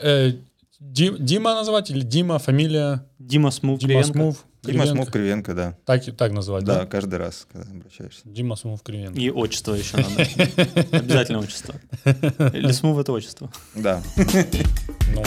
[0.00, 0.32] Э,
[0.80, 3.06] Ди- Дима называть или Дима, фамилия?
[3.18, 4.12] Дима Смув Дима Кривенко.
[4.12, 4.44] Смув.
[4.64, 4.86] Дима.
[4.86, 5.76] Смув Кривенко, да.
[5.84, 6.86] Так, и- так называть, Да, да?
[6.86, 8.22] каждый раз, когда обращаешься.
[8.24, 9.18] Дима Смув Кривенко.
[9.18, 10.08] И отчество еще надо.
[10.96, 11.74] Обязательно отчество.
[12.04, 13.50] Или Смув это отчество.
[13.74, 14.02] Да.
[15.14, 15.22] Ну,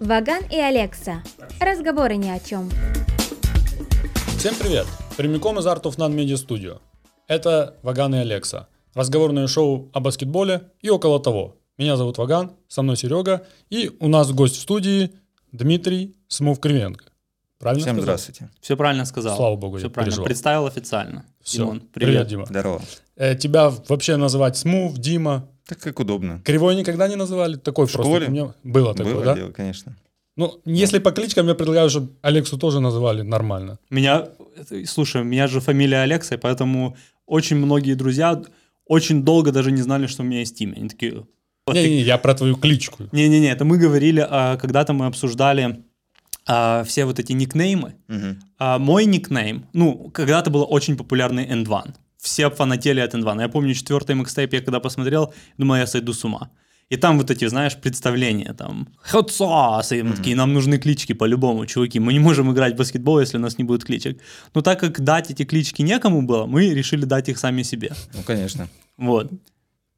[0.00, 1.22] Ваган и Алекса.
[1.60, 2.70] Разговоры ни о чем.
[4.38, 4.86] Всем привет!
[5.16, 6.80] Прямиком из Art of None Media Studio.
[7.28, 8.68] Это Ваган и Алекса.
[8.94, 11.56] Разговорное шоу о баскетболе и около того.
[11.76, 15.10] Меня зовут Ваган, со мной Серега, и у нас гость в студии
[15.50, 17.06] Дмитрий Смув Кривенко.
[17.58, 18.02] Правильно Всем сказал?
[18.04, 18.50] здравствуйте.
[18.60, 19.36] Все правильно сказал.
[19.36, 20.10] Слава богу, Все я правильно.
[20.12, 20.26] переживал.
[20.26, 21.24] Представил официально.
[21.42, 21.58] Все.
[21.58, 21.92] Димон, Привет.
[21.92, 22.28] привет.
[22.28, 22.46] Дима.
[22.46, 22.82] Здорово.
[23.16, 25.48] Э, тебя вообще называть Смув, Дима.
[25.66, 26.40] Так как удобно.
[26.44, 27.56] Кривой никогда не называли?
[27.56, 28.08] Такой В просто.
[28.10, 28.26] школе?
[28.28, 29.34] у меня было такое, Было да?
[29.34, 29.96] дело, конечно.
[30.36, 33.78] Ну, если по кличкам, я предлагаю, чтобы Алексу тоже называли нормально.
[33.88, 34.28] Меня,
[34.86, 38.42] слушай, у меня же фамилия Алекса, поэтому очень многие друзья
[38.84, 40.74] очень долго даже не знали, что у меня есть имя.
[40.76, 41.24] Они такие...
[41.66, 43.04] «Вот ты Не-не, я про твою кличку.
[43.12, 45.84] Не-не-не, это мы говорили, а, когда-то мы обсуждали
[46.46, 47.94] а, все вот эти никнеймы.
[48.58, 51.94] А, мой никнейм, ну, когда-то был очень популярный End One.
[52.18, 53.40] Все фанатели от End One.
[53.40, 56.50] Я помню четвертый микстейп, я когда посмотрел, думал, я сойду с ума.
[56.90, 61.14] И там вот эти, знаешь, представления, там, hot sauce, и мы такие, нам нужны клички
[61.14, 64.20] по-любому, чуваки, мы не можем играть в баскетбол, если у нас не будет кличек.
[64.54, 67.92] Но так как дать эти клички некому было, мы решили дать их сами себе.
[68.12, 68.68] Ну, конечно.
[68.98, 69.32] Вот.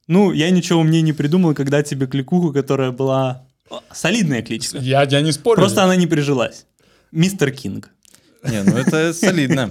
[0.06, 3.46] Ну, я ничего умнее не придумал, когда тебе кликуху, которая была
[3.92, 4.78] солидная кличка.
[4.78, 5.56] Я, я не спорю.
[5.56, 6.66] Просто она не прижилась.
[7.12, 7.90] Мистер Кинг.
[8.44, 9.68] Не, ну это солидно.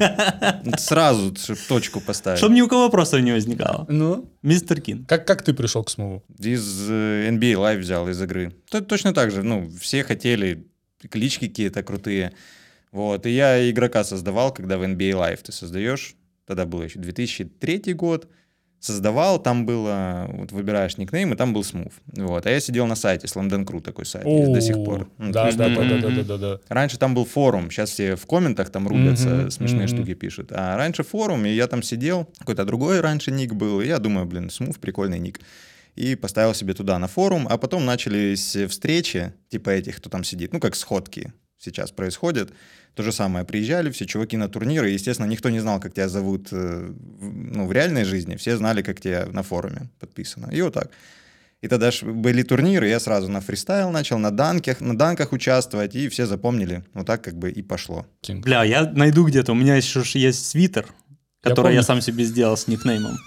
[0.78, 1.33] Сразу,
[1.69, 2.39] точку поставить.
[2.39, 3.86] Чтобы ни у кого вопросов не возникало.
[3.88, 5.08] Ну, Мистер Кинг.
[5.08, 6.23] как, как ты пришел к Смуву?
[6.39, 8.52] Из э, NBA Live взял из игры.
[8.69, 10.67] То- Точно так же, ну, все хотели
[11.09, 12.33] клички какие-то крутые.
[12.91, 17.94] Вот, и я игрока создавал, когда в NBA Live ты создаешь, тогда было еще 2003
[17.94, 18.28] год,
[18.79, 21.93] создавал, там было, вот выбираешь никнейм, и там был смув.
[22.07, 25.07] Вот, а я сидел на сайте, Slam Dunk Crew такой сайт есть до сих пор.
[25.17, 26.59] Да, да, да, да, да, да.
[26.69, 30.51] Раньше там был форум, сейчас все в комментах там рубятся, смешные штуки пишут.
[30.51, 34.25] А раньше форум, и я там сидел, какой-то другой раньше ник был, и я думаю,
[34.25, 35.39] блин, смув, прикольный ник.
[35.95, 40.51] И поставил себе туда на форум, а потом начались встречи, типа этих, кто там сидит,
[40.51, 42.51] ну, как сходки сейчас происходят.
[42.95, 46.47] То же самое, приезжали все чуваки на турниры, естественно, никто не знал, как тебя зовут
[46.53, 46.88] э,
[47.19, 50.50] в- ну, в реальной жизни, все знали, как тебя на форуме подписано.
[50.53, 50.89] И вот так.
[51.61, 55.95] И тогда ж были турниры, я сразу на фристайл начал, на данках, на данках участвовать,
[55.95, 56.83] и все запомнили.
[56.94, 58.06] Вот так как бы и пошло.
[58.29, 59.51] Бля, я найду где-то.
[59.51, 60.85] У меня еще ж есть свитер,
[61.44, 61.83] Я который я, помню.
[61.83, 63.17] сам себе сделал с никнеймом.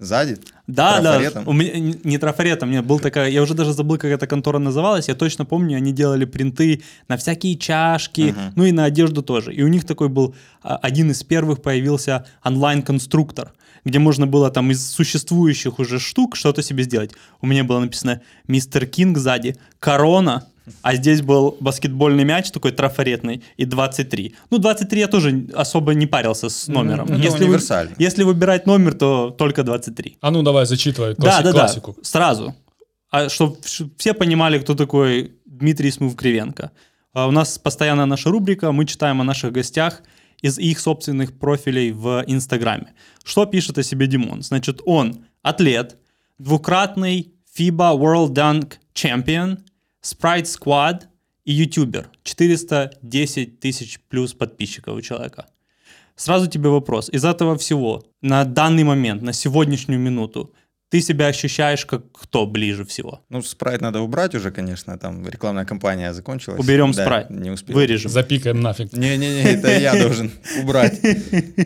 [0.00, 0.38] Сзади?
[0.66, 1.44] Да, Трафаретом?
[1.44, 1.50] да.
[1.50, 5.06] У меня не трафаретом, меня был такая, я уже даже забыл, как эта контора называлась.
[5.08, 8.52] Я точно помню, они делали принты на всякие чашки, Мгм.
[8.56, 9.54] ну и на одежду тоже.
[9.54, 13.52] И у них такой был а, один из первых появился онлайн-конструктор,
[13.84, 17.12] где можно было там из существующих уже штук что-то себе сделать.
[17.40, 20.48] У меня было написано Мистер Кинг сзади, корона,
[20.82, 24.34] а здесь был баскетбольный мяч такой трафаретный и 23.
[24.50, 27.06] Ну, 23 я тоже бы не парился с номером.
[27.10, 27.58] Ну, Если вы-
[27.98, 30.16] если выбирать номер, то только 23.
[30.20, 31.92] А ну давай, зачитывай Да, класси- да, классику.
[31.96, 32.54] да, сразу.
[33.10, 33.56] А чтобы
[33.96, 36.70] все понимали, кто такой Дмитрий Смув Кривенко.
[37.12, 40.02] А у нас постоянно наша рубрика, мы читаем о наших гостях
[40.42, 42.86] из их собственных профилей в Инстаграме.
[43.24, 44.42] Что пишет о себе Димон?
[44.42, 45.96] Значит, он атлет,
[46.38, 49.58] двукратный FIBA World Dunk Champion,
[50.04, 51.04] Sprite Squad
[51.46, 52.10] и ютубер.
[52.24, 55.46] 410 тысяч плюс подписчиков у человека.
[56.14, 57.08] Сразу тебе вопрос.
[57.08, 60.52] Из этого всего, на данный момент, на сегодняшнюю минуту,
[60.94, 63.20] ты себя ощущаешь как кто ближе всего?
[63.28, 66.60] Ну, спрайт надо убрать уже, конечно, там рекламная кампания закончилась.
[66.60, 67.30] Уберем Да, спрайт.
[67.30, 67.74] Не успел.
[67.74, 68.12] Вырежем.
[68.12, 68.92] Запикаем нафиг.
[68.92, 70.30] Не-не-не, это я должен
[70.62, 71.00] убрать.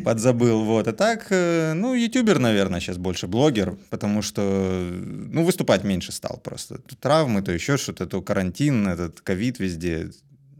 [0.02, 0.64] Подзабыл.
[0.64, 0.88] Вот.
[0.88, 6.40] А так, э, ну, ютубер, наверное, сейчас больше блогер, потому что, ну, выступать меньше стал
[6.42, 6.78] просто.
[6.78, 10.08] То травмы, то еще что-то, то карантин, этот ковид везде.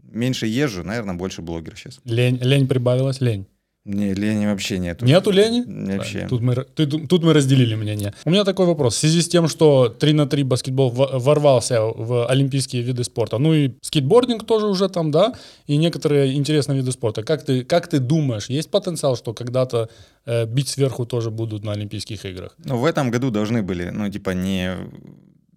[0.03, 1.99] Меньше езжу, наверное, больше блогер сейчас.
[2.05, 3.47] Лень, лень прибавилась, лень.
[3.85, 5.05] Не, лени вообще нету.
[5.05, 5.63] Нету лени?
[5.65, 6.27] Вообще.
[6.27, 8.13] Тут мы, тут мы разделили мнение.
[8.25, 8.95] У меня такой вопрос.
[8.95, 13.53] В связи с тем, что 3 на 3 баскетбол ворвался в олимпийские виды спорта, ну
[13.53, 15.33] и скейтбординг тоже уже там, да,
[15.65, 17.23] и некоторые интересные виды спорта.
[17.23, 19.89] Как ты, как ты думаешь, есть потенциал, что когда-то
[20.25, 22.55] э, бить сверху тоже будут на Олимпийских играх?
[22.65, 24.75] Ну, в этом году должны были, ну, типа, не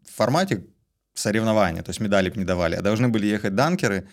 [0.09, 0.65] в формате
[1.15, 4.07] соревнования, то есть медали не давали, а должны были ехать данкеры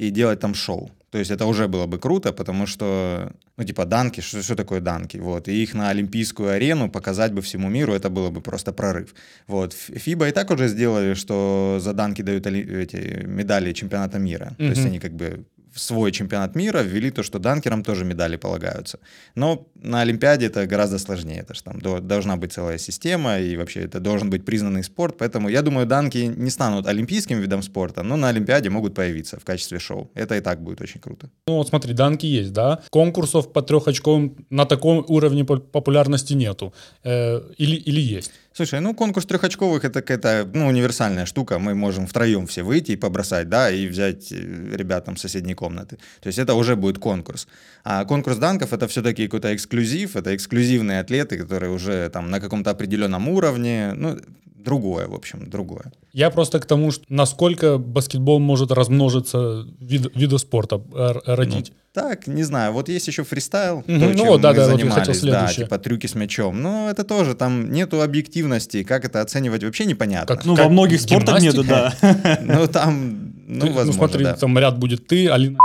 [0.00, 0.90] и делать там шоу.
[1.10, 4.80] То есть это уже было бы круто, потому что, ну, типа, данки, что, что такое
[4.80, 5.18] данки?
[5.18, 9.14] Вот, и их на Олимпийскую арену показать бы всему миру, это было бы просто прорыв.
[9.48, 14.54] Вот, ФИБА и так уже сделали, что за данки дают эти медали чемпионата мира.
[14.58, 18.36] То есть они как бы в свой чемпионат мира ввели то, что данкерам тоже медали
[18.36, 18.98] полагаются.
[19.34, 21.40] Но на Олимпиаде это гораздо сложнее.
[21.40, 25.16] Это же там до- должна быть целая система, и вообще это должен быть признанный спорт.
[25.18, 29.44] Поэтому я думаю, данки не станут олимпийским видом спорта, но на Олимпиаде могут появиться в
[29.44, 30.10] качестве шоу.
[30.14, 31.30] Это и так будет очень круто.
[31.46, 32.80] Ну вот смотри, данки есть, да?
[32.90, 36.72] Конкурсов по трехочковым на таком уровне по- популярности нету.
[37.04, 38.32] Э, или, или есть?
[38.52, 41.58] Слушай, ну конкурс трехочковых это какая-то ну, универсальная штука.
[41.58, 45.54] Мы можем втроем все выйти и побросать, да, и взять э, ребят там с соседней
[45.54, 45.96] комнаты.
[46.20, 47.46] То есть это уже будет конкурс.
[47.84, 52.70] А конкурс данков это все-таки какой-то эксклюзив, это эксклюзивные атлеты, которые уже там на каком-то
[52.70, 54.18] определенном уровне, ну,
[54.64, 55.92] другое, в общем, другое.
[56.12, 61.72] Я просто к тому, что насколько баскетбол может размножиться вид, вида спорта, р- родить.
[61.92, 64.68] Так, не знаю, вот есть еще фристайл, Мгм, то, ну чем вот, да, мы да,
[64.68, 66.62] вот занимались, хотел да, типа трюки с мячом.
[66.62, 70.36] Но это тоже, там нету объективности, как это оценивать вообще непонятно.
[70.36, 71.92] Как- Ну, во многих спортах нету, да.
[72.42, 74.34] Ну, там, ну, Ты- возможно, смотри, да.
[74.34, 75.58] там ряд будет ты, Алина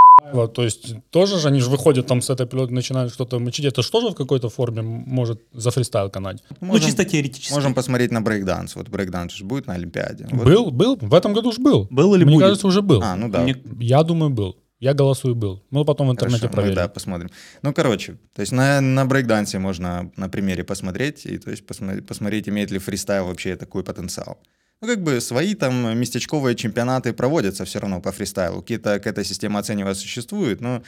[0.54, 3.66] то есть тоже же они же выходят там с этой пилоты, начинают что-то мочить.
[3.66, 6.44] Это что же в какой-то форме может за фристайл канать?
[6.62, 7.54] Ну, чисто теоретически.
[7.54, 8.76] Можем посмотреть на брейкданс.
[8.76, 10.28] Вот брейкданс же будет на Олимпиаде.
[10.32, 10.46] Вот.
[10.46, 11.88] Был, был, в этом году же был.
[11.90, 12.44] Был или Мне будет?
[12.44, 13.02] кажется, уже был.
[13.04, 13.42] А, ну да.
[13.44, 14.58] Мне- Я думаю, был.
[14.80, 15.64] Я голосую, был.
[15.70, 16.76] Мы потом в интернете Хорошо, проверим.
[16.76, 17.30] да, посмотрим.
[17.62, 22.06] Ну, короче, то есть на, на брейкдансе можно на примере посмотреть, и то есть посмотреть,
[22.06, 24.38] посмотреть, имеет ли фристайл вообще такой потенциал.
[24.82, 28.62] Ну, как бы свои там местечковые чемпионаты проводятся все равно по фристайлу.
[28.62, 30.84] Какие-то, какая-то система оценивания существует, но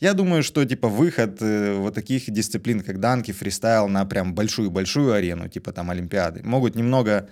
[0.00, 5.12] я думаю, что типа выход э, вот таких дисциплин, как данки, фристайл на прям большую-большую
[5.12, 7.28] арену, типа там Олимпиады, могут немного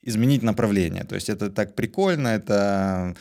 [0.00, 1.04] изменить направление.
[1.04, 3.14] То есть это так прикольно, это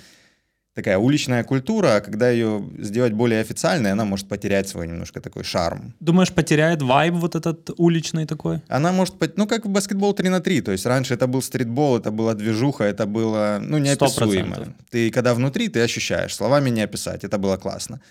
[0.74, 5.44] такая уличная культура, а когда ее сделать более официальной, она может потерять свой немножко такой
[5.44, 5.94] шарм.
[6.00, 8.62] Думаешь, потеряет вайб вот этот уличный такой?
[8.68, 11.98] Она может, ну, как в баскетбол 3 на 3, то есть раньше это был стритбол,
[11.98, 14.56] это была движуха, это было, ну, неописуемо.
[14.56, 14.74] 100%.
[14.90, 18.02] Ты, когда внутри, ты ощущаешь, словами не описать, это было классно.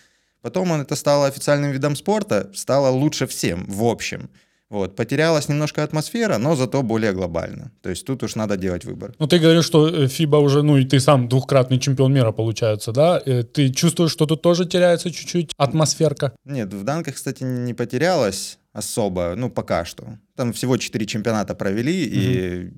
[0.40, 4.28] Потом он, это стало официальным видом спорта, стало лучше всем, в общем.
[4.72, 7.70] Вот, потерялась немножко атмосфера, но зато более глобально.
[7.82, 9.14] То есть тут уж надо делать выбор.
[9.18, 12.90] Ну, ты говоришь, что э, ФИБА уже, ну, и ты сам двухкратный чемпион мира, получается,
[12.92, 13.20] да?
[13.26, 16.32] Э, Ты чувствуешь, что тут тоже теряется чуть-чуть атмосферка?
[16.46, 20.04] Нет, в данках, кстати, не потерялась особо, ну, пока что.
[20.36, 22.72] Там всего 4 чемпионата провели, и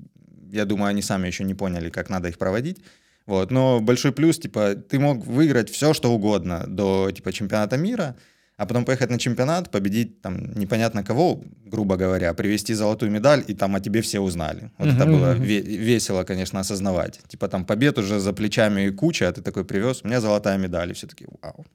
[0.51, 2.79] я думаю, они сами еще не поняли, как надо их проводить.
[3.25, 8.17] Вот, но большой плюс, типа, ты мог выиграть все, что угодно до, типа, чемпионата мира,
[8.57, 13.53] а потом поехать на чемпионат, победить там непонятно кого, грубо говоря, привезти золотую медаль, и
[13.53, 14.71] там о тебе все узнали.
[14.77, 15.43] Вот это Мгм, было мгм.
[15.43, 17.19] ве- весело, конечно, осознавать.
[17.27, 20.89] Типа там побед уже за плечами куча, а ты такой привез, у меня золотая медаль,
[20.89, 21.65] и все таки вау.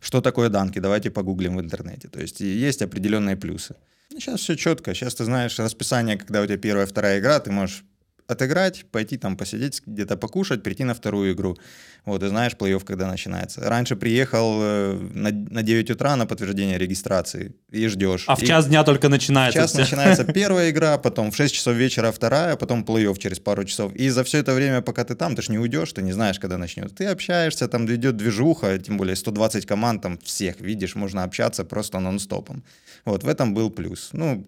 [0.00, 0.80] Что такое данки?
[0.80, 2.08] Давайте погуглим в интернете.
[2.08, 3.74] То есть и есть определенные плюсы.
[4.10, 4.94] сейчас все четко.
[4.94, 7.84] Сейчас ты знаешь расписание, когда у тебя первая, вторая игра, ты можешь
[8.26, 11.56] отыграть, пойти там посидеть, где-то покушать, прийти на вторую игру.
[12.04, 13.60] Вот, и знаешь плей-офф, когда начинается.
[13.62, 18.24] Раньше приехал э, на, на 9 утра на подтверждение регистрации и ждешь.
[18.28, 19.58] А в И- час дня только начинается.
[19.58, 19.80] Сейчас всё.
[19.80, 23.94] начинается первая игра, потом в 6 часов вечера вторая, потом плей-офф через пару часов.
[23.94, 26.38] И за все это время, пока ты там, ты ж не уйдешь, ты не знаешь,
[26.38, 26.94] когда начнется.
[26.94, 32.00] Ты общаешься, там идет движуха, тем более 120 команд, там всех видишь, можно общаться просто
[32.00, 32.62] нон-стопом.
[33.04, 34.10] Вот, в этом был плюс.
[34.12, 34.46] Ну,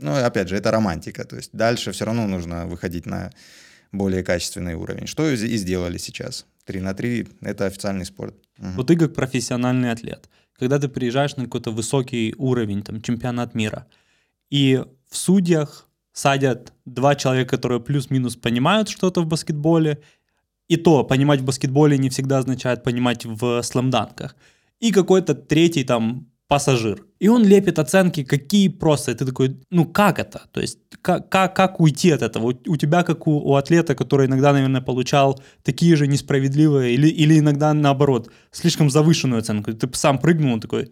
[0.00, 1.24] ну, опять же, это романтика.
[1.24, 3.30] То есть дальше все равно нужно выходить на
[3.92, 5.06] более качественный уровень.
[5.06, 6.46] Что и сделали сейчас.
[6.64, 8.34] 3 на 3— это официальный спорт.
[8.58, 8.76] Мгм.
[8.76, 13.86] Вот ты как профессиональный атлет, когда ты приезжаешь на какой-то высокий уровень, там, чемпионат мира,
[14.50, 19.98] и в судьях садят два человека, которые плюс-минус понимают что-то в баскетболе,
[20.68, 24.36] и то понимать в баскетболе не всегда означает понимать в слэмданках,
[24.78, 27.04] и какой-то третий там пассажир.
[27.20, 29.12] И он лепит оценки, какие просто.
[29.12, 30.40] И ты такой, ну как это?
[30.52, 32.46] То есть как, как, как уйти от этого?
[32.46, 37.06] У, у тебя, как у, у атлета, который иногда, наверное, получал такие же несправедливые или,
[37.06, 39.72] или иногда наоборот, слишком завышенную оценку.
[39.72, 40.90] Ты сам прыгнул и такой,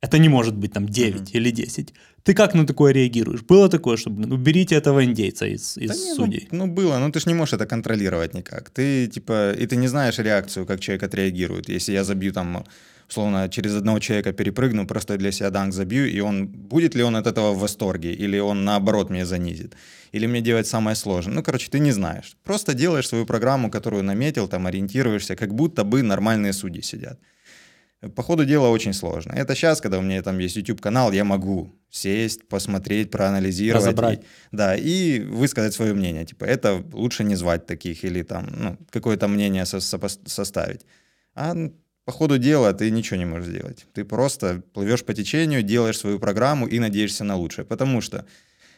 [0.00, 1.94] это не может быть там 9 или 10.
[2.22, 3.42] Ты как на такое реагируешь?
[3.42, 6.48] Было такое, что, блин, уберите этого индейца из, из Да не, ну, судей?
[6.52, 8.70] Ну, было, но ты ж не можешь это контролировать никак.
[8.70, 11.68] Ты, типа, и ты не знаешь реакцию, как человек отреагирует.
[11.68, 12.64] Если я забью там,
[13.08, 17.16] условно, через одного человека перепрыгну, просто для себя данк забью, и он, будет ли он
[17.16, 19.74] от этого в восторге, или он, наоборот, меня занизит,
[20.12, 21.34] или мне делать самое сложное.
[21.34, 22.36] Ну, короче, ты не знаешь.
[22.44, 27.18] Просто делаешь свою программу, которую наметил, там, ориентируешься, как будто бы нормальные судьи сидят.
[28.14, 29.32] По ходу дела очень сложно.
[29.32, 33.86] Это сейчас, когда у меня там есть YouTube-канал, я могу сесть, посмотреть, проанализировать.
[33.86, 34.18] Разобрать.
[34.20, 34.24] И-
[34.56, 36.26] да, и высказать свое мнение.
[36.26, 40.84] Типа, это лучше не звать таких или там, ну, какое-то мнение со- сопос- составить.
[41.34, 41.72] А н-
[42.04, 43.86] по ходу дела ты ничего не можешь сделать.
[43.94, 47.64] Ты просто плывешь по течению, делаешь свою программу и надеешься на лучшее.
[47.64, 48.24] Потому что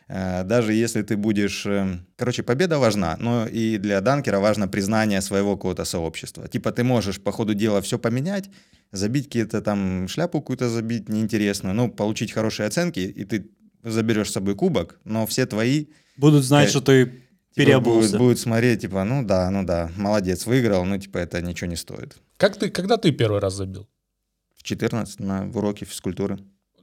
[0.09, 1.67] Э, даже если ты будешь...
[1.67, 6.47] э, Короче, победа важна, но и для данкера важно признание своего какого-то сообщества.
[6.49, 8.49] Типа ты можешь по ходу дела все поменять,
[8.93, 13.51] забить какие-то там, шляпу какую-то забить неинтересную, ну, получить хорошие оценки, и ты
[13.83, 17.26] заберешь с собой кубок, но все твои Будут знать, Э, что ты
[17.57, 18.09] типа, переобулся.
[18.09, 21.77] будут, будут смотреть, типа, ну да, ну да, молодец, выиграл, ну, типа, это ничего не
[21.77, 22.17] стоит.
[22.37, 23.89] Как ты, когда ты первый раз забил?
[24.57, 26.39] В 14 на уроке физкультуры.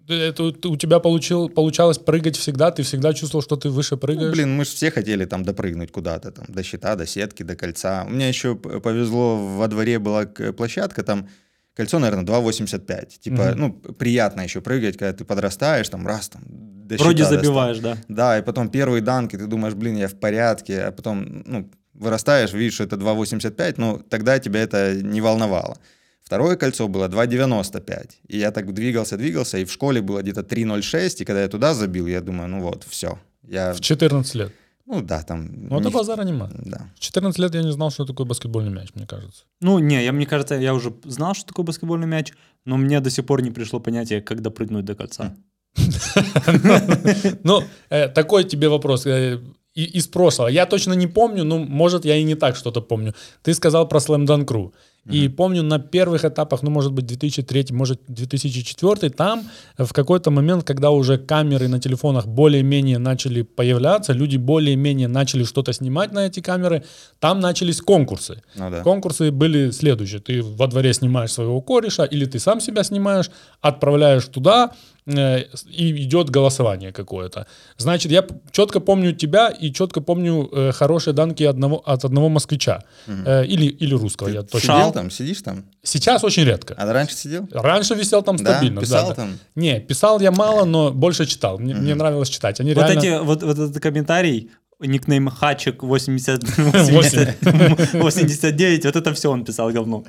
[0.10, 2.72] Это у- у тебя получил, получалось прыгать всегда?
[2.72, 4.34] Ты всегда чувствовал, что ты выше Ну, прыгаешь?
[4.34, 8.04] блин, мы же все хотели там допрыгнуть куда-то, там, до щита, до сетки, до кольца.
[8.06, 11.30] У меня еще повезло, во дворе была площадка, там
[11.76, 13.20] кольцо, наверное, 2,85.
[13.20, 13.60] Типа, Мгм.
[13.60, 17.44] ну, приятно еще прыгать, когда ты подрастаешь, там, раз, там, до Вроде щита достал.
[17.44, 17.98] забиваешь, да.
[18.08, 21.72] Да, и потом первый данк, и ты думаешь, блин, я в порядке, а потом, ну,
[21.94, 25.78] вырастаешь, видишь, что это 2,85, ну, тогда тебя это не волновало.
[26.24, 28.10] Второе кольцо было 2,95.
[28.28, 31.74] И я так двигался, двигался, и в школе было где-то 3,06, и когда я туда
[31.74, 33.20] забил, я думаю, ну вот, все.
[33.48, 34.52] Я, В 14 лет.
[34.86, 35.50] Ну да, там...
[35.70, 36.50] Ну, это не- базара нема.
[36.66, 36.90] Да.
[36.96, 39.44] В 14 лет я не знал, что такое баскетбольный мяч, мне кажется.
[39.62, 42.34] Ну, не, я, мне кажется, я уже знал, что такое баскетбольный мяч,
[42.66, 45.36] но мне до сих пор не пришло понятие, как допрыгнуть до кольца.
[47.44, 49.40] Ну, э, такой тебе вопрос э,
[49.74, 50.50] из прошлого.
[50.50, 53.14] Я точно не помню, ну, может, я и не так что-то помню.
[53.42, 54.72] Ты сказал про Slam Dunk Crew.
[55.12, 59.44] И помню на первых этапах, ну, может быть, 2003, может, 2004, там
[59.78, 65.44] э, в какой-то момент, когда уже камеры на телефонах более-менее начали появляться, люди более-менее начали
[65.44, 66.84] что-то снимать на эти камеры,
[67.20, 68.44] там начались конкурсы.
[68.56, 68.82] Ну да.
[68.82, 70.22] Конкурсы были следующие.
[70.22, 73.30] Ты во дворе снимаешь своего кореша, или ты сам себя снимаешь,
[73.60, 74.72] отправляешь туда,
[75.06, 77.46] и идет голосование какое-то.
[77.78, 82.84] Значит, я четко помню тебя и четко помню э, хорошие данки одного, от одного москвича.
[83.08, 84.76] Э, или, или русского, я точно.
[84.76, 85.66] Сидел там, сидишь там?
[85.84, 86.76] Сейчас очень редко.
[86.78, 87.48] А раньше сидел?
[87.52, 88.54] Раньше висел там Да?
[88.54, 88.82] стабильно.
[88.82, 89.16] Писал да.
[89.16, 89.40] там?
[89.56, 91.60] Не, писал я мало, но больше читал.
[91.60, 92.60] Мне, мне нравилось читать.
[92.62, 93.00] Они Вот реально...
[93.00, 96.44] эти, вот, вот этот комментарий, никнейм Хачик 80,
[96.92, 98.00] Восемь.
[98.00, 100.04] 89, вот это все он писал говно.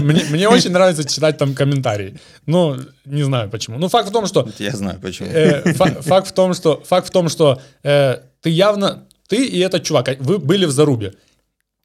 [0.00, 2.18] мне, мне очень нравится читать там комментарии.
[2.46, 3.78] Ну, не знаю почему.
[3.78, 5.28] Ну, факт в том, что Я знаю, почему.
[5.30, 9.58] Э, фа- факт в том, что факт в том, что э, ты явно ты и
[9.60, 11.14] этот чувак, а, вы были в зарубе,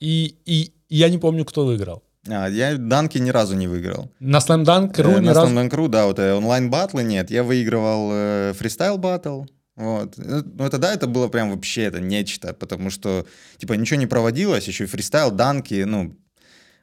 [0.01, 2.03] и и я не помню, кто выиграл.
[2.29, 4.11] А, я данки ни разу не выиграл.
[4.19, 7.31] На Slam Dunk Э, ни на разу- Slam Dunk Crew, да, вот э, онлайн-батлы нет.
[7.31, 9.43] Я выигрывал э, фристайл батл.
[9.77, 10.17] Вот.
[10.19, 13.25] Э, ну, Но тогда это было прям вообще это нечто, потому что,
[13.57, 16.17] типа, ничего не проводилось, еще и фристайл, данки, ну,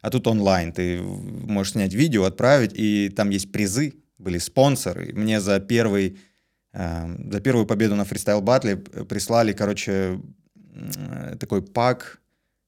[0.00, 5.12] а тут онлайн, ты можешь снять видео, отправить, и там есть призы, были спонсоры.
[5.12, 6.18] Мне за первый,
[6.72, 10.20] э, за первую победу на фристайл батле э, прислали, короче,
[10.54, 12.20] э, такой пак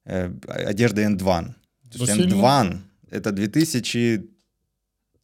[0.06, 1.54] э, одежды N-1.
[1.94, 2.78] N-1 End One—
[3.10, 4.35] это 2000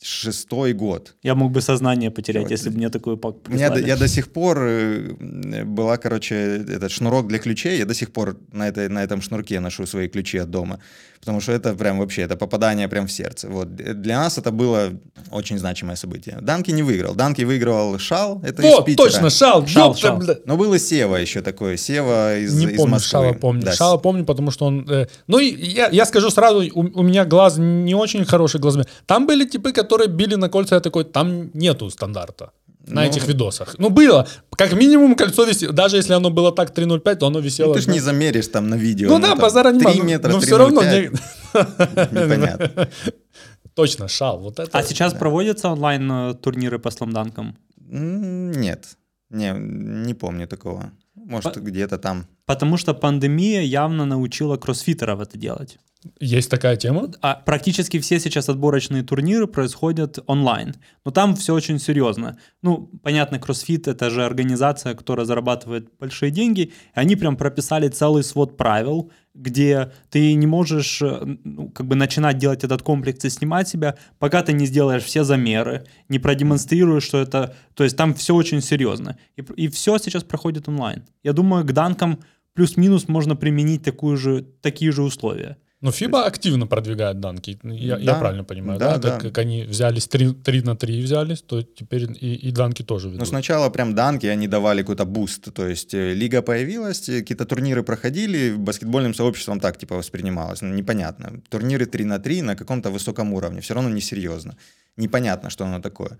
[0.03, 1.15] шестой год.
[1.23, 2.51] Я мог бы сознание потерять, вот.
[2.51, 3.81] если бы мне такую пак прислали.
[3.81, 7.79] Меня, я до сих пор э, была, короче, этот шнурок для ключей.
[7.79, 10.79] Я до сих пор на, этой, на этом шнурке ношу свои ключи от дома.
[11.23, 13.49] Потому что это прям вообще, это попадание прям в сердце.
[13.49, 13.77] Вот.
[13.77, 14.91] Для нас это было
[15.31, 16.39] очень значимое событие.
[16.41, 17.15] Данки не выиграл.
[17.15, 18.41] Данки выигрывал Шал.
[18.43, 19.07] Это вот, из Питера.
[19.07, 19.65] точно, Шал.
[19.69, 20.21] Шал, Шал.
[20.21, 20.37] Шал.
[20.47, 21.77] Но было Сева еще такое.
[21.77, 23.11] Сева из, не из помню, Москвы.
[23.11, 23.63] Шала помню.
[23.63, 23.73] Да.
[23.73, 24.85] Шала помню, потому что он...
[24.91, 28.87] Э, ну, я, я скажу сразу, у, у меня глаз не очень хороший глазами.
[29.07, 32.51] Там были типы, которые били на кольца, я такой, там нету стандарта
[32.87, 33.77] на Ну, этих видосах.
[33.79, 34.27] Ну, было.
[34.51, 35.73] Как минимум кольцо висело.
[35.73, 37.69] Даже если оно было так 3.05, то оно висело...
[37.69, 39.09] Ну, ты же ну, не замеришь там на видео.
[39.09, 39.91] Ну да, там базара нема.
[39.91, 40.83] 3 ну- метра, Но все равно...
[40.83, 41.19] 3,05.
[41.53, 42.89] не- Непонятно.
[43.75, 44.39] Точно, шал.
[44.41, 44.79] Вот это...
[44.79, 47.57] А сейчас проводятся онлайн-турниры по сламданкам?
[47.79, 48.97] Нет.
[49.31, 50.91] Не, не помню такого.
[51.15, 52.27] Может, По- где-то там.
[52.47, 55.79] Потому что пандемия явно научила кроссфитеров это делать.
[56.19, 57.11] Есть такая тема?
[57.21, 60.75] А практически все сейчас отборочные турниры происходят онлайн.
[61.05, 62.39] Но там все очень серьезно.
[62.63, 66.61] Ну, понятно, CrossFit это же организация, которая зарабатывает большие деньги.
[66.63, 71.95] И они прям прописали целый свод правил, где ты не можешь э, ну, как бы
[71.95, 77.05] начинать делать этот комплекс и снимать себя, пока ты не сделаешь все замеры, не продемонстрируешь,
[77.05, 77.55] что это...
[77.75, 79.19] То есть там все очень серьезно.
[79.37, 81.05] И, и все сейчас проходит онлайн.
[81.23, 82.21] Я думаю, к данкам
[82.55, 85.57] плюс-минус можно применить такую же, такие же условия.
[85.83, 87.59] Но FIBA активно продвигает данки.
[87.65, 88.19] Я, я Да.
[88.21, 88.97] правильно понимаю, да?
[88.97, 89.29] Да, Так да.
[89.29, 93.19] как они взялись 3, 3 на 3 взялись, то теперь и, и данки тоже ведут.
[93.21, 95.53] Ну, сначала прям данки, они давали какой-то буст.
[95.53, 100.63] То есть э, лига появилась, э, какие-то турниры проходили, баскетбольным сообществом так типа воспринималось.
[100.63, 101.43] Ну, непонятно.
[101.49, 103.61] Турниры 3 на 3 на каком-то высоком уровне.
[103.61, 104.57] Все равно несерьезно.
[104.97, 106.17] Непонятно, что оно такое.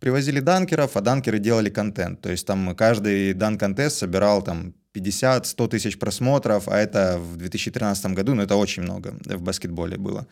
[0.00, 2.20] Привозили данкеров, а данкеры делали контент.
[2.20, 8.34] То есть там каждый дан-контест собирал там 50-100 тысяч просмотров, а это в 2013 году,
[8.34, 10.26] ну это очень много в баскетболе было.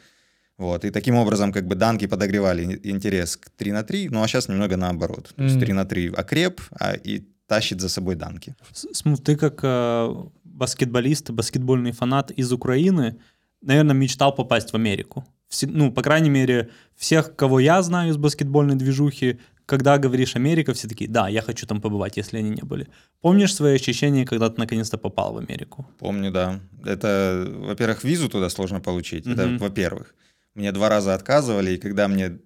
[0.59, 4.23] Вот, и таким образом как бы данки подогревали ин- интерес к 3 на 3, ну
[4.23, 5.33] а сейчас немного наоборот.
[5.37, 5.65] То есть Мгм.
[5.65, 8.55] 3 на 3 окреп, а и тащит за собой данки.
[8.73, 13.17] С- Смув, ты как э, баскетболист, баскетбольный фанат из Украины,
[13.63, 15.25] наверное, мечтал попасть в Америку.
[15.49, 20.73] Все- ну, по крайней мере, всех, кого я знаю из баскетбольной движухи, когда говоришь Америка,
[20.73, 22.87] все такие, да, я хочу там побывать, если они не были.
[23.21, 25.87] Помнишь свои ощущения, когда ты наконец-то попал в Америку?
[25.99, 26.61] Помню, да.
[26.85, 29.27] Это, во-первых, визу туда сложно получить.
[29.27, 29.59] Это, Мгм.
[29.59, 30.15] во-первых.
[30.55, 32.39] Мне два раза отказывали, и когда мне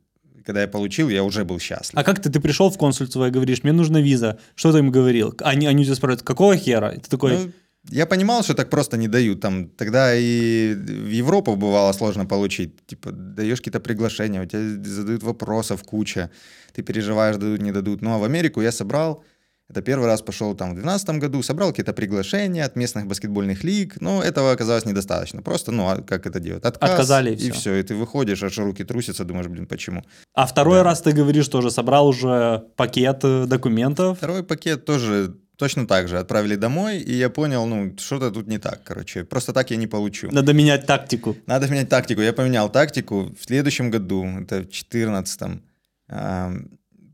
[0.45, 1.99] когда я получил, я уже был счастлив.
[1.99, 4.91] А как ты, ты пришел в консульство и говоришь, мне нужна виза, что ты им
[4.91, 5.35] говорил?
[5.43, 6.89] Они, они тебя спрашивают, какого хера?
[6.95, 7.53] И ты такой, Ну,
[7.91, 9.41] я понимал, что так просто не дают.
[9.41, 12.87] Там тогда и в Европу бывало сложно получить.
[12.87, 16.31] Типа, даешь какие-то приглашения, у тебя задают вопросов куча.
[16.75, 18.03] Ты переживаешь, дадут, не дадут.
[18.03, 19.23] Ну, а в Америку я собрал.
[19.71, 24.01] Это первый раз пошел там в 2012 году, собрал какие-то приглашения от местных баскетбольных лиг,
[24.01, 25.43] но этого оказалось недостаточно.
[25.43, 26.65] Просто, ну, а как это делать?
[26.65, 27.53] Отказ, Отказали, и и всё.
[27.53, 27.75] все.
[27.75, 30.05] И ты выходишь, аж руки трусятся, думаешь, блин, почему?
[30.35, 30.85] а второй Да.
[30.85, 34.17] раз ты говоришь тоже, собрал уже пакет э, документов.
[34.17, 38.59] Второй пакет тоже точно так же отправили домой, и я понял, ну, что-то тут не
[38.59, 39.25] так, короче.
[39.25, 40.29] Просто так я не получу.
[40.33, 41.37] Надо менять тактику.
[41.47, 42.23] Надо менять тактику.
[42.23, 43.35] Я поменял тактику.
[43.39, 45.61] В следующем году, это в 14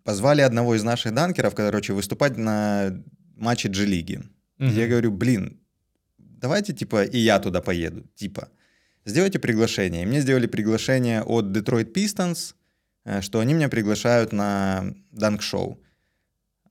[0.05, 3.03] позвали одного из наших данкеров, короче, выступать на
[3.37, 4.21] матче G-лиги.
[4.59, 4.75] Мгм.
[4.75, 5.59] Я говорю, блин,
[6.19, 8.05] давайте, типа, и я туда поеду.
[8.15, 8.49] Типа,
[9.07, 10.03] сделайте приглашение.
[10.03, 12.55] И мне сделали приглашение от Detroit Pistons,
[13.05, 15.79] э, что они меня приглашают на данк-шоу.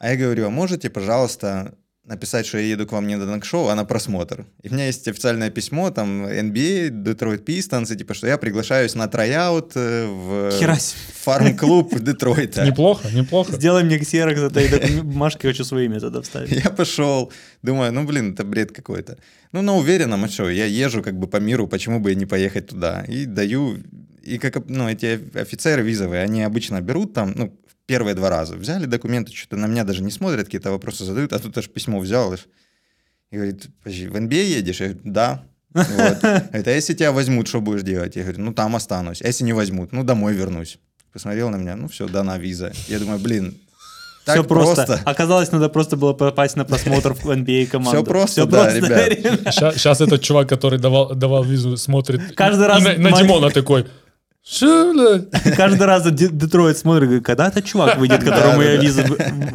[0.03, 3.69] А я говорю, а можете, пожалуйста, написать, что я еду к вам не на данк-шоу,
[3.69, 4.45] а на просмотр.
[4.61, 8.95] И у меня есть официальное письмо, там, NBA, Detroit Pistons, и типа, что я приглашаюсь
[8.95, 10.99] на трайаут э, в Хера себе.
[11.21, 12.65] фарм-клуб Детройта.
[12.67, 13.53] Неплохо, неплохо.
[13.53, 16.51] Сделай мне ксерокс этой докум- бумажки, хочу себе методы вставить.
[16.65, 17.31] Я пошел,
[17.61, 19.17] думаю, ну, блин, это бред какой-то.
[19.53, 22.25] Ну, на уверенном, а что, я езжу как бы по миру, почему бы и не
[22.25, 23.05] поехать туда?
[23.07, 23.77] И даю,
[24.21, 28.55] и как, ну, эти офицеры визовые, они обычно берут там, ну, первые два раза.
[28.55, 31.99] Взяли документы, что-то на меня даже не смотрят, какие-то вопросы задают, а тут аж письмо
[31.99, 32.47] взял аж.
[33.31, 34.79] И говорит, подожди, в NBA едешь?
[34.81, 35.43] Я говорю, да.
[35.73, 36.21] Вот.
[36.21, 38.15] Говорит, а если тебя возьмут, что будешь делать?
[38.15, 39.21] Я говорю, ну, там останусь.
[39.21, 39.91] А если не возьмут?
[39.91, 40.77] Ну, домой вернусь.
[41.11, 42.71] Посмотрел на меня, ну, все, дана виза.
[42.87, 43.57] Я думаю, блин,
[44.25, 44.99] так Все просто.
[45.03, 47.97] Оказалось, надо просто было попасть на просмотр в NBA команду.
[47.97, 49.53] Всё просто, Всё да, просто, ребят.
[49.75, 53.85] Сейчас этот чувак, который давал, давал визу, смотрит Каждый раз на, на Димона такой.
[54.45, 55.21] Бля?
[55.55, 59.01] Каждый раз Де- Детройт смотрит, говорит, когда этот чувак выйдет, которому я визу,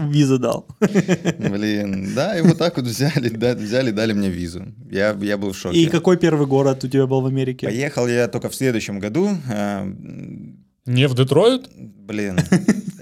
[0.08, 0.66] визу дал.
[0.80, 4.64] Блин, да, и вот так вот взяли, да, взяли, дали мне визу.
[4.90, 5.78] Я, я был в шоке.
[5.78, 7.66] И какой первый город у тебя был в Америке?
[7.66, 9.30] Поехал я только в следующем году.
[9.50, 9.84] э,
[10.86, 11.68] Не в Детройт?
[11.76, 12.40] блин,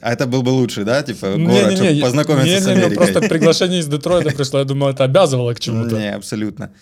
[0.02, 2.96] а это был бы лучше, да, типа город, чтобы Не-не-не, познакомиться с не-не-не, Америкой?
[2.96, 5.96] Просто приглашение из Детройта пришло, я думал, это обязывало к чему-то.
[5.96, 6.72] Не, абсолютно.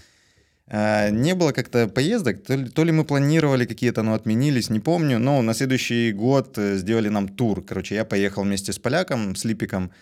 [0.76, 4.80] А, Не было как-то поездок, то ли, то ли мы планировали какие-то, но отменились, не
[4.80, 5.20] помню.
[5.20, 7.64] Но на следующий год э, сделали нам тур.
[7.64, 9.92] Короче, я поехал вместе с поляком, с Липиком.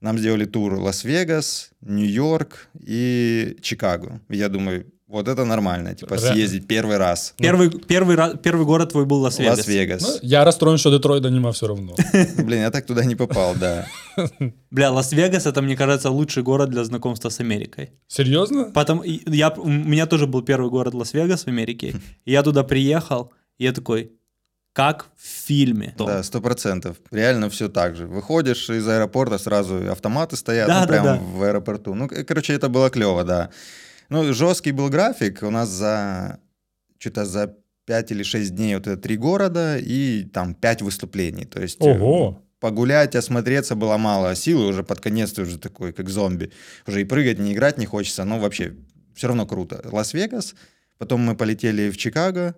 [0.00, 4.20] Нам сделали тур Лас-Вегас, Нью-Йорк и Чикаго.
[4.28, 6.32] Я думаю, вот это нормально, типа Реально.
[6.32, 7.34] съездить первый раз.
[7.38, 9.58] Первый, первый, ра- первый город твой был Лас-Вегас.
[9.58, 10.02] Лас-Вегас.
[10.02, 11.94] Ну, я расстроен, что Детройта нема все равно.
[12.38, 13.86] Блин, я так туда не попал, да.
[14.70, 17.90] Бля, Лас-Вегас это, мне кажется, лучший город для знакомства с Америкой.
[18.06, 18.70] Серьезно?
[18.72, 21.94] Потом я, у меня тоже был первый город Лас-Вегас в Америке.
[22.24, 24.12] Я туда приехал, и я такой,
[24.72, 25.94] как в фильме.
[25.98, 26.96] Да, сто процентов.
[27.10, 28.06] Реально все так же.
[28.06, 31.18] Выходишь из аэропорта, сразу автоматы стоят, Да, ну, да, прям да.
[31.20, 31.94] в аэропорту.
[31.94, 33.50] Ну, короче, это было клево, да.
[34.10, 35.42] Ну, жесткий был график.
[35.42, 36.40] У нас за
[36.98, 41.44] что-то за 5 или 6 дней вот это три города и там 5 выступлений.
[41.44, 42.42] То есть э, Ого.
[42.58, 46.50] погулять, осмотреться было мало, а силы уже под конец ты уже такой, как зомби.
[46.86, 48.74] Уже и прыгать, не играть не хочется, но вообще
[49.14, 49.80] все равно круто.
[49.92, 50.54] Лас-Вегас,
[50.98, 52.54] потом мы полетели в Чикаго,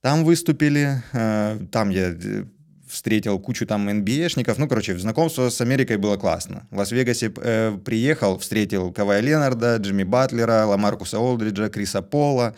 [0.00, 2.44] там выступили, э, там я э,
[2.92, 6.66] встретил кучу там NBA-шников, ну, короче, знакомство с Америкой было классно.
[6.70, 12.54] В Лас-Вегасе э, приехал, встретил Кавая Ленарда, Джимми Батлера, Ламаркуса Олдриджа, Криса Пола,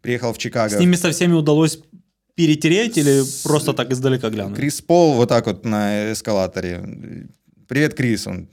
[0.00, 0.74] приехал в Чикаго.
[0.74, 1.78] С ними со всеми удалось
[2.34, 4.56] перетереть или просто так издалека глянуть?
[4.56, 7.28] Крис Пол вот так вот на эскалаторе.
[7.68, 8.26] Привет, Крис.
[8.26, 8.48] Он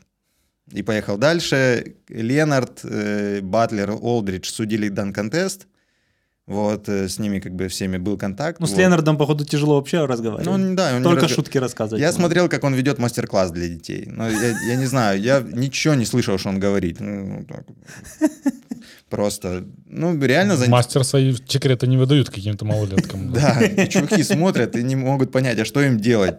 [0.72, 1.96] и поехал дальше.
[2.10, 5.67] Ленард, э, Батлер, Олдридж судили дан-контест.
[6.51, 8.59] Вот, э, с ними как бы всеми был контакт.
[8.59, 8.79] Ну, с вот.
[8.79, 10.45] Ленардом, походу, тяжело вообще разговаривать.
[10.45, 12.01] Ну, да, он Только разго- шутки рассказывать.
[12.01, 12.15] Я умеет.
[12.15, 14.05] смотрел, как он ведет мастер-класс для детей.
[14.07, 16.99] Но я, я не знаю, я ничего не слышал, что он говорит.
[16.99, 17.63] Ну, так.
[19.09, 20.69] Просто, ну, реально за...
[20.69, 23.33] Мастер свои секреты не выдают каким-то малолеткам.
[23.33, 26.35] Да, чуваки смотрят и не могут понять, а что им делать.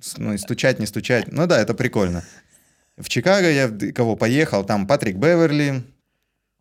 [0.00, 1.30] С- Ну, и стучать, не стучать.
[1.32, 2.22] Ну да, это прикольно.
[2.96, 5.82] В Чикаго я кого поехал, там Патрик Беверли,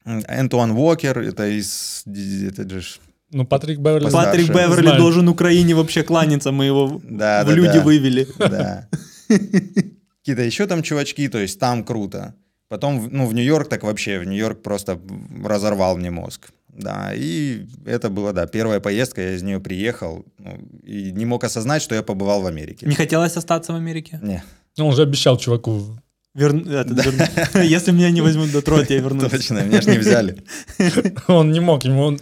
[0.05, 2.03] Энтуан Уокер, это из...
[2.05, 2.99] Это же
[3.31, 4.05] Ну, Патрик Беверли...
[4.05, 4.29] Постарше.
[4.29, 5.01] Патрик Беверли Знаю.
[5.01, 7.81] должен Украине вообще кланяться, мы его Да, в да, люди да.
[7.81, 8.27] вывели.
[8.37, 8.87] Да.
[9.27, 12.35] Какие-то еще там чувачки, то есть там круто.
[12.69, 14.99] Потом, ну, в Нью-Йорк так вообще, в Нью-Йорк просто
[15.43, 16.49] разорвал мне мозг.
[16.69, 21.43] Да, и это была, да, первая поездка, я из нее приехал ну, и не мог
[21.43, 22.87] осознать, что я побывал в Америке.
[22.87, 24.19] Не хотелось остаться в Америке?
[24.23, 24.43] Не,
[24.77, 25.99] Ну, он же обещал чуваку.
[26.35, 29.31] Вер- этот, вер- Если меня не возьмут до Троя, я вернусь.
[29.31, 30.43] точно, меня ж не взяли.
[31.27, 32.19] Он не мог, ему он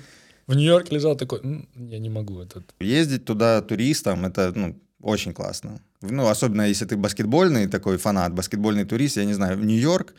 [0.47, 2.63] в Нью-Йорк лежал такой, «М, я не могу этот.
[2.81, 5.79] Ездить туда туристом, это, ну, очень классно.
[6.01, 10.13] Ну, особенно если ты баскетбольный такой фанат, баскетбольный турист, я не знаю, в Нью-Йорк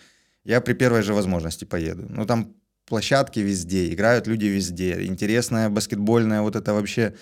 [0.45, 2.07] я при первой же возможности поеду.
[2.09, 2.55] Ну, там
[2.87, 5.05] площадки везде, играют люди везде.
[5.07, 7.13] Интересная баскетбольная вот это вообще...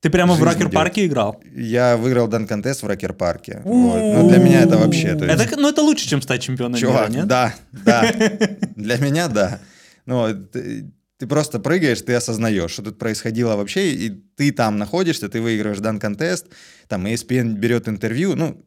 [0.00, 1.40] Ты прямо в Жизнь Ракер-парке играл?
[1.54, 3.62] Я выиграл дан-контест в Рокер-парке.
[3.64, 4.00] Вот.
[4.00, 5.16] Ну, для меня это вообще...
[5.16, 7.26] то есть- Это, ну, это лучше, чем стать чемпионом Чувак, мира, нет?
[7.28, 8.12] да, да.
[8.76, 9.58] Для меня да.
[10.06, 15.28] Ну, ты, ты просто прыгаешь, ты осознаешь, что тут происходило вообще, и ты там находишься,
[15.28, 16.46] ты выигрываешь дан-контест,
[16.86, 18.64] там ESPN берет интервью, ну,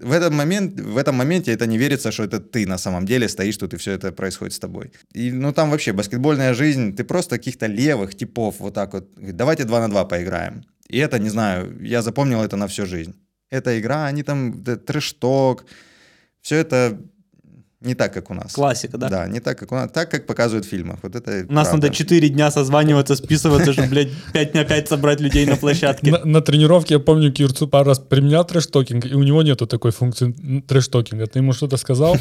[0.00, 3.28] в этот момент, в этом моменте это не верится, что это ты на самом деле
[3.28, 4.92] стоишь тут, и все это происходит с тобой.
[5.12, 9.64] И, ну, там вообще баскетбольная жизнь, ты просто каких-то левых типов вот так вот, давайте
[9.64, 10.64] 2 на 2 поиграем.
[10.88, 13.14] И это, не знаю, я запомнил это на всю жизнь.
[13.50, 15.64] Эта игра, они там, да, трэш-ток,
[16.40, 16.98] все это
[17.84, 18.52] не так, как у нас.
[18.52, 19.08] Классика, да?
[19.08, 20.98] Да, не так, как у нас, так, как показывают в фильмах.
[21.02, 21.86] Вот это У нас правда.
[21.86, 26.10] надо 4 дня созваниваться, списываться, чтобы, блядь, 5 на 5 собрать людей на площадке.
[26.10, 29.90] На, на тренировке, я помню, Кирцу пару раз применял трэш-токинг, и у него нету такой
[29.90, 30.34] функции
[30.66, 31.26] трэш-токинга.
[31.26, 32.16] Ты ему что-то сказал,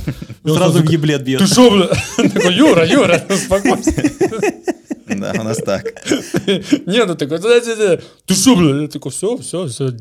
[0.45, 1.39] Сразу в еблет бьет.
[1.39, 1.88] Ты шо, бля?
[2.30, 3.93] Такой, Юра, Юра, успокойся.
[5.19, 5.84] Да, у нас так.
[6.86, 8.82] Нет, он такой, ты шо, бля?
[8.82, 9.91] Я такой, все, все, все.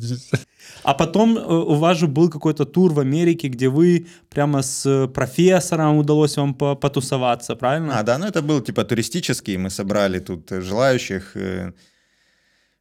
[0.82, 5.06] А потом э, у вас же был какой-то тур в Америке, где вы прямо с
[5.14, 7.98] профессором удалось вам по- потусоваться, правильно?
[7.98, 11.72] А, да, ну это был типа туристический, мы собрали тут желающих э,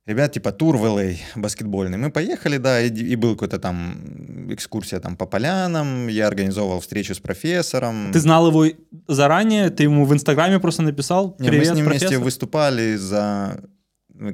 [0.05, 1.97] ребят, типа тур в LA баскетбольный.
[1.97, 7.13] Мы поехали, да, и, и был какой-то там экскурсия там по полянам, я организовывал встречу
[7.13, 8.11] с профессором.
[8.11, 8.65] Ты знал его
[9.07, 12.09] заранее, ты ему в Инстаграме просто написал Не, «Привет, мы с ним профессор».
[12.09, 13.61] вместе выступали за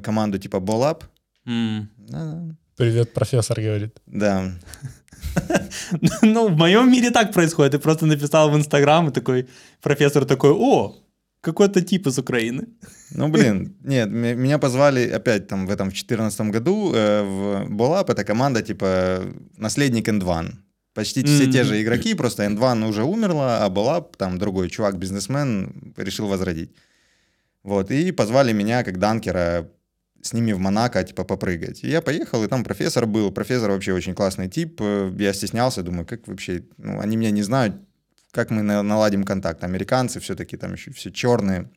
[0.02, 1.02] команду типа Ball Up.
[1.46, 1.90] М.
[1.96, 2.42] Да,
[2.76, 4.00] Привет, профессор, говорит.
[4.06, 4.52] да.
[6.22, 7.72] Ну, в моем мире так происходит.
[7.72, 9.48] Ты просто написал в Инстаграм, и такой
[9.82, 10.96] профессор такой, о,
[11.40, 12.66] какой-то тип из Украины.
[13.10, 17.22] Ну, блин, нет, меня позвали опять там в этом в 2014 году э,
[17.68, 19.24] в Up, это команда типа
[19.56, 20.52] наследник End
[20.94, 21.52] Почти все Мгм.
[21.52, 26.70] те же игроки, просто End уже умерла, а Up, там другой чувак-бизнесмен, решил возродить.
[27.62, 29.70] Вот, и позвали меня как данкера
[30.22, 31.84] с ними в Монако, типа, попрыгать.
[31.84, 33.30] И я поехал, и там профессор был.
[33.30, 34.80] Профессор вообще очень классный тип.
[34.80, 36.64] Э, Я стеснялся, думаю, как вообще...
[36.76, 37.76] Ну, они меня не знают,
[38.38, 39.64] как мы на- наладим контакт.
[39.64, 41.68] Американцы все-таки там еще все черные,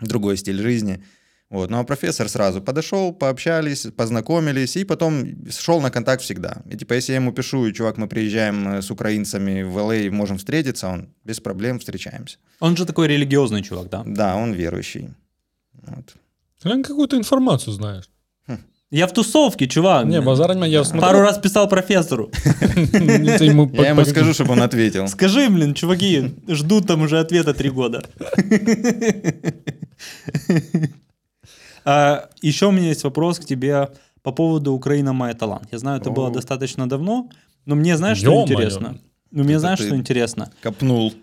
[0.00, 1.04] другой стиль жизни.
[1.48, 1.70] Вот.
[1.70, 6.62] Ну а профессор сразу подошел, пообщались, познакомились, и потом шел на контакт всегда.
[6.72, 10.10] И типа, если я ему пишу, и чувак, мы приезжаем э, с украинцами в ЛА,
[10.10, 12.38] можем встретиться, он без проблем встречаемся.
[12.58, 14.02] Он же такой религиозный чувак, да?
[14.06, 15.10] Да, он верующий.
[15.82, 16.14] Вот.
[16.62, 18.10] Ты какую-то информацию знаешь.
[18.92, 20.04] Я в тусовке, чувак.
[20.06, 21.00] Не, базар не- я смотрю.
[21.00, 22.30] Пару раз писал профессору.
[22.92, 25.08] Я ему скажу, чтобы он ответил.
[25.08, 28.02] Скажи, блин, чуваки, ждут там уже ответа три года.
[31.84, 33.88] А, Еще у меня есть вопрос к тебе
[34.22, 35.68] по поводу Украина моя талант.
[35.72, 37.30] Я знаю, это было достаточно давно,
[37.64, 38.98] но мне знаешь, что интересно?
[39.30, 40.52] Ну, мне знаешь, что интересно?
[40.62, 41.14] Копнул.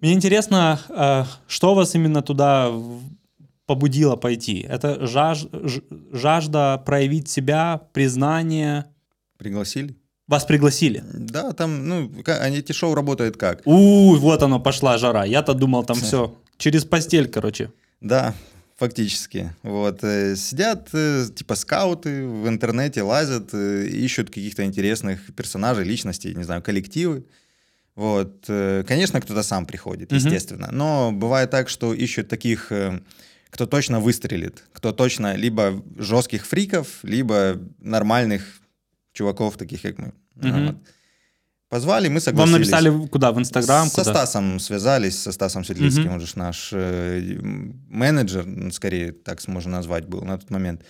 [0.00, 2.70] Мне интересно, а, что вас именно туда
[3.66, 4.66] побудило пойти?
[4.68, 5.48] Это жаж-
[6.12, 8.86] жажда проявить себя, признание?
[9.38, 9.94] Пригласили?
[10.26, 11.04] Вас пригласили?
[11.12, 13.62] Да, там, ну, они, эти шоу работают как?
[13.66, 15.24] У, вот оно, пошла жара.
[15.24, 17.70] Я-то думал, там все через постель, короче.
[18.00, 18.34] Да,
[18.76, 19.50] фактически.
[19.62, 26.34] Вот, э, сидят, э, типа, скауты в интернете, лазят, э, ищут каких-то интересных персонажей, личностей,
[26.34, 27.24] не знаю, коллективы.
[27.96, 28.46] Вот,
[28.88, 32.72] конечно, кто-то сам приходит, естественно, но бывает так, что ищут таких,
[33.54, 38.42] кто точно выстрелит, кто точно либо жестких фриков, либо нормальных
[39.12, 40.12] чуваков, таких как мы.
[40.34, 40.76] Вот.
[41.68, 42.58] Позвали, мы Вам согласились.
[42.58, 43.30] написали куда?
[43.32, 43.86] В Инстаграм?
[43.88, 44.10] Со Куда?
[44.12, 46.14] Стасом связались, со Стасом Светлицким, Мгм.
[46.14, 47.38] он же наш э,
[47.88, 50.82] менеджер, ну, скорее так можно назвать был на тот момент.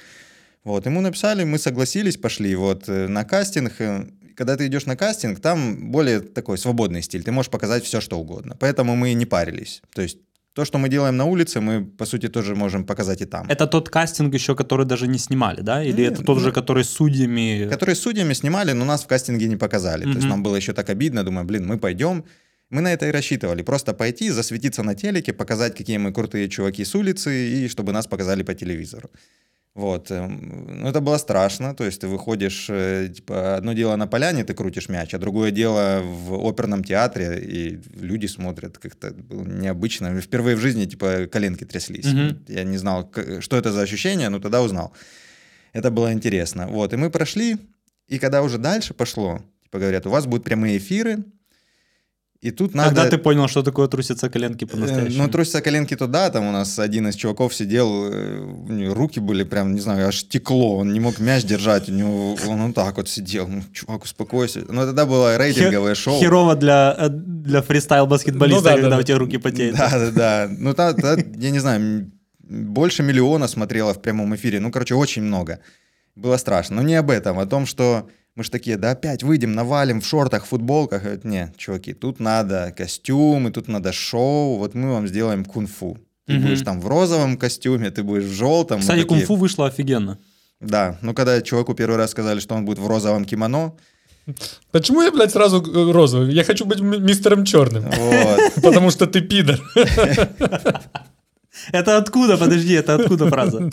[0.64, 3.72] Вот, ему написали, мы согласились, пошли вот э, на кастинг.
[3.79, 8.00] э, Когда ты идешь на кастинг, там более такой свободный стиль, ты можешь показать все,
[8.00, 8.57] что угодно.
[8.59, 9.83] Поэтому мы не парились.
[9.94, 10.18] То есть
[10.55, 13.47] то, что мы делаем на улице, мы, по сути, тоже можем показать и там.
[13.51, 15.83] Это тот кастинг еще, который даже не снимали, да?
[15.83, 17.69] Или Не, это тот ну, же, который с судьями?
[17.69, 20.05] Которые с судьями снимали, но нас в кастинге не показали.
[20.05, 22.25] То есть нам было еще так обидно, думаю, блин, мы пойдем.
[22.71, 23.62] Мы на это и рассчитывали.
[23.62, 28.07] Просто пойти, засветиться на телеке, показать, какие мы крутые чуваки с улицы, и чтобы нас
[28.07, 29.11] показали по телевизору.
[29.75, 30.11] Вот.
[30.11, 31.75] эм, Ну, это было страшно.
[31.75, 35.51] То есть ты выходишь, э, типа, одно дело на поляне ты крутишь мяч, а другое
[35.51, 40.21] дело в оперном театре, и люди смотрят как-то необычно.
[40.21, 42.07] Впервые в жизни, типа, коленки тряслись.
[42.07, 42.45] Мгм.
[42.49, 43.11] Я не знал,
[43.41, 44.93] что это за ощущение, но тогда узнал.
[45.73, 46.69] Это было интересно.
[46.69, 46.93] Вот.
[46.93, 47.57] И мы прошли,
[48.07, 51.25] и когда уже дальше пошло, типа, говорят, у вас будут прямые эфиры,
[52.44, 52.88] и тут надо...
[52.94, 55.22] Когда ты понял, что такое трусятся коленки Э, по-настоящему?
[55.22, 59.18] Ну, трусятся коленки туда, там у нас один из чуваков сидел, э, у него руки
[59.18, 62.74] были прям, не знаю, аж текло, он не мог мяч держать, у него, он вот
[62.74, 64.61] так вот сидел, ну, чувак, успокойся.
[64.68, 66.20] Но тогда было рейтинговое шоу.
[66.20, 68.98] Херово для, э, для фристайл-баскетболиста, Ну да, да, когда да.
[68.98, 69.76] у тебя руки потеют.
[69.78, 70.48] Да, да, да.
[70.59, 74.61] Ну, та- та- я не знаю, больше миллиона смотрело в прямом эфире.
[74.61, 75.59] Ну, короче, очень много.
[76.14, 76.76] Было страшно.
[76.76, 80.07] Но не об этом, о том, что мы же такие, да опять выйдем, навалим в
[80.07, 81.03] шортах, в футболках.
[81.03, 85.99] Говорят, не, чуваки, тут надо костюмы, тут надо шоу, вот мы вам сделаем кунг-фу.
[86.27, 86.42] Ты Мгм.
[86.42, 88.81] будешь там в розовом костюме, ты будешь в желтом.
[88.81, 90.18] Кстати, такие, кунг-фу вышло офигенно.
[90.61, 93.73] Да, ну когда чуваку первый раз сказали, что он будет в розовом кимоно,
[94.70, 96.33] Почему я, блядь, сразу э, розовый?
[96.33, 97.85] Я хочу быть мистером черным.
[97.90, 99.61] вот, Потому что ты пидор.
[101.72, 102.37] Это откуда?
[102.37, 103.70] Подожди, это откуда фраза?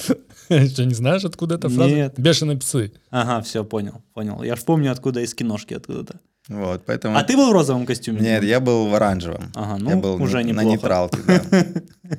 [0.47, 1.95] Что, не знаешь, откуда эта фраза?
[1.95, 2.13] Нет.
[2.17, 2.91] Бешеные псы.
[3.09, 4.43] Ага, все, понял, понял.
[4.43, 6.19] Я ж помню, откуда из киношки откуда-то.
[6.49, 7.17] вот, поэтому...
[7.17, 8.19] А ты был в розовом костюме?
[8.19, 9.51] Нет, я был в оранжевом.
[9.55, 10.69] Ага, я ну, был уже на, на неплохо.
[10.69, 11.41] нейтралке, да.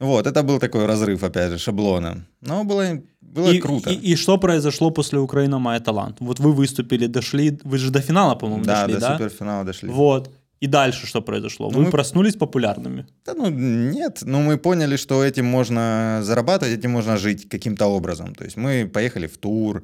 [0.00, 2.26] Вот, это был такой разрыв, опять же, шаблона.
[2.40, 3.90] Но было, было и, круто.
[3.90, 6.16] И, и что произошло после Украина Мая Талант?
[6.20, 9.12] Вот вы выступили, дошли, вы же до финала, по-моему, да, дошли, до да?
[9.12, 9.88] суперфинала дошли.
[9.88, 10.30] Вот.
[10.64, 11.70] И дальше что произошло?
[11.70, 13.06] Ну, вы мы- проснулись популярными.
[13.26, 18.34] Да ну нет, ну мы поняли, что этим можно зарабатывать, этим можно жить каким-то образом.
[18.34, 19.82] То есть мы поехали в тур,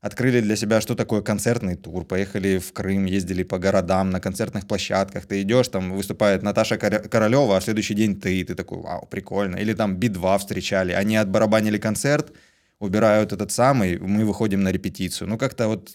[0.00, 4.66] открыли для себя, что такое концертный тур, поехали в Крым, ездили по городам, на концертных
[4.66, 5.26] площадках.
[5.26, 9.58] Ты идешь, там выступает Наташа Королева, а следующий день ты, и ты такой, вау, прикольно.
[9.58, 12.32] Или там Би-2 встречали, они отбарабанили концерт,
[12.80, 15.28] убирают этот самый, мы выходим на репетицию.
[15.28, 15.90] Ну как-то вот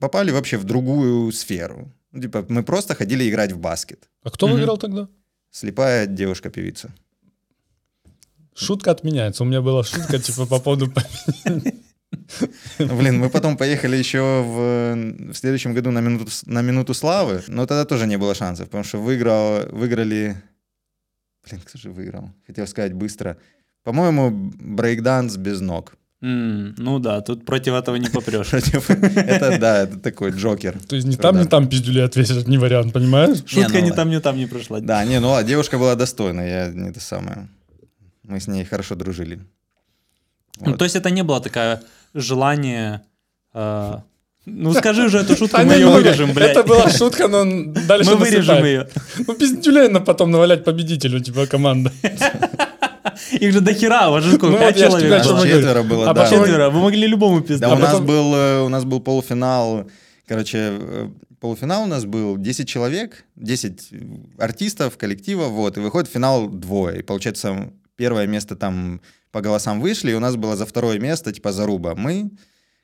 [0.00, 1.92] попали вообще в другую сферу.
[2.12, 4.08] Ну, типа мы просто ходили играть в баскет.
[4.24, 4.56] А кто Мгм.
[4.56, 5.08] выиграл тогда?
[5.50, 6.90] Слепая девушка-певица.
[8.54, 9.42] Шутка отменяется.
[9.44, 10.86] У меня была шутка, типа, по поводу...
[12.78, 17.66] Блин, мы потом поехали еще в, в следующем году на минуту, на минуту славы, но
[17.66, 20.36] тогда тоже не было шансов, потому что выиграл, выиграли...
[21.48, 22.30] Блин, кто же выиграл?
[22.46, 23.36] Хотел сказать быстро.
[23.82, 25.94] По-моему, брейкданс без ног.
[26.22, 28.48] М, ну да, тут против этого не попрешь.
[28.50, 30.78] Против- Это, да, это такой джокер.
[30.86, 33.38] То есть не там, не там пиздюли ответишь, не вариант, понимаешь?
[33.46, 33.96] Шутка ну ни ладно.
[33.96, 34.80] там, ни там не прошла.
[34.80, 37.48] Да, не, ну ладно, девушка была достойна, я не то самое.
[38.22, 39.40] Мы с ней хорошо дружили.
[40.60, 41.80] Ну, то есть это не было такое
[42.12, 43.00] желание...
[43.54, 43.94] э,
[44.44, 46.50] ну скажи уже эту шутку, мы не ее вырежем, блядь.
[46.50, 47.44] Это была шутка, но
[47.88, 48.88] дальше Мы вырежем ее.
[49.26, 51.90] Ну, пиздюлей на потом навалять победителю, типа, команда.
[53.32, 55.46] Их же до хера, у вас же сколько, Ну, пять человек было?
[55.46, 56.22] четверо было, А да.
[56.24, 57.72] потом- Четверо, вы могли любому Да, пиздать.
[57.72, 59.88] у нас, был, э, у нас был полуфинал.
[60.26, 61.08] Короче, э,
[61.40, 63.90] полуфинал у нас был 10 человек, 10
[64.38, 67.00] артистов, коллектива, вот, и выходит финал двое.
[67.00, 69.00] И получается, первое место там
[69.32, 71.94] по голосам вышли, и у нас было за второе место, типа, заруба.
[71.94, 72.30] Мы,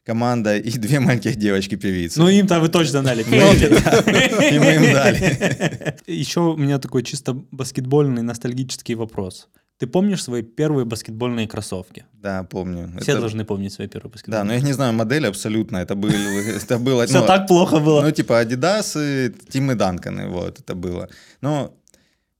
[0.04, 2.20] команда и две маленьких девочки-певицы.
[2.20, 3.22] Ну им-то вы точно дали.
[4.54, 5.96] и мы им дали.
[6.06, 9.48] Еще у меня такой чисто баскетбольный ностальгический вопрос.
[9.78, 12.06] Ты помнишь свои первые баскетбольные кроссовки?
[12.14, 12.90] Да, помню.
[13.00, 14.44] Все Это- должны помнить свои первые Да, баскетбольные.
[14.44, 15.76] но я не знаю модель абсолютно.
[15.76, 16.08] Это, был,
[16.56, 17.06] это было...
[17.06, 18.00] Все ну, так плохо было.
[18.02, 21.10] Ну, типа Adidas, и Тимы Данканы, вот, это было.
[21.42, 21.74] Но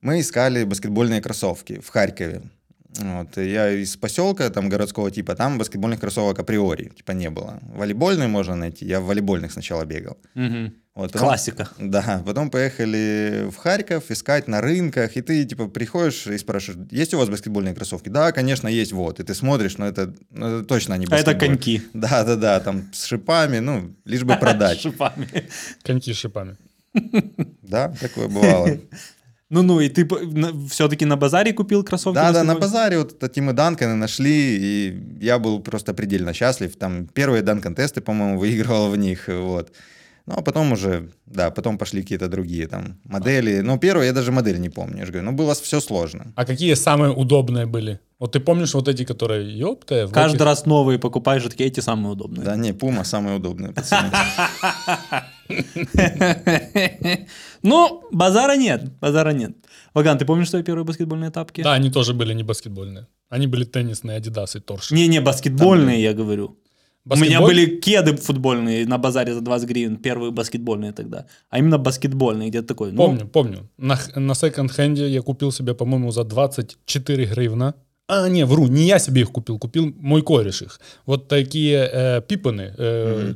[0.00, 2.42] мы искали баскетбольные кроссовки в Харькове.
[2.98, 7.60] Вот, я из поселка, там, городского типа, там баскетбольных кроссовок априори, типа, не было.
[7.74, 10.16] Волейбольные можно найти, я в волейбольных сначала бегал.
[10.34, 10.72] Мгм.
[10.94, 11.68] Вот, потом- Классика.
[11.78, 17.12] Да, потом поехали в Харьков искать на рынках, и ты, типа, приходишь и спрашиваешь, есть
[17.12, 18.08] у вас баскетбольные кроссовки?
[18.08, 19.20] Да, конечно, есть, вот.
[19.20, 21.48] И ты смотришь, но это, ну, это точно не А это баскетбол.
[21.48, 21.82] коньки.
[21.92, 24.78] Да, да, да, там с шипами, ну, лишь бы продать.
[24.78, 25.28] С шипами.
[25.82, 26.56] Коньки с шипами.
[27.62, 28.68] Да, такое бывало.
[29.48, 30.08] Ну-ну, и ты
[30.68, 32.16] все-таки на базаре купил кроссовки?
[32.16, 36.74] Да, да, на базаре вот это Тимы Данканы нашли, и я был просто предельно счастлив.
[36.76, 39.72] Там первые Данкан-тесты, по-моему, выигрывал в них, вот.
[40.26, 43.60] Ну, а потом уже, да, потом пошли какие-то другие там модели.
[43.60, 46.32] Ну, первые я даже модель не помню, я же говорю, ну, было все сложно.
[46.34, 48.00] А какие самые удобные были?
[48.18, 51.80] Вот ты помнишь вот эти, которые, ёпта, в Каждый раз новые покупаешь, же такие эти
[51.80, 52.44] самые удобные.
[52.44, 54.10] Да, не, Пума самые удобные, пацаны.
[57.62, 59.52] Ну, базара нет, базара нет.
[59.94, 61.62] Ваган, ты помнишь свои первые баскетбольные тапки?
[61.62, 63.06] Да, они тоже были не баскетбольные.
[63.28, 64.90] Они были теннисные, Адидасы, Торш.
[64.90, 66.56] Не-не, баскетбольные, я говорю.
[67.08, 71.26] У меня были кеды футбольные на базаре за 20 гривен, первые баскетбольные тогда.
[71.50, 72.92] А именно баскетбольные, где-то такой.
[72.92, 73.70] ну, Помню, помню.
[73.78, 77.74] На, на секонд-хенде я купил себе, по-моему, за 24 гривна
[78.08, 80.80] А, не, вру, не я себе их купил, купил мой кореш их.
[81.06, 83.34] Вот такие э, пипаны, э,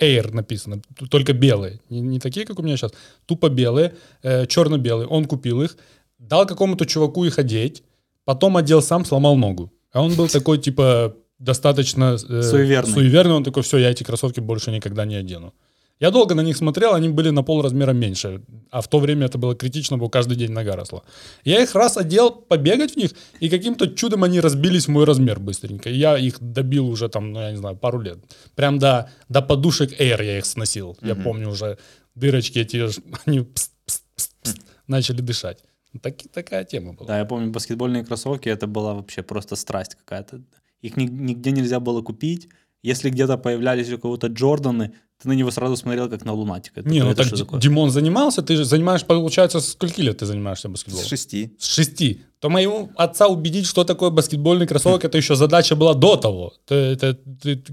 [0.00, 1.80] Air написано, только белые.
[1.90, 2.92] Не, не такие, как у меня сейчас,
[3.26, 5.06] тупо белые, э, черно-белые.
[5.08, 5.78] Он купил их,
[6.18, 7.82] дал какому-то чуваку их одеть,
[8.24, 9.72] потом одел сам, сломал ногу.
[9.92, 12.92] А он был такой, типа, достаточно э, Суеверный.
[12.92, 13.34] суеверный.
[13.34, 15.52] Он такой, все, я эти кроссовки больше никогда не одену.
[15.98, 18.42] Я долго на них смотрел, они были на пол размера меньше.
[18.70, 21.02] А в то время это было критично, бо каждый день нога росла.
[21.44, 25.40] Я их раз одел побегать в них, и каким-то чудом они разбились в мой размер
[25.40, 25.88] быстренько.
[25.88, 28.18] И я их добил уже там, ну, я не знаю, пару лет.
[28.54, 30.98] Прям до, до подушек Air я их сносил.
[31.00, 31.78] Я помню уже
[32.14, 32.76] дырочки эти,
[33.26, 35.64] они пс- пс- пс- пс- начали дышать.
[36.02, 37.08] Так, такая тема была.
[37.08, 40.42] Да, я помню, баскетбольные кроссовки, это была вообще просто страсть какая-то.
[40.86, 42.48] Их ни- нигде нельзя было купить.
[42.82, 44.90] Если где-то появлялись у кого-то Джорданы,
[45.22, 46.82] ты на него сразу смотрел как на лунатика.
[46.84, 47.60] Не, ну Это так такое?
[47.60, 51.06] Димон занимался, ты же занимаешь, получается, с скольки лет ты занимаешься С баскетболом?
[51.06, 51.50] шести.
[51.58, 52.20] С шести.
[52.38, 56.52] То моего отца убедить, что такое баскетбольный кроссовок, это еще задача была до того.
[56.66, 57.16] То это,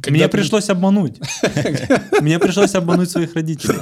[0.09, 1.19] Мне ты- пришлось обмануть.
[2.21, 3.79] Мне пришлось обмануть своих родителей.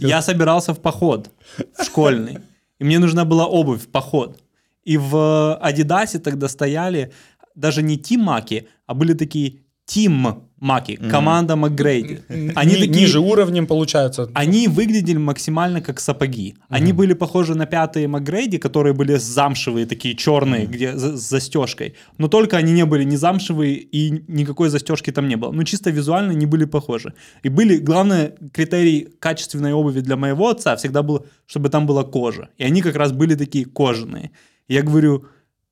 [0.00, 1.30] Я собирался в поход
[1.78, 2.38] в школьный,
[2.80, 4.36] и мне нужна была обувь в поход.
[4.84, 7.10] И в Адидасе тогда стояли
[7.58, 9.52] даже не Тим Маки, а были такие
[9.84, 12.18] Тим Маки, команда МакГрейди.
[12.28, 14.28] Они Ни- такие, ниже уровнем, получается.
[14.34, 16.56] они выглядели максимально как сапоги.
[16.68, 21.94] Они были похожи на пятые МакГрейди, которые были замшевые, такие черные, где за- с застежкой.
[22.18, 25.52] Но только они не были не замшевые и никакой застежки там не было.
[25.52, 27.12] Ну, чисто визуально не были похожи.
[27.44, 32.48] И были, главное, критерий качественной обуви для моего отца всегда был, чтобы там была кожа.
[32.58, 34.30] И они как раз были такие кожаные.
[34.68, 35.24] Я говорю,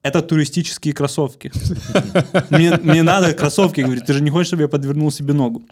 [0.07, 1.51] это туристические кроссовки.
[2.51, 5.63] Мне, мне надо кроссовки, говорит, ты же не хочешь, чтобы я подвернул себе ногу.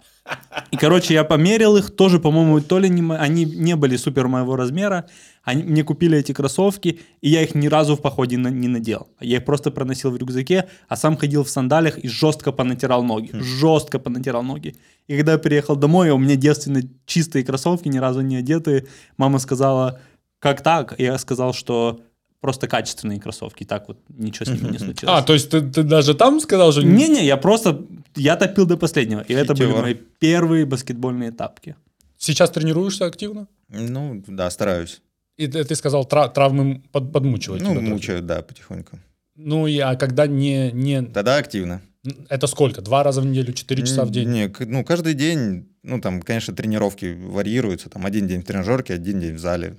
[0.71, 4.55] И, короче, я померил их, тоже, по-моему, то ли не, они не были супер моего
[4.55, 5.05] размера,
[5.43, 9.07] они, мне купили эти кроссовки, и я их ни разу в походе на- не надел.
[9.21, 13.29] Я их просто проносил в рюкзаке, а сам ходил в сандалях и жестко понатирал ноги.
[13.33, 14.75] Жестко понатирал ноги.
[15.07, 18.85] И когда я приехал домой, у меня девственно чистые кроссовки, ни разу не одетые,
[19.17, 19.99] мама сказала,
[20.39, 20.95] как так?
[20.99, 22.01] Я сказал, что
[22.45, 25.15] просто качественные кроссовки, так вот ничего с ними не случилось.
[25.17, 26.83] А, то есть ты, ты даже там сказал, что...
[26.83, 27.81] Не-не, я просто,
[28.15, 29.21] я топил до последнего.
[29.21, 31.75] И это были мои первые баскетбольные тапки.
[32.17, 33.47] Сейчас тренируешься активно?
[33.69, 35.01] Ну, да, стараюсь.
[35.37, 38.99] И ты, сказал, тра- травмы под- подмучивают Ну, мучают, да, потихоньку.
[39.35, 41.01] Ну, и, а когда не, не...
[41.01, 41.81] Тогда активно.
[42.29, 42.81] Это сколько?
[42.81, 44.29] Два раза в неделю, четыре часа в день?
[44.29, 47.89] Не, ну, каждый день, ну, там, конечно, тренировки варьируются.
[47.89, 49.77] Там один день в тренажерке, один день в зале.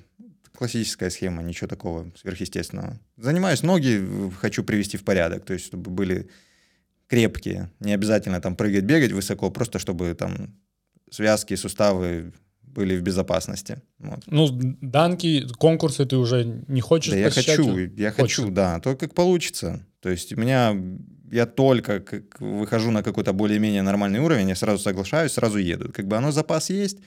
[0.56, 2.98] Классическая схема, ничего такого сверхъестественного.
[3.16, 6.30] Занимаюсь ноги, э, хочу привести в порядок, то есть чтобы были
[7.08, 7.70] крепкие.
[7.80, 10.56] Не обязательно там прыгать, бегать высоко, просто чтобы там
[11.10, 12.32] связки, суставы
[12.76, 13.82] были в безопасности.
[13.98, 14.20] Вот.
[14.26, 14.48] Ну,
[14.80, 18.42] данки, конкурсы ты уже не хочешь Да я хочу, я Хочется.
[18.42, 19.86] хочу, да, то как получится.
[20.00, 20.76] То есть у меня,
[21.30, 25.90] я только как выхожу на какой-то более-менее нормальный уровень, я сразу соглашаюсь, сразу еду.
[25.92, 26.98] Как бы оно запас есть,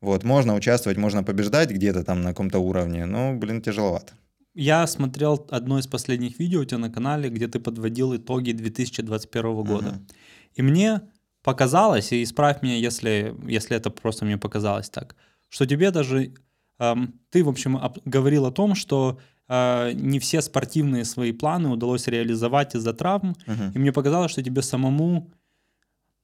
[0.00, 4.12] вот, можно участвовать, можно побеждать где-то там на каком-то уровне, но, блин, тяжеловато.
[4.54, 9.62] Я смотрел одно из последних видео у тебя на канале, где ты подводил итоги 2021
[9.62, 9.90] года.
[9.90, 10.06] Мгм.
[10.54, 11.00] И мне
[11.42, 15.16] показалось, и исправь меня, если, если это просто мне показалось так,
[15.48, 16.34] что тебе даже...
[16.78, 21.68] эм, ты, в общем, об- говорил о том, что э, не все спортивные свои планы
[21.68, 23.72] удалось реализовать из-за травм, Мгм.
[23.74, 25.30] И мне показалось, что тебе самому,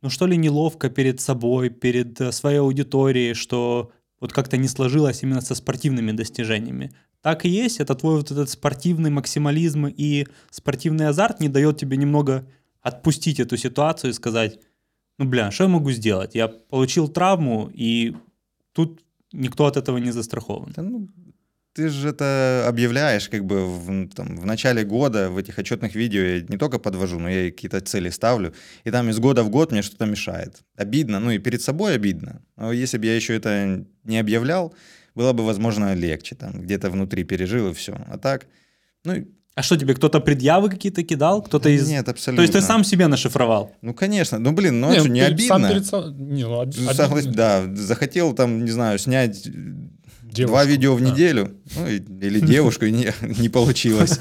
[0.03, 5.23] ну что ли, неловко перед собой, перед э, своей аудиторией, что вот как-то не сложилось
[5.23, 6.93] именно со спортивными достижениями.
[7.23, 11.97] Так и есть, это твой вот этот спортивный максимализм и спортивный азарт не дает тебе
[11.97, 12.49] немного
[12.83, 14.61] отпустить эту ситуацию и сказать,
[15.19, 16.35] ну, бля, что я могу сделать?
[16.35, 18.15] Я получил травму, и
[18.73, 20.73] тут никто от этого не застрахован.
[20.77, 21.09] Да, ну,
[21.77, 26.23] ты же это объявляешь как бы в, там, в начале года в этих отчетных видео
[26.23, 28.55] я не только подвожу, но я и какие-то цели ставлю.
[28.85, 30.62] И там из года в год мне что-то мешает.
[30.77, 32.41] Обидно, ну и перед собой обидно.
[32.57, 34.73] Но если бы я еще это не объявлял,
[35.15, 36.35] было бы, возможно, легче.
[36.35, 37.93] Там где-то внутри пережил и все.
[38.09, 38.47] А так,
[39.05, 41.43] ну и- А что тебе, кто-то предъявы какие-то кидал?
[41.43, 41.87] Кто-то из...
[41.89, 42.43] нет, То абсолютно.
[42.43, 43.71] есть ты сам себе нашифровал?
[43.83, 44.39] Ну, конечно.
[44.39, 45.47] Ну, блин, ну, не перед- обидно.
[45.47, 46.69] Сам перед Не, ну, об-
[47.12, 47.33] обидно.
[47.33, 49.47] Да, захотел там, не знаю, снять
[50.37, 50.53] Девушку.
[50.53, 51.11] два видео в Да.
[51.11, 54.20] неделю, ну, или девушку, не, не получилось.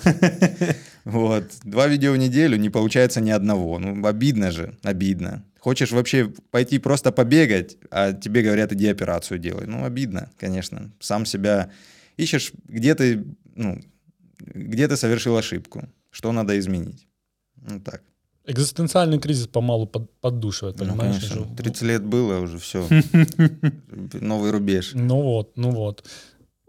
[1.03, 1.51] Вот.
[1.63, 3.77] Два видео в неделю, не получается ни одного.
[3.79, 5.45] Ну, обидно же, обидно.
[5.59, 9.65] Хочешь вообще пойти просто побегать, а тебе говорят, иди операцию делай.
[9.67, 10.91] Ну, обидно, конечно.
[10.99, 11.69] Сам себя
[12.17, 13.23] ищешь, где ты,
[13.55, 13.79] ну,
[14.39, 17.07] где ты совершил ошибку, что надо изменить.
[17.57, 18.01] Ну, так.
[18.47, 21.15] Экзистенциальный кризис помалу под, поддушивает, Ну, понимаешь?
[21.15, 21.41] конечно.
[21.41, 21.55] уже.
[21.55, 22.87] 30 лет было уже, все.
[24.21, 24.91] Новый рубеж.
[24.93, 26.05] Ну вот, ну вот.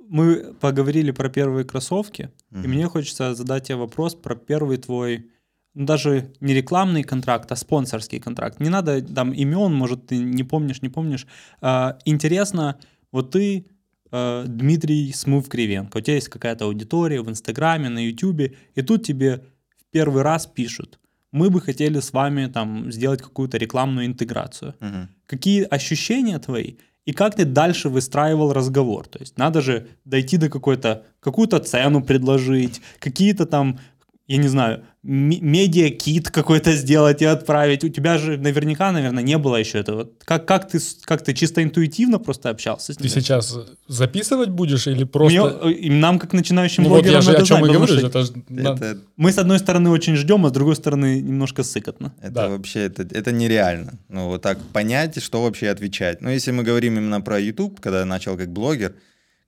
[0.08, 2.70] Мы поговорили про первые кроссовки, и Мгм.
[2.70, 5.30] мне хочется задать тебе вопрос про первый твой
[5.74, 8.60] ну, даже не рекламный контракт, а спонсорский контракт.
[8.60, 11.26] Не надо там имен, может, ты не помнишь, не помнишь.
[11.60, 12.78] А, интересно,
[13.12, 13.66] вот ты
[14.10, 19.04] э, Дмитрий Смув Кривенко, у тебя есть какая-то аудитория в Инстаграме, на Ютубе, и тут
[19.04, 19.44] тебе
[19.76, 20.98] в первый раз пишут,
[21.36, 24.74] мы бы хотели с вами там сделать какую-то рекламную интеграцию.
[24.80, 25.08] Мгм.
[25.26, 26.74] Какие ощущения твои?
[27.08, 29.06] И как ты дальше выстраивал разговор?
[29.06, 33.78] То есть надо же дойти до какой-то, какую-то цену предложить, какие-то там,
[34.26, 37.84] я не знаю, медиа-кит какой-то сделать и отправить.
[37.84, 40.08] У тебя же наверняка, наверное, не было еще этого.
[40.24, 43.12] Как, как, ты, как ты чисто интуитивно просто общался с Ты ними?
[43.12, 45.60] сейчас записывать будешь или просто...
[45.62, 47.72] Мне, э, и нам, как начинающим Ну вот блогерам, я же надо о чем знать,
[47.72, 51.62] говорю, что это Это, мы, с одной стороны, очень ждем, а с другой стороны, немножко
[51.62, 52.12] сыкотно.
[52.20, 52.48] это Да.
[52.48, 53.98] вообще это, это нереально.
[54.08, 56.20] Ну, вот так понять, что вообще отвечать.
[56.20, 58.94] Но если мы говорим именно про YouTube, когда я начал как блогер,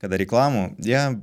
[0.01, 1.21] когда рекламу, я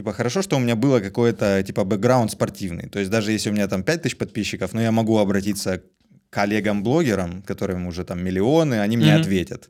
[0.00, 2.88] Типа, хорошо, что у меня было какой-то, типа, бэкграунд спортивный.
[2.88, 5.82] То есть даже если у меня там 5000 подписчиков, но я могу обратиться к
[6.30, 9.20] коллегам-блогерам, которым уже там миллионы, они мне Мгм.
[9.20, 9.68] ответят.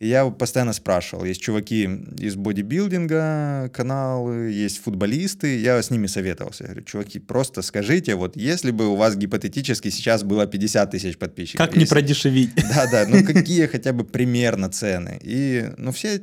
[0.00, 1.88] И я постоянно спрашивал, есть чуваки
[2.18, 6.64] из бодибилдинга, каналы, есть футболисты, я с ними советовался.
[6.64, 11.16] Я говорю, чуваки, просто скажите, вот если бы у вас гипотетически сейчас было 50 тысяч
[11.18, 11.64] подписчиков.
[11.64, 12.50] Как не если- продешевить?
[12.74, 15.20] да-да, ну какие хотя бы примерно цены?
[15.22, 16.20] И, ну, все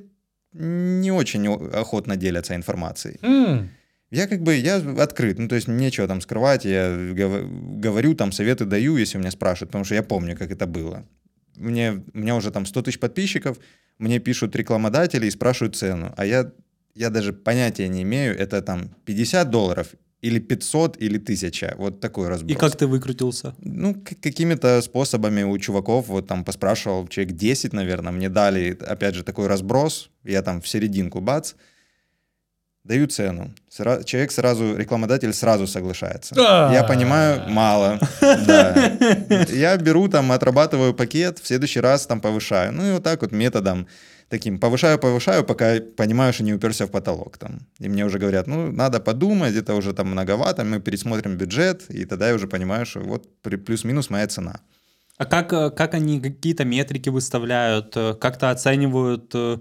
[0.53, 3.19] не очень охотно делятся информацией.
[3.21, 3.69] М,
[4.11, 7.45] Я как бы, я открыт, ну, то есть нечего там скрывать, я гов-
[7.81, 11.05] говорю, там, советы даю, если у меня спрашивают, потому что я помню, как это было.
[11.55, 13.59] Мне, у меня уже там 100 тысяч подписчиков,
[13.99, 16.51] мне пишут рекламодатели и спрашивают цену, а я,
[16.95, 19.87] я даже понятия не имею, это там 50 долларов
[20.21, 22.51] или 500 или 1000, вот такой разброс.
[22.51, 23.55] И как ты выкрутился?
[23.59, 29.23] Ну, какими-то способами у чуваков, вот там поспрашивал, человек 10, наверное, мне дали, опять же,
[29.23, 31.53] такой разброс, я там в серединку, бац,
[32.83, 33.53] даю цену.
[33.69, 36.35] Сра- человек сразу, рекламодатель сразу соглашается.
[36.35, 36.71] Да.
[36.73, 37.99] Я понимаю, мало.
[38.21, 38.97] Да.
[39.49, 42.73] Я беру там, отрабатываю пакет, в следующий раз там повышаю.
[42.73, 43.87] Ну и вот так вот методом
[44.29, 47.59] таким повышаю, повышаю, пока понимаю, что не уперся в потолок там.
[47.79, 52.05] И мне уже говорят, ну, надо подумать, это уже там многовато, мы пересмотрим бюджет, и
[52.05, 54.59] тогда я уже понимаю, что вот плюс-минус моя цена.
[55.17, 59.57] А как, э, как они какие-то метрики выставляют, э, как-то оценивают э,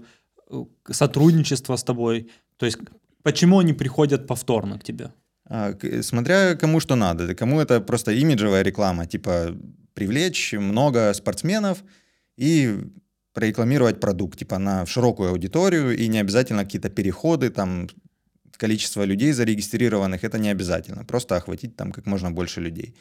[0.89, 2.29] сотрудничество с тобой?
[2.57, 2.77] То есть
[3.23, 5.11] почему они приходят повторно к тебе?
[5.49, 7.35] А, смотря кому что надо.
[7.35, 9.55] Кому это просто имиджевая реклама, типа
[9.93, 11.83] привлечь много спортсменов
[12.37, 12.75] и
[13.33, 17.87] прорекламировать продукт, типа на широкую аудиторию, и не обязательно какие-то переходы, там
[18.57, 21.05] количество людей зарегистрированных, это не обязательно.
[21.05, 22.93] Просто охватить там как можно больше людей.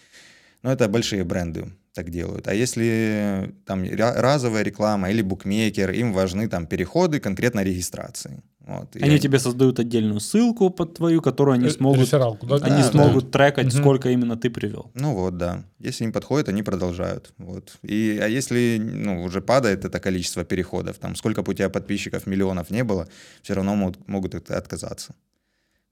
[0.62, 2.49] Но это большие бренды так делают.
[2.49, 8.42] А если там ра- разовая реклама или букмекер, им важны там переходы конкретно регистрации.
[8.68, 8.96] Вот.
[9.03, 12.57] Они тебе создают отдельную ссылку под твою, которую они Ре- смогут, да?
[12.66, 13.80] они Да, смогут трекать, Мгм.
[13.82, 14.90] сколько именно ты привел.
[14.94, 15.64] Ну вот, да.
[15.80, 17.32] Если им подходит, они продолжают.
[17.38, 17.78] Вот.
[17.82, 22.26] И, а если ну, уже падает это количество переходов, там сколько бы у тебя подписчиков,
[22.26, 23.07] миллионов не было,
[23.42, 25.14] все равно могут, могут от- отказаться.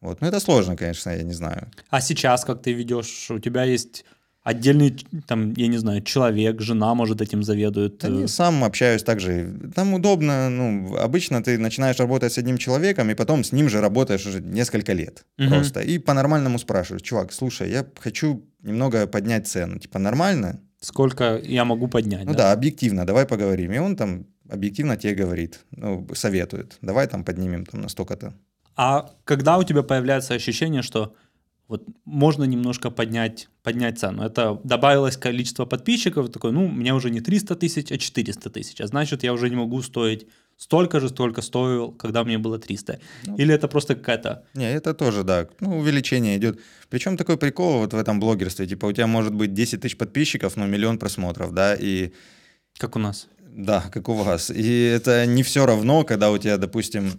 [0.02, 0.20] Вот.
[0.20, 1.70] Ну это сложно, конечно, я не знаю.
[1.90, 3.30] А сейчас как ты ведешь?
[3.30, 4.04] У тебя есть
[4.46, 7.98] отдельный, там, я не знаю, человек, жена, может, этим заведует.
[7.98, 9.52] Да э, не, сам общаюсь также.
[9.74, 13.80] Там удобно, ну, обычно ты начинаешь работать с одним человеком, и потом с ним же
[13.80, 15.48] работаешь уже несколько лет Мгм.
[15.50, 15.80] просто.
[15.80, 19.80] И по-нормальному спрашиваешь, чувак, слушай, я хочу немного поднять цену.
[19.80, 20.60] Типа нормально?
[20.80, 22.24] Сколько я могу поднять?
[22.24, 23.72] Ну да, объективно, давай поговорим.
[23.72, 28.32] И он там объективно тебе говорит, ну, советует, давай там поднимем там на столько-то.
[28.76, 31.14] А когда у тебя появляется ощущение, что
[31.68, 34.22] вот можно немножко поднять, поднять цену?
[34.22, 38.86] Это добавилось количество подписчиков, такой, ну, мне уже не 300 тысяч, а 400 тысяч, а
[38.86, 42.98] значит, я уже не могу стоить столько же, сколько стоил, когда мне было 300.
[43.26, 43.36] Ну.
[43.36, 44.44] Или это просто какая-то...
[44.54, 46.60] Не, это тоже, да, ну, увеличение идет.
[46.88, 50.56] Причем такой прикол вот в этом блогерстве, типа у тебя может быть 10 тысяч подписчиков,
[50.56, 52.12] но миллион просмотров, да, и
[52.78, 53.28] Как у нас.
[53.40, 54.50] да, как у вас.
[54.50, 57.12] И это не все равно, когда у тебя, допустим,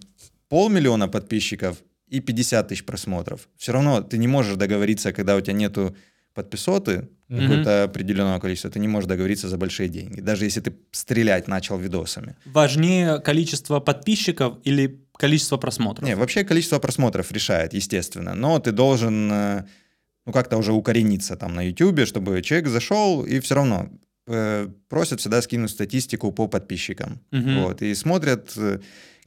[0.48, 1.76] полмиллиона подписчиков
[2.10, 3.48] и 50 тысяч просмотров.
[3.56, 5.96] Все равно ты не можешь договориться, когда у тебя нету
[6.34, 7.40] подписоты, Мгм.
[7.42, 11.76] какое-то определенного количества, ты не можешь договориться за большие деньги, даже если ты стрелять начал
[11.78, 12.36] видосами.
[12.46, 16.08] Важнее количество подписчиков или количество просмотров?
[16.08, 19.64] Не, вообще количество просмотров решает, естественно, но ты должен э,
[20.26, 23.90] ну как-то уже укорениться там на YouTube, чтобы человек зашел и все равно
[24.26, 27.20] э, просят всегда скинуть статистику по подписчикам.
[27.30, 27.62] Мгм.
[27.62, 28.78] Вот, и смотрят э,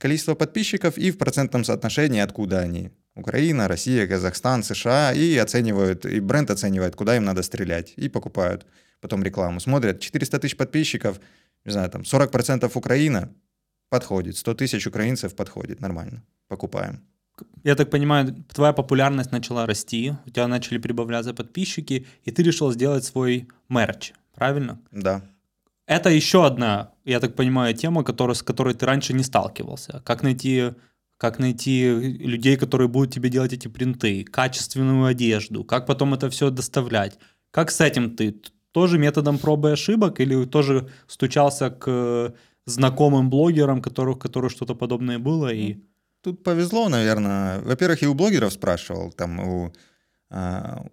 [0.01, 2.89] количество подписчиков и в процентном соотношении, откуда они.
[3.15, 8.65] Украина, Россия, Казахстан, США, и оценивают, и бренд оценивает, куда им надо стрелять, и покупают.
[8.99, 9.59] Потом рекламу.
[9.59, 11.19] Смотрят, 400 тысяч подписчиков,
[11.65, 13.29] не знаю, там 40% Украина,
[13.89, 16.99] подходит, 100 тысяч украинцев подходит, нормально, покупаем.
[17.63, 22.71] я так понимаю, твоя популярность начала расти, у тебя начали прибавляться подписчики, и ты решил
[22.71, 24.79] сделать свой мерч, правильно?
[24.91, 25.21] Да.
[25.87, 30.01] Это еще одна, я так понимаю, тема, которая, с которой ты раньше не сталкивался.
[30.05, 30.73] Как найти,
[31.17, 36.49] как найти людей, которые будут тебе делать эти принты, качественную одежду, как потом это все
[36.49, 37.17] доставлять.
[37.51, 38.41] Как с этим ты?
[38.71, 42.33] Тоже методом пробы и ошибок или тоже стучался к
[42.65, 45.77] знакомым блогерам, которых, которых что-то подобное было и...
[46.23, 47.61] Тут повезло, наверное.
[47.61, 49.73] Во-первых, и у блогеров спрашивал, там у,
[50.29, 50.85] а,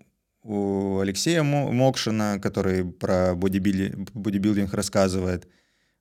[0.42, 5.48] у Алексея Мокшина, который про бодибилдинг, бодибилдинг рассказывает.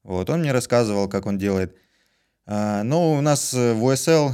[0.03, 1.75] Вот, он мне рассказывал, как он делает.
[2.45, 4.29] А, но у нас в УСЛ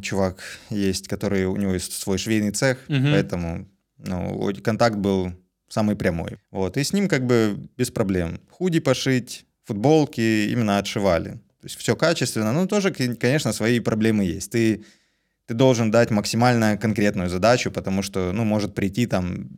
[0.00, 2.98] чувак есть, который, у него есть свой швейный цех, угу.
[3.10, 5.32] поэтому ну, контакт был
[5.68, 6.38] самый прямой.
[6.50, 8.40] Вот, и с ним как бы без проблем.
[8.50, 11.30] Худи пошить, футболки именно отшивали.
[11.60, 14.52] То есть все качественно, но тоже, конечно, свои проблемы есть.
[14.52, 14.84] Ты,
[15.46, 19.48] ты должен дать максимально конкретную задачу, потому что, ну, может прийти там,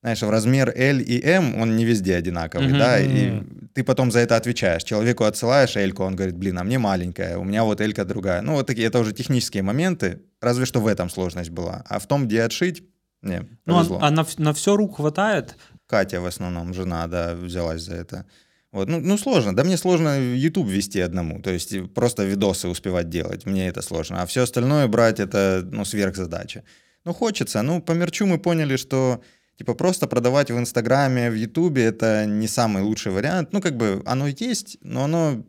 [0.00, 2.78] знаешь, в размер L и M, он не везде одинаковый, mm-hmm.
[2.78, 3.42] да, и
[3.74, 4.82] ты потом за это отвечаешь.
[4.82, 8.42] Человеку отсылаешь L, он говорит, блин, а мне маленькая, у меня вот L другая.
[8.42, 11.84] Ну, вот такие, это уже технические моменты, разве что в этом сложность была.
[11.88, 12.82] А в том, где отшить,
[13.22, 15.56] не, ну, а, а на, на все рук хватает?
[15.86, 18.26] Катя в основном, жена, да, взялась за это.
[18.72, 19.54] Вот, ну, ну, сложно.
[19.54, 21.42] Да мне сложно YouTube вести одному.
[21.42, 23.46] То есть просто видосы успевать делать.
[23.46, 24.22] Мне это сложно.
[24.22, 26.64] А все остальное брать это, ну, сверхзадача.
[27.04, 27.62] Ну, хочется.
[27.62, 29.20] Ну, по мерчу мы поняли, что
[29.58, 33.52] типа просто продавать в Инстаграме, в Ютубе это не самый лучший вариант.
[33.52, 35.44] Ну, как бы оно есть, но оно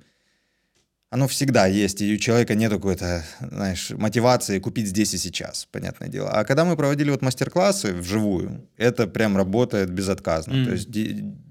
[1.13, 6.09] оно всегда есть, и у человека нет какой-то, знаешь, мотивации купить здесь и сейчас, понятное
[6.09, 6.31] дело.
[6.31, 10.53] А когда мы проводили вот мастер-классы вживую, это прям работает безотказно.
[10.53, 10.65] Mm.
[10.65, 10.89] То есть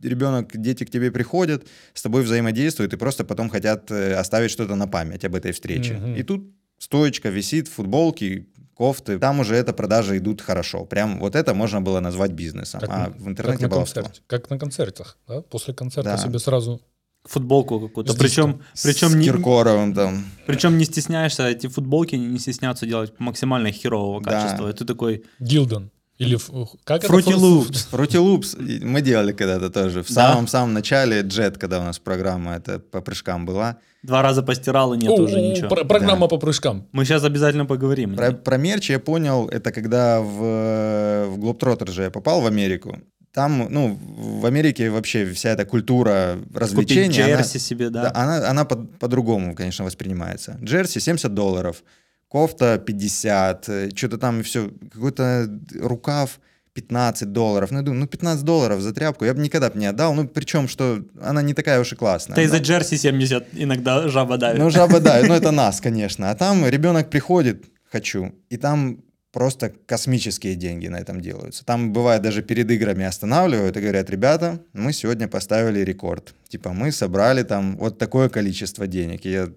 [0.03, 4.75] ребенок, дети к тебе приходят, с тобой взаимодействуют, и просто потом хотят э, оставить что-то
[4.75, 5.95] на память об этой встрече.
[5.95, 6.19] Mm-hmm.
[6.19, 10.85] И тут стоечка висит, футболки, кофты, там уже это продажи идут хорошо.
[10.85, 12.81] Прям вот это можно было назвать бизнесом.
[12.81, 15.43] Как, а в интернете как на, концерте, как на концертах, да?
[15.43, 16.19] После концерта да.
[16.19, 16.81] себе сразу
[17.25, 18.15] футболку какую-то.
[18.15, 20.25] Причем, причем с не, Киркоровым там.
[20.47, 24.67] Причем не стесняешься, эти футболки не стесняются делать максимально херового качества.
[24.67, 24.71] Да.
[24.71, 25.25] И ты такой...
[25.39, 25.91] Гилден.
[26.19, 26.39] Или
[26.85, 27.89] как Fruity Loops.
[27.91, 28.85] Fruity Loops.
[28.85, 30.03] Мы делали когда-то тоже.
[30.03, 33.79] В самом-самом начале Jet, когда у нас программа это по прыжкам была.
[34.03, 35.69] Два раза постирал, и нет О, уже ничего.
[35.69, 36.29] Про- программа да.
[36.29, 36.89] по прыжкам.
[36.93, 38.17] Мы сейчас обязательно поговорим.
[38.17, 42.99] Про, про мерч я понял, это когда в, в Globetrotter же я попал в Америку
[43.33, 47.07] там, ну, в Америке вообще вся эта культура развлечений...
[47.07, 48.03] Купить джерси она, себе, да.
[48.03, 50.59] да она она по- по-другому, конечно, воспринимается.
[50.63, 51.83] Джерси 70 долларов,
[52.29, 55.49] кофта 50, э, что-то там все, какой-то
[55.81, 56.41] рукав
[56.75, 57.71] 15 долларов.
[57.71, 60.15] Ну, я думаю, ну, 15 долларов за тряпку я бы никогда бы не отдал.
[60.15, 62.37] Ну, причем, что она не такая уж и классная.
[62.37, 64.59] Да и за джерси 70 иногда жаба давит.
[64.59, 66.31] Ну, жаба давит, ну, это нас, конечно.
[66.31, 68.99] А там ребенок приходит, хочу, и там
[69.33, 71.65] просто космические деньги на этом делаются.
[71.65, 76.35] Там бывает даже перед играми останавливают и говорят, ребята, мы сегодня поставили рекорд.
[76.49, 79.27] Типа мы собрали там вот такое количество денег.
[79.27, 79.49] И я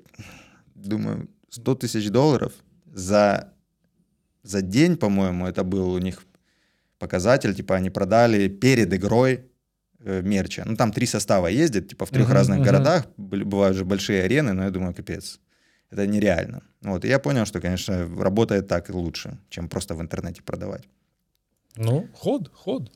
[0.76, 2.53] думаю, 100 тысяч долларов
[2.93, 3.53] за,
[4.43, 6.23] за день, по-моему, это был у них
[6.97, 7.53] показатель.
[7.53, 9.41] Типа они продали перед игрой
[9.99, 10.63] э, мерча.
[10.65, 12.65] Ну там три состава ездят, типа в трех uh-huh, разных uh-huh.
[12.65, 13.07] городах.
[13.17, 15.39] Бывают же большие арены, но я думаю, капец
[15.92, 16.62] это нереально.
[16.82, 20.84] Вот, и я понял, что, конечно, работает так лучше, чем просто в интернете продавать.
[21.78, 22.92] Ну, ход, ход.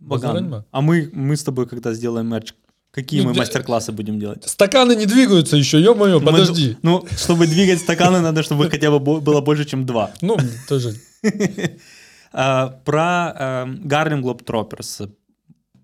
[0.00, 2.54] Баган, а мы, мы с тобой когда сделаем мерч,
[2.90, 4.48] какие ну, мы мастер-классы будем делать?
[4.48, 6.76] Стаканы не двигаются еще, ё-моё, подожди.
[6.82, 10.10] ну, чтобы двигать стаканы, надо, чтобы хотя бы было больше, чем два.
[10.20, 10.36] Ну,
[10.68, 10.94] тоже.
[12.32, 15.10] А, про Гарлем Globetrotters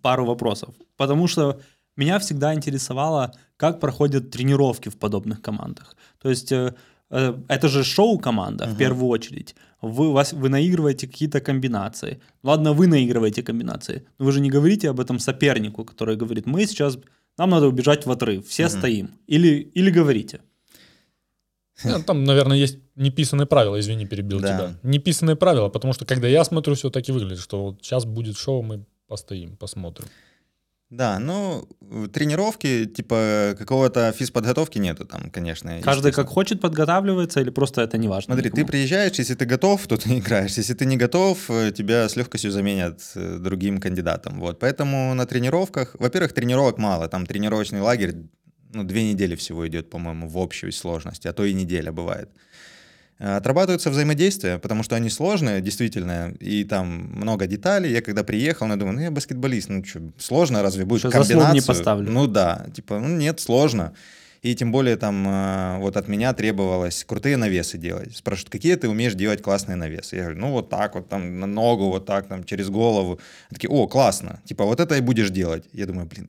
[0.00, 0.72] пару вопросов.
[0.96, 1.60] Потому что
[1.96, 5.96] меня всегда интересовало, как проходят тренировки в подобных командах.
[6.22, 6.74] То есть э,
[7.10, 8.74] э, это же шоу-команда uh-huh.
[8.74, 9.54] в первую очередь.
[9.82, 12.20] Вы, вас, вы наигрываете какие-то комбинации.
[12.42, 16.66] Ладно, вы наигрываете комбинации, но вы же не говорите об этом сопернику, который говорит, мы
[16.66, 16.98] сейчас,
[17.38, 18.78] нам надо убежать в отрыв, все uh-huh.
[18.78, 19.10] стоим.
[19.26, 20.40] Или, или говорите.
[21.84, 24.48] Ну, там, наверное, есть неписанные правила, извини, перебил да.
[24.48, 24.78] тебя.
[24.82, 28.36] Неписанные правила, потому что когда я смотрю, все так и выглядит, что вот сейчас будет
[28.36, 30.08] шоу, мы постоим, посмотрим.
[30.90, 31.68] Да, ну,
[32.12, 35.80] тренировки, типа, какого-то физподготовки нету там, конечно.
[35.82, 38.34] Каждый как хочет подготавливается или просто это не важно?
[38.34, 38.66] Смотри, никому?
[38.66, 40.56] ты приезжаешь, если ты готов, то ты играешь.
[40.56, 44.38] Если ты не готов, э, тебя с легкостью заменят э, другим кандидатом.
[44.38, 48.14] Вот, поэтому на тренировках, во-первых, тренировок мало, там тренировочный лагерь,
[48.72, 52.30] ну, две недели всего идет, по-моему, в общей сложности, а то и неделя бывает.
[53.18, 57.90] Э, отрабатываются взаимодействия, потому что они сложные, действительно, и там много деталей.
[57.90, 61.54] Я когда приехал, я думаю, ну я баскетболист, ну что, сложно разве будет что, комбинацию?
[61.54, 62.10] не поставлю.
[62.10, 63.94] Ну да, типа, ну нет, сложно.
[64.42, 68.14] И тем более там э, вот от меня требовалось крутые навесы делать.
[68.14, 70.16] Спрашивают, какие ты умеешь делать классные навесы?
[70.16, 73.18] Я говорю, ну вот так вот, там на ногу, вот так, там через голову.
[73.48, 74.40] Они такие, о, классно.
[74.44, 75.64] Типа вот это и будешь делать.
[75.72, 76.28] Я думаю, блин,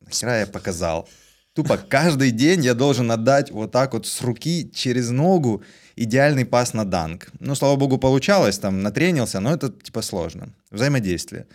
[0.00, 1.08] нахера я показал?
[1.52, 5.64] Тупо каждый день я должен отдать вот так вот с руки через ногу
[6.00, 7.28] идеальный пас на данк.
[7.40, 10.48] Ну, слава богу, получалось, там натренился, но это типа сложно.
[10.70, 11.46] Взаимодействие.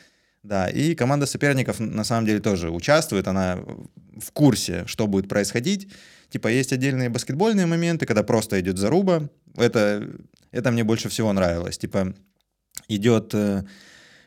[0.43, 3.57] Да, и команда соперников на самом деле тоже участвует, она
[4.21, 5.87] в курсе, что будет происходить.
[6.29, 9.29] Типа есть отдельные баскетбольные моменты, когда просто идет заруба.
[9.57, 10.07] Это,
[10.51, 11.79] это мне больше всего нравилось.
[11.79, 12.13] Типа
[12.87, 13.63] идет э,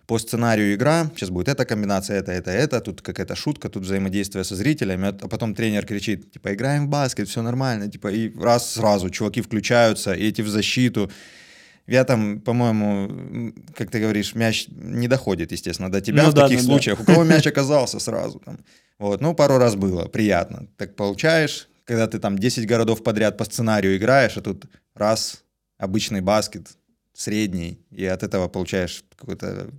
[0.08, 4.42] по сценарию игра, сейчас будет эта комбинация, это, это, это, тут какая-то шутка, тут взаимодействие
[4.42, 8.72] со зрителями, а потом тренер кричит, типа, играем в баскет, все нормально, типа, и раз
[8.72, 11.10] сразу чуваки включаются, и эти в защиту,
[11.86, 16.42] я там, по-моему, как ты говоришь, мяч не доходит, естественно, до тебя Ну в да,
[16.42, 16.72] таких ну да.
[16.72, 17.00] случаях.
[17.00, 18.58] У кого мяч оказался сразу там.
[18.98, 20.68] Вот, ну, пару раз было, приятно.
[20.78, 25.44] Так получаешь, когда ты там 10 городов подряд по сценарию играешь, а тут раз,
[25.76, 26.68] обычный баскет,
[27.12, 29.70] средний, и от этого получаешь какое-то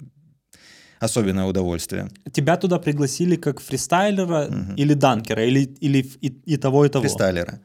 [0.99, 2.09] особенное удовольствие.
[2.31, 7.03] Тебя туда пригласили как фристайлера или данкера, или, или и, и того, и того?
[7.03, 7.59] Фристайлера.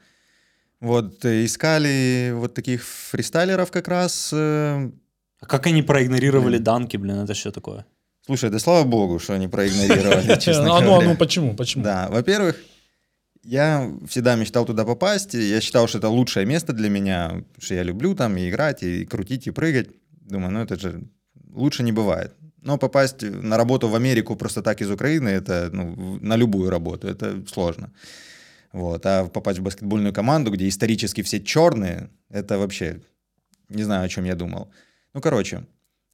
[0.81, 4.31] Вот э, искали вот таких фристайлеров как раз.
[4.33, 4.91] э,
[5.41, 6.65] А как они проигнорировали Блин.
[6.65, 7.85] данки, блин, это что такое?
[8.27, 11.85] Слушай, да слава богу, что они проигнорировали, честно А ну, а ну, почему, почему?
[11.85, 12.57] Да, во-первых,
[13.43, 15.35] я всегда мечтал туда попасть.
[15.35, 18.83] и Я считал, что это лучшее место для меня, что я люблю там и играть,
[18.83, 19.89] и крутить, и прыгать.
[20.11, 21.03] Думаю, ну это же
[21.53, 22.33] лучше не бывает.
[22.65, 27.07] Но попасть на работу в Америку просто так из Украины, это ну, на любую работу,
[27.07, 27.93] это сложно.
[28.73, 29.07] Вот.
[29.07, 33.01] А попасть в баскетбольную команду, где исторически все черные, это вообще
[33.69, 34.71] не знаю, о чем я думал.
[35.15, 35.65] Ну, короче,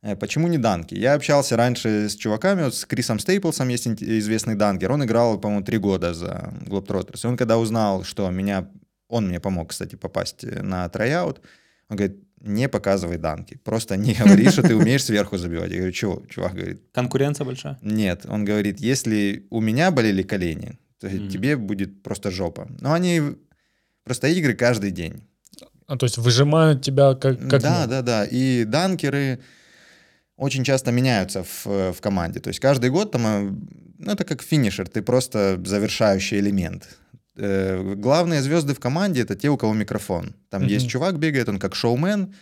[0.02, 0.94] э, почему не данки?
[0.94, 4.92] Я общался раньше с чуваками, вот с Крисом Стейплсом, есть известный данкер.
[4.92, 7.20] Он играл, по-моему, три года за Globetrotters.
[7.24, 8.68] И он когда узнал, что меня...
[9.08, 11.40] Он мне помог, кстати, попасть э, на tryout.
[11.88, 13.58] Он говорит, не показывай данки.
[13.64, 15.70] Просто не говори, что ты умеешь сверху забивать.
[15.70, 16.22] Я говорю, чего?
[16.28, 17.78] Чувак говорит, Конкуренция большая?
[17.82, 21.28] нет, он говорит, если у меня болели колени, то Мгм.
[21.28, 22.68] тебе будет просто жопа.
[22.80, 23.22] Но они
[24.04, 25.22] просто игры каждый день.
[25.86, 28.24] А, то есть выжимают тебя как, как да, да, да.
[28.24, 29.40] И данкеры
[30.36, 32.40] очень часто меняются в, в команде.
[32.40, 33.50] То есть каждый год там, э,
[33.98, 36.88] ну, это как финишер, ты просто завершающий элемент.
[37.40, 40.34] Э, Главные звезды в команде это те, у кого микрофон.
[40.50, 40.70] Там Мгм.
[40.70, 42.34] есть чувак бегает, он как шоумен.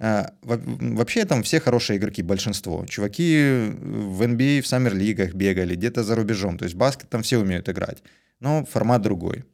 [0.00, 0.60] А, во-
[0.96, 2.86] Вообще там все хорошие игроки, большинство.
[2.86, 6.56] Чуваки в NBA, в саммер-лигах бегали, где-то за рубежом.
[6.58, 8.02] То есть баскет там все умеют играть.
[8.40, 9.44] Но формат другой.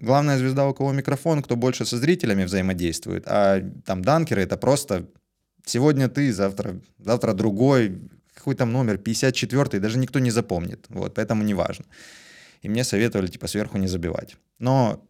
[0.00, 3.24] Главная звезда, у кого микрофон, кто больше со зрителями взаимодействует.
[3.26, 5.04] А там данкеры— это просто
[5.66, 7.98] сегодня ты, завтра, завтра другой.
[8.34, 10.86] Какой там номер, 54-й, даже никто не запомнит.
[10.88, 11.84] Вот, поэтому не важно.
[12.62, 14.36] И мне советовали, типа, сверху не забивать.
[14.58, 15.04] Но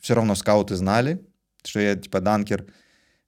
[0.00, 1.20] все равно скауты знали,
[1.64, 2.66] что я, типа, данкер.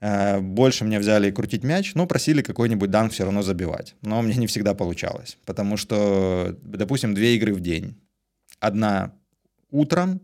[0.00, 3.96] Э, Больше меня взяли крутить мяч, но просили какой-нибудь данк все равно забивать.
[4.02, 8.00] Но мне не всегда получалось, потому что, допустим, две игры в день.
[8.60, 9.12] Одна
[9.70, 10.20] утром,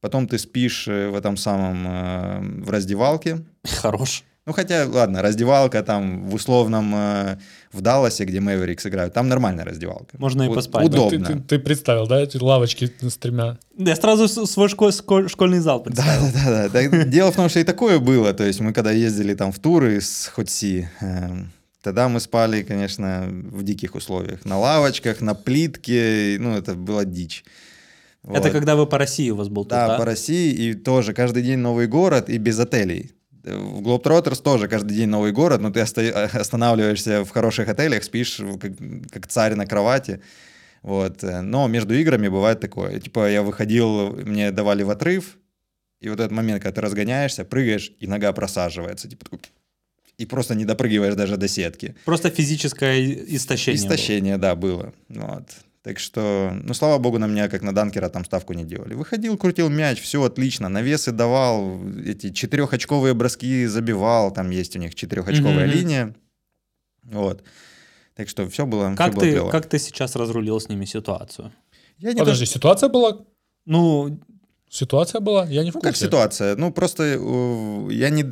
[0.00, 3.44] потом ты спишь э, в этом самом, э, в раздевалке.
[3.64, 4.24] Хорош.
[4.46, 7.38] Ну, хотя, ладно, раздевалка там в условном, э,
[7.72, 10.16] в Далласе, где Мэверикс играют, там нормальная раздевалка.
[10.18, 10.82] Можно и поспать.
[10.84, 11.26] Ты, Удобно.
[11.26, 13.58] ты- ты представил, да, эти лавочки с тремя?
[13.76, 16.30] Я сразу свой шко- шко- школьный зал представил.
[16.32, 18.32] Да, да, да, Дело в том, что и такое было.
[18.34, 21.50] То есть мы когда ездили там в туры с Хотси, эм,
[21.82, 24.44] тогда мы спали, конечно, в диких условиях.
[24.44, 26.36] На лавочках, на плитке.
[26.38, 27.44] Ну, это была дичь.
[28.22, 28.52] Это Вот.
[28.52, 29.98] когда вы по России у вас был тур, Да, да?
[29.98, 33.10] по России, и тоже каждый день новый город и без отелей.
[33.46, 38.40] В Globetrotters тоже каждый день новый город, но ты оста- останавливаешься в хороших отелях, спишь
[38.60, 38.72] как,
[39.10, 40.20] как царь на кровати.
[40.82, 41.22] Вот.
[41.24, 42.98] э, Но между играми бывает такое.
[43.00, 45.36] Типа я выходил, мне давали в отрыв,
[46.00, 49.08] и вот этот момент, когда ты разгоняешься, прыгаешь, и нога просаживается.
[49.08, 49.24] Типа,
[50.18, 51.94] и просто не допрыгиваешь даже до сетки.
[52.04, 53.02] Просто физическое
[53.36, 53.80] истощение.
[53.82, 53.94] было.
[53.94, 54.92] Истощение, да, было.
[55.08, 55.44] Вот.
[55.86, 58.94] Так что, ну, слава богу, на меня, как на данкера, там ставку не делали.
[58.94, 64.96] Выходил, крутил мяч, все отлично, навесы давал, эти четырехочковые броски забивал, там есть у них
[64.96, 65.76] четырехочковая Мгм.
[65.76, 66.14] линия.
[67.04, 67.44] Вот.
[68.16, 69.50] Так что все было, Как было ты, клёво.
[69.52, 71.52] как ты сейчас разрулил с ними ситуацию?
[71.98, 73.18] Я не Подожди, ситуация была?
[73.64, 74.18] Ну,
[74.68, 75.46] Ситуация была?
[75.46, 76.06] Я не в Ну, как курсе.
[76.06, 76.56] ситуация?
[76.56, 78.24] Ну, просто э, я не...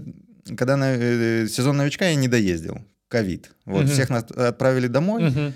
[0.57, 2.79] Когда на э, сезон новичка я не доездил.
[3.07, 3.53] Ковид.
[3.65, 3.93] Вот, Мгм.
[3.93, 5.23] всех нас отправили домой.
[5.31, 5.53] Мгм.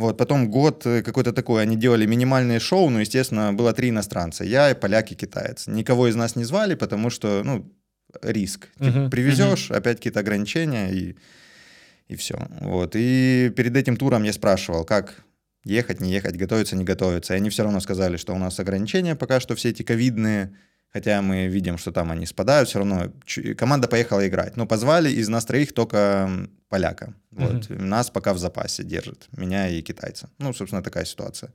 [0.00, 4.44] Вот, потом год э, какой-то такой, они делали минимальные шоу, ну, естественно, было три иностранца,
[4.44, 5.66] я, поляк и китаец.
[5.66, 7.70] Никого из нас не звали, потому что, ну,
[8.22, 8.68] риск.
[8.78, 11.16] Типа, Мгм, привезешь, опять какие-то ограничения, и,
[12.08, 12.48] и все.
[12.60, 15.22] Вот, и перед этим туром я спрашивал, как
[15.64, 17.34] ехать, не ехать, готовиться, не готовиться.
[17.34, 20.56] И они все равно сказали, что у нас ограничения пока что все эти ковидные,
[20.92, 23.12] Хотя мы видим, что там они спадают, все равно
[23.56, 24.56] команда поехала играть.
[24.56, 26.28] Но позвали из нас троих только
[26.68, 27.14] поляка.
[27.30, 27.70] Вот.
[27.70, 30.28] Нас пока в запасе держит, меня и китайца.
[30.38, 31.52] Ну, собственно, такая ситуация.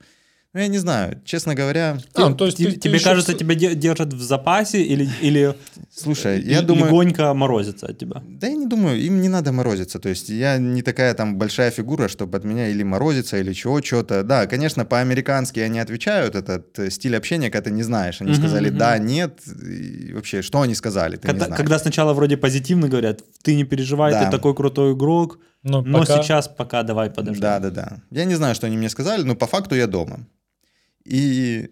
[0.56, 3.04] Ну, я не знаю, честно говоря, А, ну, то есть Тебе, ты- ты тебе ещё
[3.10, 5.54] кажется, в- тебя де- держат в запасе или, или
[5.94, 6.86] слушай, я думаю...
[6.86, 8.22] легонько морозится от тебя?
[8.26, 9.98] Да я не думаю, им не надо морозиться.
[9.98, 13.82] То есть я не такая там большая фигура, чтобы от меня или морозиться, или чего,
[13.82, 14.22] что-то.
[14.22, 18.22] Да, конечно, по-американски они отвечают, этот э, стиль общения, когда ты не знаешь.
[18.22, 21.58] Они сказали да, нет, и вообще, что они сказали, ты не Когда, знаешь.
[21.58, 24.24] когда сначала вроде позитивно говорят, ты не переживай, Да.
[24.24, 27.42] ты такой крутой игрок, Но, но пока- сейчас пока давай подожди.
[27.42, 27.98] Да, да, да.
[28.10, 30.20] Я не знаю, что они мне сказали, но по факту я дома.
[31.06, 31.70] И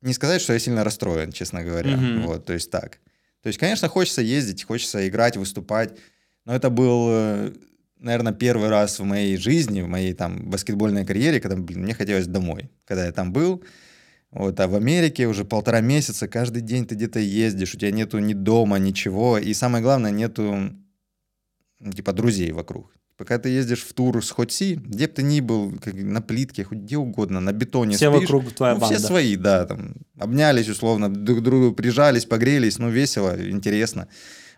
[0.00, 1.96] не сказать, что я сильно расстроен, честно говоря.
[1.96, 2.22] Мгм.
[2.26, 2.98] Вот, то есть так.
[3.42, 5.98] То есть, конечно, хочется ездить, хочется играть, выступать.
[6.44, 7.52] Но это был,
[7.98, 12.26] наверное, первый раз в моей жизни, в моей там баскетбольной карьере, когда, блин, мне хотелось
[12.26, 12.70] домой.
[12.86, 13.62] Когда я там был,
[14.30, 18.18] вот, а в Америке уже полтора месяца, каждый день ты где-то ездишь, у тебя нету
[18.18, 19.38] ни дома, ничего.
[19.38, 20.70] И самое главное, нету,
[21.94, 22.92] типа, друзей вокруг.
[23.16, 26.64] Пока ты ездишь в тур с Хотси, где бы ты ни был, как на плитке,
[26.64, 28.96] хоть где угодно, на бетоне Все спишь, вокруг твоя ну, банда.
[28.96, 34.08] все свои, да, там, обнялись условно, друг к другу прижались, погрелись, ну, весело, интересно.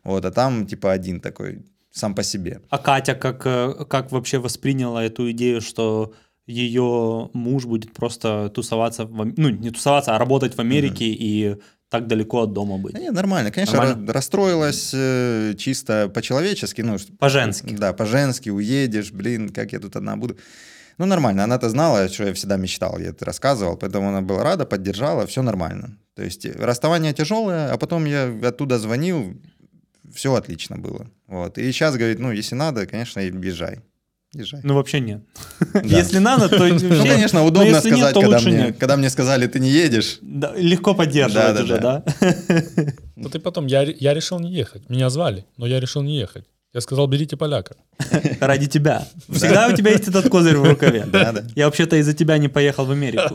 [0.04, 2.62] Вот, а там, типа, один такой, сам по себе.
[2.70, 6.14] А Катя как, э, как вообще восприняла эту идею, что
[6.46, 11.56] ее муж будет просто тусоваться, в, ну не тусоваться, а работать в Америке и
[12.00, 12.92] так далеко от дома быть?
[12.94, 13.50] Да нет, нормально.
[13.50, 14.06] Конечно, Нормально?
[14.10, 16.82] ра- расстроилась э, чисто по-человечески.
[16.82, 17.74] Ну, По-женски.
[17.76, 20.36] Да, по-женски, уедешь, блин, как я тут одна буду.
[20.98, 21.44] Ну, нормально.
[21.44, 25.42] Она-то знала, что я всегда мечтал, я это рассказывал, поэтому она была рада, поддержала, все
[25.42, 25.98] нормально.
[26.14, 29.34] То есть э, расставание тяжелое, а потом я оттуда звонил,
[30.14, 31.06] все отлично было.
[31.26, 31.58] Вот.
[31.58, 33.80] И сейчас говорит, ну, если надо, конечно, езжай.
[34.36, 34.60] Езжай.
[34.62, 35.22] Ну вообще нет.
[35.72, 35.80] Да.
[35.82, 38.78] Если надо, то вообще- Ну, конечно, но удобно нет, сказать, когда, мне, нет.
[38.78, 40.18] когда мне сказали, ты не едешь.
[40.22, 42.04] Да, легко поддерживать Да, да, уже, да?
[43.16, 44.88] Вот и потом, я, я решил не ехать.
[44.88, 46.44] Меня звали, но я решил не ехать.
[46.74, 47.76] Я сказал, берите поляка.
[48.40, 49.06] Ради тебя.
[49.30, 51.06] Всегда у тебя есть этот козырь в рукаве.
[51.06, 51.44] Да, да.
[51.54, 53.34] Я вообще-то из-за тебя не поехал в Америку.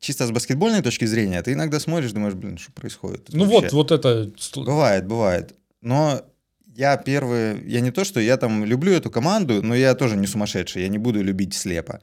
[0.00, 3.28] Чисто с баскетбольной точки зрения, ты иногда смотришь, думаешь, блин, что происходит?
[3.32, 3.70] Ну вообще?
[3.70, 4.30] вот, вот это...
[4.56, 5.54] Бывает, бывает.
[5.82, 6.22] Но
[6.74, 10.26] я первый, я не то, что я там люблю эту команду, но я тоже не
[10.26, 12.00] сумасшедший, я не буду любить слепо.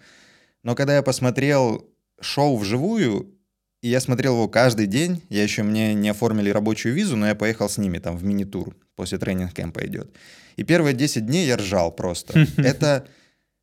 [0.63, 1.89] Но когда я посмотрел
[2.21, 3.33] шоу вживую,
[3.81, 7.35] и я смотрел его каждый день, я еще мне не оформили рабочую визу, но я
[7.35, 10.11] поехал с ними там в мини-тур, после тренинг-кемпа идет.
[10.57, 12.45] И первые 10 дней я ржал просто.
[12.57, 13.07] Это,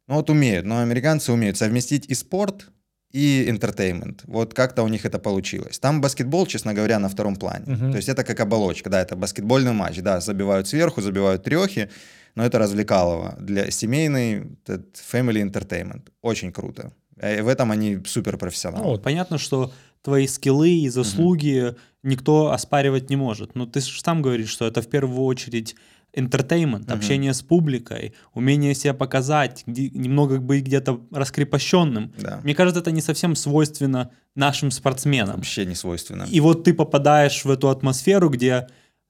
[0.08, 2.68] ну вот умеют, но американцы умеют совместить и спорт,
[3.16, 4.20] и entertainment.
[4.26, 5.78] Вот как-то у них это получилось.
[5.78, 7.64] Там баскетбол, честно говоря, на втором плане.
[7.66, 7.90] Мгм.
[7.90, 11.88] То есть это как оболочка, да, это баскетбольный матч, да, забивают сверху, забивают трехи,
[12.34, 16.02] но это развлекалово для семейный этот family entertainment.
[16.22, 16.92] Очень круто.
[17.18, 18.84] Э, В этом они супер Ну, профессионалы.
[18.84, 19.02] вот.
[19.02, 23.54] Понятно, что твои скиллы и заслуги никто оспаривать не может.
[23.56, 25.74] Но ты же сам говоришь, что это в первую очередь
[26.16, 32.12] entertainment, общение с публикой, умение себя показать, где- немного быть где-то раскрепощенным.
[32.18, 32.40] Да.
[32.42, 35.36] Мне кажется, это не совсем свойственно нашим спортсменам.
[35.36, 36.26] Вообще не свойственно.
[36.30, 38.66] И вот ты попадаешь в эту атмосферу, где,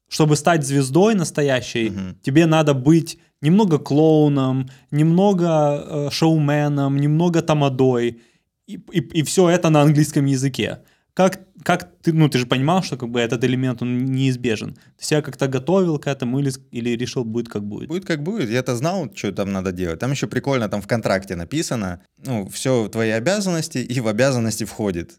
[0.09, 2.17] чтобы стать звездой настоящей, Мгм.
[2.23, 5.47] тебе надо быть немного клоуном, немного
[5.87, 8.21] э, шоуменом, немного тамадой,
[8.67, 10.79] и, и, все это на английском языке.
[11.17, 14.77] Как, как ты, ну ты же понимал, что как бы этот элемент, он неизбежен.
[14.99, 17.89] Ты себя как-то готовил к этому или, или решил, будет как будет?
[17.89, 18.51] Будет как будет.
[18.51, 19.99] Я-то знал, что там надо делать.
[19.99, 25.19] Там еще прикольно, там в контракте написано, ну, все твои обязанности, и в обязанности входит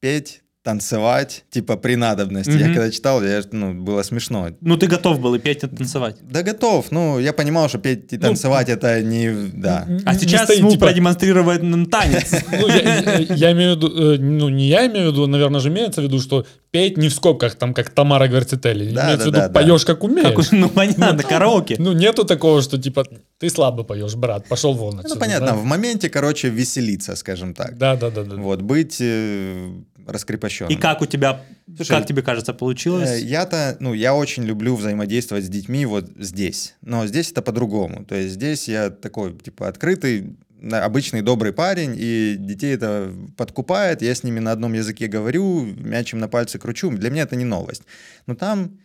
[0.00, 2.50] петь, танцевать, типа при надобности.
[2.50, 2.74] Я Мгм.
[2.74, 4.48] когда читал, я, ну, было смешно.
[4.62, 6.16] Ну ты готов был и петь, и танцевать.
[6.22, 9.30] Да готов, ну, я понимал, что петь и танцевать это не...
[9.52, 9.86] Да.
[10.06, 12.32] А не сейчас стоит, Смул типа, продемонстрирует нам танец.
[12.50, 15.60] ну, я, я- я имею в виду, э, ну, не я имею в виду, наверное
[15.60, 18.90] же имеется в виду, что петь не в скобках, там, как Тамара Гвартителли.
[18.90, 20.34] Да, имеется да, в виду, да, поешь как умеешь.
[20.34, 21.76] Как Ну понятно, караоке.
[21.78, 23.04] Ну, нету такого, что, типа,
[23.38, 25.14] ты слабо поешь, брат, пошел вон отсюда.
[25.14, 25.54] Ну, понятно, да?
[25.54, 27.76] в моменте, короче, веселиться, скажем так.
[27.76, 28.36] Да, да, да, да.
[28.36, 29.68] Вот, быть э,
[30.06, 30.72] раскрепощенным.
[30.72, 31.42] И как у тебя,
[31.76, 33.10] Слушай, как тебе кажется, получилось?
[33.10, 36.74] Э, Я-то, ну, я очень люблю взаимодействовать с детьми вот здесь.
[36.82, 38.04] Но здесь это по-другому.
[38.04, 40.36] То есть здесь я такой, типа, открытый,
[40.70, 46.18] обычный добрый парень, и детей это подкупает, я с ними на одном языке говорю, мячем
[46.18, 46.90] на пальце кручу.
[46.90, 47.82] Для меня это не новость.
[48.26, 48.78] Но там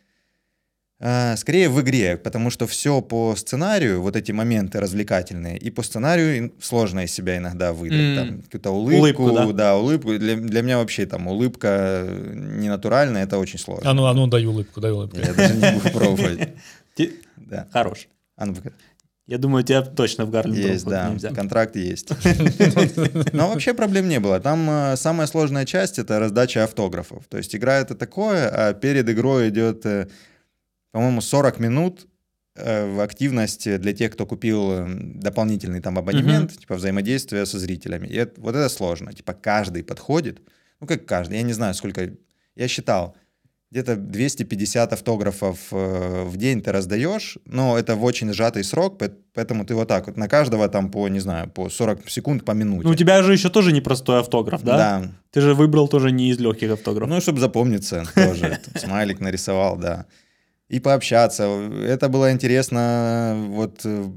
[1.37, 6.51] скорее в игре, потому что все по сценарию, вот эти моменты развлекательные, и по сценарию
[6.59, 7.99] сложно из себя иногда выдать.
[7.99, 8.15] М.
[8.15, 9.53] Там какую-то улыбку, Улыбку, да?
[9.53, 10.17] да, улыбку.
[10.17, 13.89] Для, для меня вообще там улыбка ненатуральная, это очень сложно.
[13.89, 15.17] А ну, а ну, дай улыбку, дай улыбку.
[15.19, 16.49] Я даже не буду пробовать.
[17.71, 18.07] Хорош.
[18.35, 18.71] А ну, пока.
[19.25, 21.29] Я думаю, тебя точно в Гарлем Есть, да, нельзя.
[21.29, 22.09] контракт есть.
[23.31, 24.39] Но вообще проблем не было.
[24.39, 27.25] Там э, самая сложная часть— это раздача автографов.
[27.29, 30.07] То есть игра— это такое, а перед игрой идет, э,
[30.91, 32.07] по-моему, 40 минут
[32.55, 34.85] э, в активности для тех, кто купил э,
[35.15, 38.07] дополнительный там абонемент, типа взаимодействия со зрителями.
[38.07, 39.13] И это- вот это сложно.
[39.13, 40.41] Типа каждый подходит,
[40.81, 42.11] ну как каждый, я не знаю, сколько,
[42.55, 43.15] я считал,
[43.71, 48.99] где-то 250 автографов э, в день ты раздаешь, но это в очень сжатый срок,
[49.35, 52.53] поэтому ты вот так вот на каждого там по, не знаю, по 40 секунд по
[52.53, 52.83] минуте.
[52.87, 54.77] Ну, у тебя же еще тоже непростой автограф, да?
[54.77, 55.11] Да.
[55.29, 57.13] Ты же выбрал тоже не из легких автографов.
[57.13, 58.59] Ну, чтобы запомниться тоже.
[58.75, 60.07] Смайлик нарисовал, да.
[60.69, 61.43] И пообщаться.
[61.83, 64.11] Это было интересно вот э,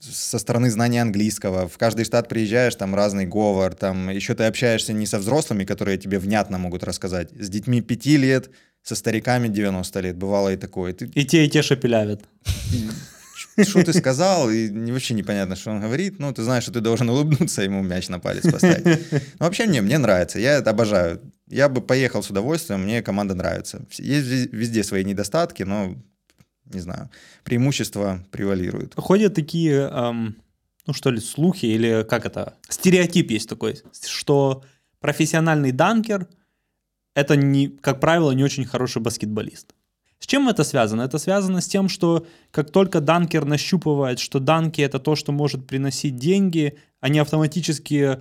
[0.00, 1.68] со стороны знания английского.
[1.68, 5.98] В каждый штат приезжаешь, там разный говор, там еще ты общаешься не со взрослыми, которые
[5.98, 8.50] тебе внятно могут рассказать, с детьми 5 лет,
[8.82, 10.92] со стариками 90 лет, бывало и такое.
[10.92, 12.22] Ты И те, и те шепелявят.
[13.62, 16.18] Что ты сказал, и вообще непонятно, что он говорит.
[16.18, 18.84] Ну, ты знаешь, что ты должен улыбнуться, ему мяч на палец поставить.
[19.12, 21.20] Ну, вообще мне, мне нравится, я это обожаю.
[21.48, 23.84] Я бы поехал с удовольствием, мне команда нравится.
[23.98, 25.94] Есть вез- везде свои недостатки, но,
[26.72, 27.10] не знаю,
[27.44, 28.94] преимущества превалируют.
[28.96, 30.36] Ходят такие, эм,
[30.86, 32.54] ну что ли, слухи или как это?
[32.68, 34.64] Стереотип есть такой, что
[35.00, 36.28] профессиональный данкер
[37.14, 39.74] это, не, как правило, не очень хороший баскетболист.
[40.24, 41.02] С чем это связано?
[41.02, 45.66] Это связано с тем, что как только данкер нащупывает, что данки это то, что может
[45.66, 48.20] приносить деньги, они автоматически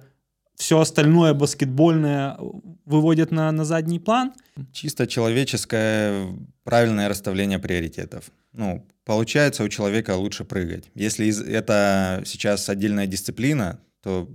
[0.58, 2.38] все остальное баскетбольное
[2.84, 4.34] выводят на, на задний план.
[4.74, 6.28] Чисто человеческое
[6.66, 8.32] правильное расставление приоритетов.
[8.52, 10.92] Ну, получается у человека лучше прыгать.
[10.96, 14.28] Если из- это сейчас отдельная дисциплина, то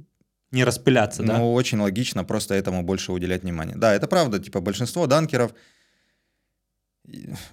[0.53, 1.37] Не распыляться, да?
[1.37, 3.77] Ну, очень логично просто этому больше уделять внимание.
[3.77, 5.53] Да, это правда, типа большинство данкеров...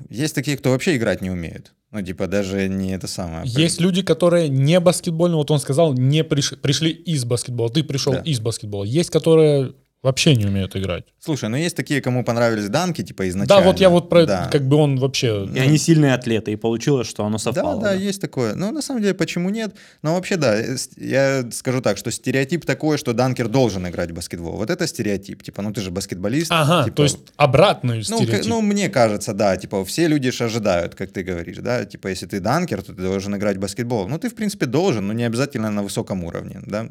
[0.09, 1.73] Есть такие, кто вообще играть не умеют.
[1.91, 3.43] Ну, типа даже не это самое.
[3.45, 8.13] Есть люди, которые не баскетбольные, вот он сказал, не приш- пришли из баскетбола, ты пришел
[8.13, 8.19] Да.
[8.21, 8.83] из баскетбола.
[8.83, 9.73] Есть, которые
[10.05, 11.03] вообще не умеют играть.
[11.19, 13.61] Слушай, ну есть такие, кому понравились данки, типа изначально.
[13.63, 14.47] Да, вот я вот про, Да.
[14.51, 15.45] как бы он вообще...
[15.53, 17.81] И они сильные атлеты, и получилось, что оно совпало.
[17.81, 18.55] Да, да, есть такое.
[18.55, 19.75] Ну, на самом деле, почему нет?
[20.03, 24.13] Но вообще, да, э, я скажу так, что стереотип такой, что данкер должен играть в
[24.13, 24.57] баскетбол.
[24.57, 25.43] Вот это стереотип.
[25.43, 26.51] Типа, ну ты же баскетболист.
[26.51, 28.43] Ага, типа, то есть обратный Ну, стереотип.
[28.45, 32.09] к- ну, мне кажется, да, типа, все люди ж ожидают, как ты говоришь, да, типа,
[32.09, 34.07] если ты данкер, то ты должен играть в баскетбол.
[34.07, 36.87] Ну, ты, в принципе, должен, но не обязательно на высоком уровне, да,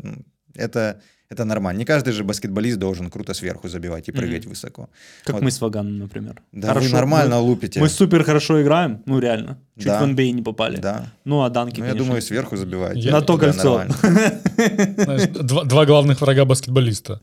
[0.55, 1.01] это,
[1.31, 1.79] это нормально.
[1.81, 4.89] Не каждый же баскетболист должен круто сверху забивать и прыгать высоко.
[5.25, 5.43] Как Вот.
[5.43, 6.43] мы с Ваганом, например.
[6.53, 7.81] Да, Хорошо, вы нормально Мы, лупите.
[7.81, 9.59] мы супер хорошо играем, ну реально.
[9.77, 10.01] Чуть Да.
[10.01, 10.77] в NBA не попали.
[10.77, 11.07] Да.
[11.25, 12.07] Ну, а данки, Ну, я конечно.
[12.07, 12.97] думаю, сверху забивать.
[12.99, 13.85] Я- На то кольцо.
[13.97, 17.21] Знаешь, два, два главных врага баскетболиста.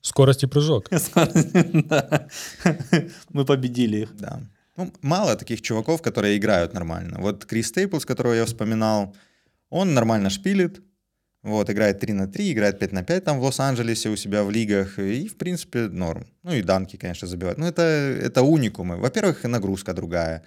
[0.00, 0.88] Скорость и прыжок.
[3.32, 4.16] Мы победили их.
[4.16, 4.40] Да.
[4.76, 7.18] Ну, мало таких чуваков, которые играют нормально.
[7.20, 9.14] Вот Крис Стейплс, которого я вспоминал,
[9.70, 10.82] он нормально шпилит,
[11.46, 14.50] вот, играет 3 на 3, играет 5 на 5 там в Лос-Анджелесе у себя в
[14.50, 16.26] лигах, и, в принципе, норм.
[16.42, 17.58] Ну, и данки, конечно, забивают.
[17.58, 18.96] Но это, это уникумы.
[18.96, 20.42] Во-первых, нагрузка другая.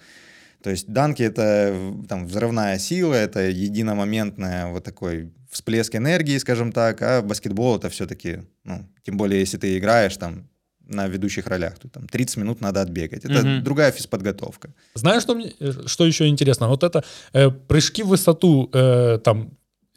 [0.62, 1.74] То есть данки— это
[2.08, 8.40] там, взрывная сила, это единомоментная вот такой всплеск энергии, скажем так, а баскетбол— это все-таки,
[8.64, 10.48] ну, тем более, если ты играешь там
[10.86, 13.24] на ведущих ролях, то там 30 минут надо отбегать.
[13.24, 13.64] Это Мгм.
[13.64, 14.68] другая физподготовка.
[14.94, 16.68] Знаешь, что, мне, э, что еще интересно?
[16.68, 19.50] Вот это э, прыжки в высоту, э, там,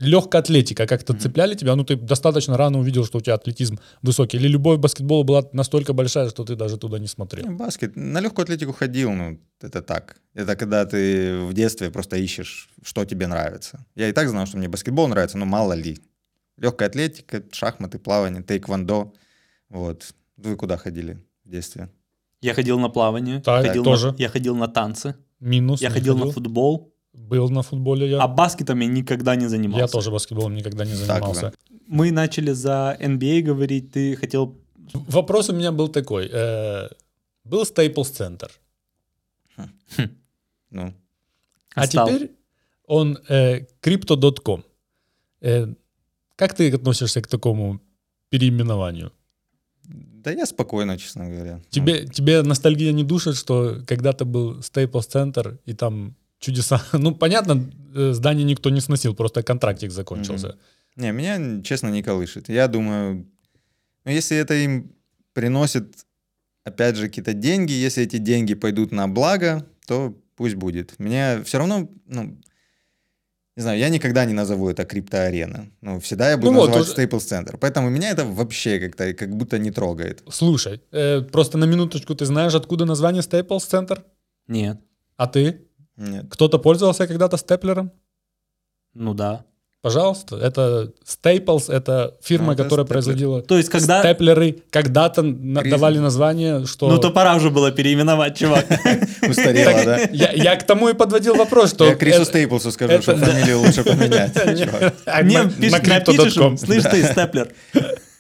[0.04, 1.76] легкая атлетика, как-то цепляли тебя?
[1.76, 4.38] Ну, ты достаточно рано увидел, что у тебя атлетизм высокий.
[4.38, 7.50] Или любовь к баскетболу была настолько большая, что ты даже туда не смотрел?
[7.52, 7.96] Баскет.
[7.96, 10.18] На легкую атлетику ходил, ну, это так.
[10.34, 13.86] Это когда ты в детстве просто ищешь, что тебе нравится.
[13.96, 16.00] Я и так знал, что мне баскетбол нравится, но мало ли.
[16.58, 19.14] Легкая атлетика, шахматы, плавание, тейквондо.
[19.70, 20.14] Вот.
[20.38, 21.90] Вы куда ходили в детстве?
[22.42, 23.42] Я ходил на плавание.
[23.42, 24.12] Так, ходил тоже.
[24.12, 25.16] На, я ходил на танцы.
[25.40, 25.82] Минус.
[25.82, 26.93] Я не ходил на футбол.
[27.14, 28.22] Был на футболе я.
[28.22, 29.82] А баскетом я никогда не занимался.
[29.86, 31.54] я тоже баскетболом никогда не занимался.
[31.88, 33.92] Мы начали за NBA говорить.
[33.92, 34.56] Ты хотел...
[34.94, 36.30] Вопрос у меня был такой.
[36.32, 36.90] э,
[37.44, 38.50] был Staples Center.
[40.72, 40.94] Ну,
[41.76, 42.08] А Стал.
[42.08, 42.32] теперь
[42.88, 44.64] он э, crypto.com.
[45.42, 45.68] Э,
[46.36, 47.80] как ты относишься к такому
[48.30, 49.12] переименованию?
[50.24, 51.60] да я спокойно, честно говоря.
[51.70, 56.82] Тебе, тебе ностальгия не душит, что когда-то был Staples Center, и там чудеса...
[56.94, 60.48] Ну, понятно, э, здание никто не сносил, просто контрактик закончился.
[60.48, 60.58] Мгм.
[60.96, 62.50] Не, меня, честно, не колышет.
[62.50, 63.26] Я думаю,
[64.06, 64.92] ну, если это им
[65.34, 66.06] приносит,
[66.66, 71.00] опять же, какие-то деньги, если эти деньги пойдут на благо, то пусть будет.
[71.00, 72.38] Меня все равно, ну,
[73.56, 75.68] не знаю, я никогда не назову это криптоарена.
[75.82, 77.58] Ну, всегда я буду Ну вот, называть уже- Staples Center.
[77.60, 80.24] Поэтому меня это вообще как-то как будто не трогает.
[80.30, 84.04] Слушай, э, просто на минуточку, ты знаешь, откуда название Staples Center?
[84.48, 84.78] Нет.
[85.18, 85.62] А ты?
[85.98, 86.26] Нет.
[86.30, 87.92] Кто-то пользовался когда-то степлером?
[88.94, 89.44] Ну да.
[89.82, 92.90] Пожалуйста, это Staples, это фирма, Ну, это которая Stapler.
[92.90, 94.00] производила То есть, когда...
[94.00, 94.64] степлеры.
[94.70, 96.90] Когда-то на- Крис- давали название, что...
[96.90, 98.66] Ну то пора уже было переименовать, чувак.
[99.30, 99.98] Устарела, да?
[100.14, 101.86] я, я к тому и подводил вопрос, что...
[101.86, 104.34] Я Крису Стейплсу скажу, что фамилию лучше поменять.
[104.64, 104.94] чувак.
[105.06, 107.54] а, Не, на- пиш- на напишешь, слышь ты, степлер.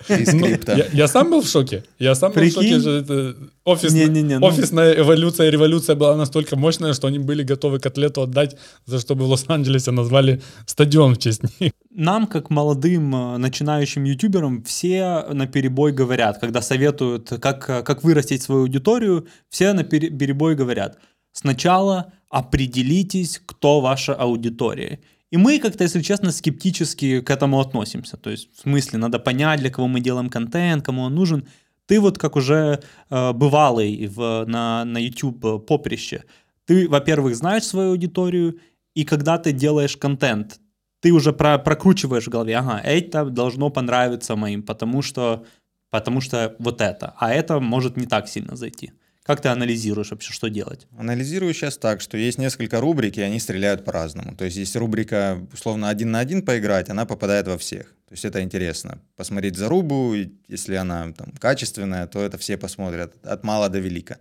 [0.09, 1.83] Ну, я, я сам был в шоке.
[1.99, 2.81] Я сам был в Прикинь?
[2.81, 3.35] шоке, это
[3.65, 3.91] офис-
[4.39, 4.45] ну.
[4.45, 9.25] офисная эволюция, революция была настолько мощная, что они были готовы котлету отдать, за что бы
[9.25, 11.71] в Лос-Анджелесе назвали стадион в честь них.
[11.91, 18.41] Нам, как молодым э, начинающим ютуберам, все на перебой говорят, когда советуют, как, как вырастить
[18.41, 20.97] свою аудиторию, все на пере- перебой говорят,
[21.31, 24.99] сначала определитесь, кто ваша аудитория.
[25.34, 28.17] И мы как-то, если честно, скептически к этому относимся.
[28.17, 31.47] То есть, в смысле, надо понять, для кого мы делаем контент, кому он нужен.
[31.88, 36.25] Ты вот как уже э, бывалый в, на, на YouTube поприще,
[36.65, 38.59] ты, во-первых, знаешь свою аудиторию,
[38.93, 40.59] и когда ты делаешь контент,
[40.99, 45.45] ты уже про- прокручиваешь в голове, ага, это должно понравиться моим, потому что,
[45.89, 48.91] потому что вот это, а это может не так сильно зайти.
[49.24, 50.86] Как ты анализируешь вообще, что делать?
[50.97, 54.36] Анализирую сейчас так, что есть несколько рубрик, и они стреляют по-разному.
[54.36, 57.86] То есть есть рубрика, условно, один на один поиграть, она попадает во всех.
[58.07, 58.99] То есть это интересно.
[59.15, 60.13] Посмотреть зарубу,
[60.47, 64.17] если она там качественная, то это все посмотрят от мала до велика.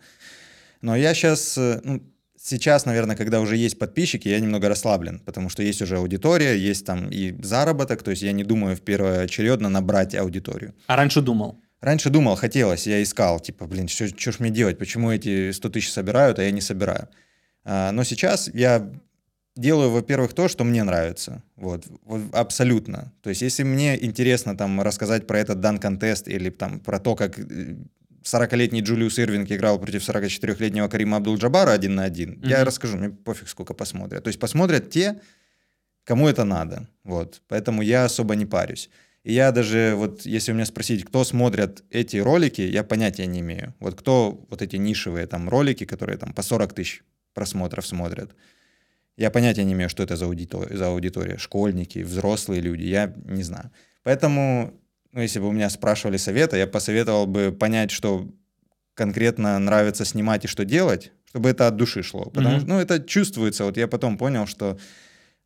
[0.83, 2.01] Но я сейчас, ну,
[2.41, 6.87] сейчас, наверное, когда уже есть подписчики, я немного расслаблен, потому что есть уже аудитория, есть
[6.87, 10.75] там и заработок, то есть я не думаю в первоочередно набрать аудиторию.
[10.87, 11.61] А раньше думал.
[11.83, 15.91] Раньше думал, хотелось, я искал, типа, блин, что ж мне делать, почему эти 100 тысяч
[15.91, 17.09] собирают, а я не собираю.
[17.65, 18.89] А, но сейчас я
[19.57, 23.13] делаю, во-первых, то, что мне нравится, вот, вот, абсолютно.
[23.21, 27.17] То есть, если мне интересно там рассказать про этот дан контест или там про то,
[27.17, 27.75] как э,
[28.23, 32.67] 40-летний Джулиус Ирвинг играл против 44-летнего Карима Абдул-Джабара один на один, я Мгм.
[32.67, 34.23] расскажу, мне пофиг, сколько посмотрят.
[34.23, 35.21] То есть, посмотрят те,
[36.05, 37.43] кому это надо, вот.
[37.49, 38.89] Поэтому я особо не парюсь.
[39.25, 43.41] И я даже, вот если у меня спросить, кто смотрят эти ролики, я понятия не
[43.41, 43.75] имею.
[43.79, 47.03] Вот кто вот эти нишевые там ролики, которые там по 40 тысяч
[47.35, 48.35] просмотров смотрят,
[49.17, 51.39] я понятия не имею, что это за аудитория, за аудитория.
[51.39, 53.71] Школьники, взрослые люди, я не знаю.
[54.03, 54.75] Поэтому,
[55.13, 58.29] ну, если бы у меня спрашивали совета, я посоветовал бы понять, что
[58.95, 62.25] конкретно нравится снимать и что делать, чтобы это от души шло.
[62.25, 62.61] Потому Мгм.
[62.61, 63.65] что, ну, это чувствуется.
[63.65, 64.79] Вот я потом понял, что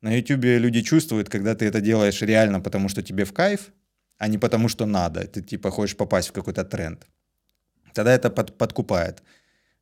[0.02, 3.72] на YouTube люди чувствуют, когда ты это делаешь реально, потому что тебе в кайф,
[4.18, 5.20] а не потому что надо.
[5.26, 7.06] Ты типа хочешь попасть в какой-то тренд.
[7.94, 9.22] Тогда это под- подкупает.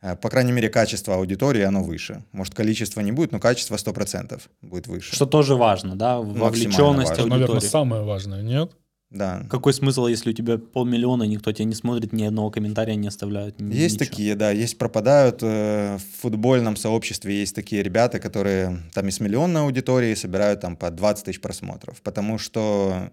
[0.00, 2.22] Э, По крайней мере, качество аудитории, оно выше.
[2.32, 5.14] Может, количество не будет, но качество 100% будет выше.
[5.14, 7.12] Что тоже важно, да, вовлеченность важно.
[7.12, 7.70] Это, наверное, аудитории.
[7.70, 8.72] самое важное, нет?
[9.14, 9.46] Да.
[9.48, 13.60] Какой смысл, если у тебя полмиллиона, никто тебя не смотрит, ни одного комментария не оставляют?
[13.60, 14.10] ни- Есть ничего?
[14.10, 15.38] такие, да, есть пропадают.
[15.42, 20.90] э, В футбольном сообществе есть такие ребята, которые там из миллионной аудитории собирают там по
[20.90, 23.10] 20 тысяч просмотров, потому что,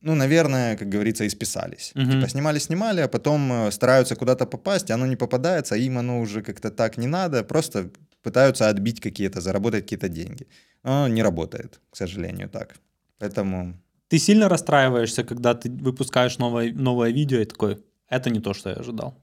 [0.00, 1.92] ну, наверное, как говорится, исписались.
[1.94, 2.10] Мгм.
[2.12, 6.42] Типа снимали-снимали, а потом э, стараются куда-то попасть, оно не попадается, а им оно уже
[6.42, 7.90] как-то так не надо, просто
[8.22, 10.46] пытаются отбить какие-то, заработать какие-то деньги.
[10.84, 12.74] Но оно не работает, к сожалению, так.
[13.18, 13.74] Поэтому
[14.12, 17.78] Ты сильно расстраиваешься, когда ты выпускаешь новое, новое видео и такой,
[18.10, 19.14] это не то, что я ожидал.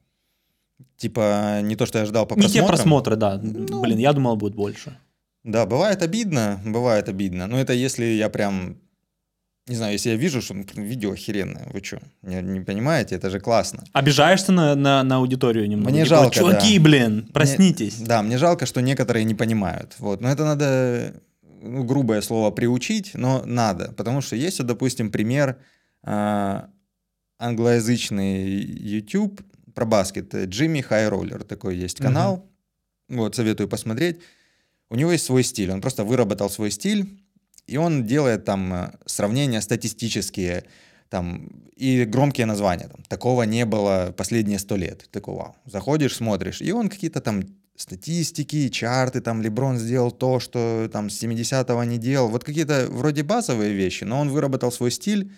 [0.97, 2.67] Типа, не то, что я ждал по не те просмотрам.
[2.67, 3.39] просмотры, да.
[3.39, 3.81] Ну.
[3.81, 4.97] Блин, я думал, будет больше.
[5.43, 7.45] Да, бывает обидно, бывает обидно.
[7.45, 8.77] Но это если я прям,
[9.67, 13.39] не знаю, если я вижу, что видео охеренное, вы что, не, не понимаете, это же
[13.39, 13.83] классно.
[13.93, 15.91] Обижаешься на, на, на аудиторию немного?
[15.91, 16.83] Мне Типа, жалко, Чуваки, да.
[16.83, 17.99] блин, проснитесь.
[17.99, 19.93] Мне- да, мне жалко, что некоторые не понимают.
[19.99, 20.19] Вот.
[20.19, 21.13] Но это надо,
[21.61, 23.91] ну, грубое слово, приучить, но надо.
[23.93, 25.57] Потому что есть, допустим, пример
[26.03, 26.69] а,
[27.37, 29.41] англоязычный YouTube
[29.73, 30.33] про баскет.
[30.33, 32.49] Джимми Хайроллер такой есть канал.
[33.07, 34.19] Вот, советую посмотреть.
[34.89, 35.71] У него есть свой стиль.
[35.71, 37.21] Он просто выработал свой стиль,
[37.67, 40.63] и он делает там э, сравнения статистические,
[41.09, 42.87] там, и громкие названия.
[42.87, 45.07] Там, Такого не было последние сто лет.
[45.13, 45.55] Вау.
[45.65, 47.43] Заходишь, смотришь, и он какие-то там
[47.81, 52.27] статистики, чарты, там, Леброн сделал то, что там с 70-го не делал.
[52.27, 55.31] Вот какие-то вроде базовые вещи, но он выработал свой стиль,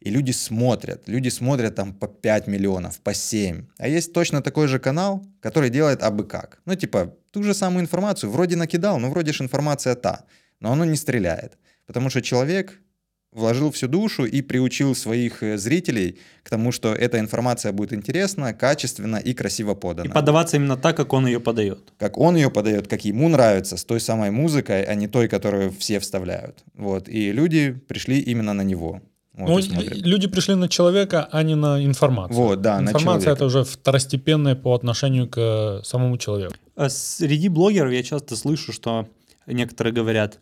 [0.00, 1.08] и люди смотрят.
[1.08, 3.66] Люди смотрят там по 5 миллионов, по 7.
[3.78, 6.60] А есть точно такой же канал, который делает абы как.
[6.66, 10.24] Ну, типа, ту же самую информацию вроде накидал, но вроде же информация та.
[10.60, 11.56] Но оно не стреляет.
[11.86, 12.80] Потому что человек
[13.34, 18.54] вложил всю душу и приучил своих э, зрителей к тому, что эта информация будет интересна,
[18.54, 20.14] качественна и красиво И подана.
[20.14, 21.92] подаваться именно так, как он ее подает.
[21.98, 25.72] Как он ее подает, как ему нравится, с той самой музыкой, а не той, которую
[25.72, 26.64] все вставляют.
[26.74, 27.08] Вот.
[27.08, 29.02] И люди пришли именно на него.
[29.36, 32.36] Вот, Ну, и люди пришли на человека, а не на информацию.
[32.36, 36.54] Вот, да, Информация это уже второстепенная по отношению к э, самому человеку.
[36.76, 39.08] А Среди блогеров я часто слышу, что
[39.46, 40.38] некоторые говорят,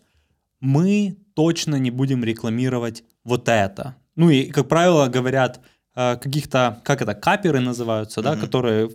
[0.60, 3.96] мы точно не будем рекламировать вот это.
[4.16, 5.60] Ну и, как правило, говорят
[5.94, 8.40] э, каких-то, как это, каперы называются, да, Мгм.
[8.40, 8.90] которые,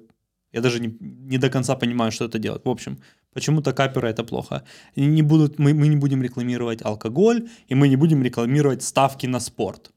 [0.54, 2.66] я даже не, не до конца понимаю, что это делать.
[2.66, 2.98] В общем,
[3.34, 4.64] почему-то каперы это плохо.
[4.96, 9.28] И не будут, мы, мы не будем рекламировать алкоголь, и мы не будем рекламировать ставки
[9.28, 9.92] на спорт.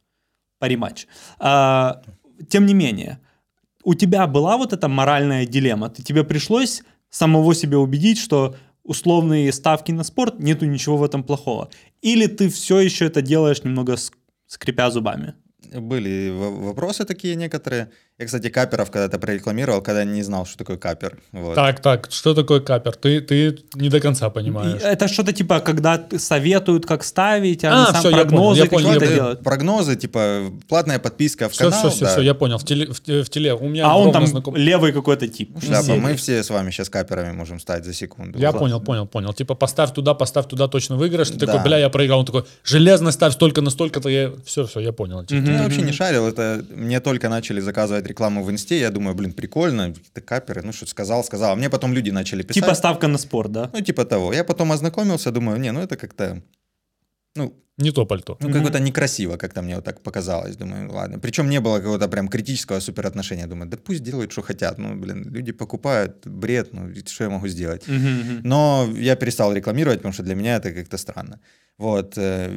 [0.59, 1.07] Париматч.
[1.39, 2.03] А,
[2.49, 3.19] тем не менее,
[3.85, 5.89] у тебя была вот эта моральная дилемма?
[5.89, 8.55] Ты, тебе пришлось самого себя убедить, что
[8.85, 11.69] условные ставки на спорт, нету ничего в этом плохого?
[12.03, 14.15] Или ты все еще это делаешь немного ск-
[14.47, 15.35] скрипя зубами?
[15.73, 17.91] Были вопросы такие некоторые.
[18.21, 21.17] Я, кстати, каперов когда-то прорекламировал, когда не знал, что такое капер.
[21.33, 21.55] Вот.
[21.55, 22.95] Так, так, что такое капер?
[22.95, 24.83] Ты, ты не до конца понимаешь.
[24.83, 28.67] Это что-то типа, когда советуют, как ставить, а, А, они сам я понял, прогнозы я
[28.67, 29.41] понял, какие-то Это делают.
[29.43, 31.79] прогнозы, типа платная подписка в Все, канал.
[31.81, 32.11] все, все, да.
[32.13, 32.59] все, я понял.
[32.59, 33.55] В теле, в, в теле.
[33.55, 35.57] У меня А он там знаком- левый какой-то тип.
[35.65, 35.99] Шляпа, Серии.
[35.99, 38.39] мы все с вами сейчас каперами можем стать за секунду.
[38.39, 38.59] Я Вот.
[38.59, 39.33] понял, понял, понял.
[39.33, 41.31] Типа поставь туда, поставь туда, точно выиграешь.
[41.31, 41.47] Ты Да.
[41.47, 42.19] такой, бля, я проиграл.
[42.21, 44.11] Он такой, железно ставь столько на столько-то.
[44.11, 44.31] Я...
[44.45, 45.25] Все, все, я понял.
[45.25, 49.15] Типа, Я вообще не шарил, это мне только начали заказывать рекламу в инсте, я думаю,
[49.15, 51.53] блин, прикольно, какие-то каперы, ну что сказал, сказал.
[51.53, 52.63] А мне потом люди начали писать.
[52.63, 53.71] Типа ставка на спорт, да?
[53.73, 54.33] Ну, типа того.
[54.35, 56.43] Я потом ознакомился, думаю, не, ну это как-то,
[57.37, 58.37] ну, Не то пальто.
[58.41, 60.57] ну какое-то некрасиво, как-то мне вот так показалось.
[60.57, 61.19] Думаю, ладно.
[61.19, 63.47] Причем не было какого-то прям критического суперотношения.
[63.47, 64.79] Думаю, да пусть делают, что хотят.
[64.79, 67.85] Ну, блин, люди покупают, бред, ну, что я могу сделать?
[68.45, 71.39] Но я перестал рекламировать, потому что для меня это как-то странно.
[71.79, 72.19] Вот.
[72.19, 72.51] э,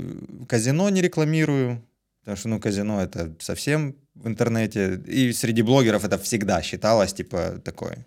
[0.49, 1.81] Казино не рекламирую,
[2.24, 5.01] потому что, ну, казино это совсем в интернете.
[5.05, 8.05] И среди блогеров это всегда считалось, типа, такое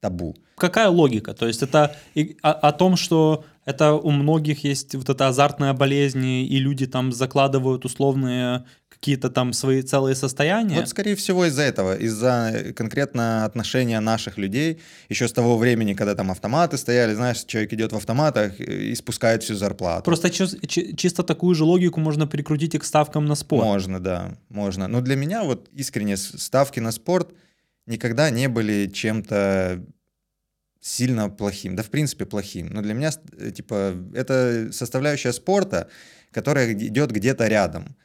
[0.00, 0.36] табу.
[0.56, 1.34] Какая логика?
[1.34, 1.94] То есть это
[2.42, 7.12] о, о том, что это у многих есть вот эта азартная болезнь, и люди там
[7.12, 8.64] закладывают условные
[9.00, 10.76] какие-то там свои целые состояния?
[10.76, 16.14] Вот, скорее всего, из-за этого, из-за конкретно отношения наших людей, еще с того времени, когда
[16.14, 20.04] там автоматы стояли, знаешь, человек идет в автоматах и спускает всю зарплату.
[20.04, 23.64] Просто чи- чисто такую же логику можно прикрутить и к ставкам на спорт.
[23.64, 24.88] Можно, да, можно.
[24.88, 27.32] Но для меня вот искренне ставки на спорт
[27.86, 29.84] никогда не были чем-то
[30.80, 32.68] сильно плохим, да в принципе плохим.
[32.68, 35.88] Но для меня э, типа это составляющая спорта,
[36.32, 37.96] которая идет где-то рядом.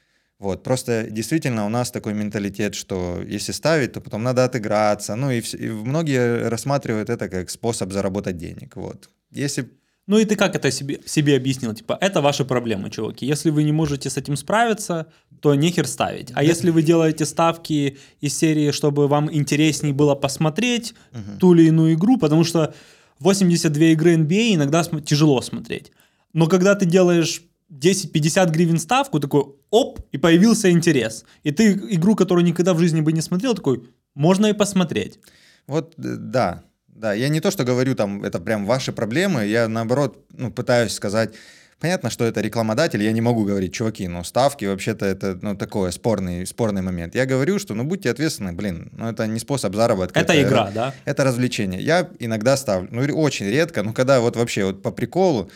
[0.44, 5.16] Вот, просто действительно у нас такой менталитет, что если ставить, то потом надо отыграться.
[5.16, 8.76] Ну и, вс- и многие рассматривают это как способ заработать денег.
[8.76, 9.10] Вот.
[9.32, 9.70] Если
[10.08, 11.74] Ну и ты как это себе, себе объяснил?
[11.74, 13.26] Типа, это ваши проблемы, чуваки.
[13.26, 15.06] Если вы не можете с этим справиться,
[15.40, 16.32] то нехер ставить.
[16.36, 20.94] А если вы делаете ставки из серии, чтобы вам интереснее было посмотреть
[21.40, 22.74] ту или иную игру, потому что
[23.20, 25.92] 82 игры NBA иногда см- тяжело смотреть.
[26.34, 27.42] Но когда ты делаешь
[27.74, 31.26] 10-50 гривен ставку, такой оп, и появился интерес.
[31.44, 33.84] И ты игру, которую никогда в жизни бы не смотрел, такой,
[34.16, 35.20] можно и посмотреть.
[35.68, 37.14] Вот, э, да, да.
[37.14, 41.34] Я не то, что говорю, там, это прям ваши проблемы, я, наоборот, ну, пытаюсь сказать,
[41.80, 45.92] понятно, что это рекламодатель, я не могу говорить, чуваки, ну, ставки, вообще-то, это, ну, такое,
[45.92, 47.16] спорный, спорный момент.
[47.16, 50.20] Я говорю, что, ну, будьте ответственны, блин, ну, это не способ заработка.
[50.20, 50.94] Это игра, да?
[51.06, 51.82] Это развлечение.
[51.82, 55.50] Я иногда ставлю, ну, очень редко, ну, когда вот вообще вот по приколу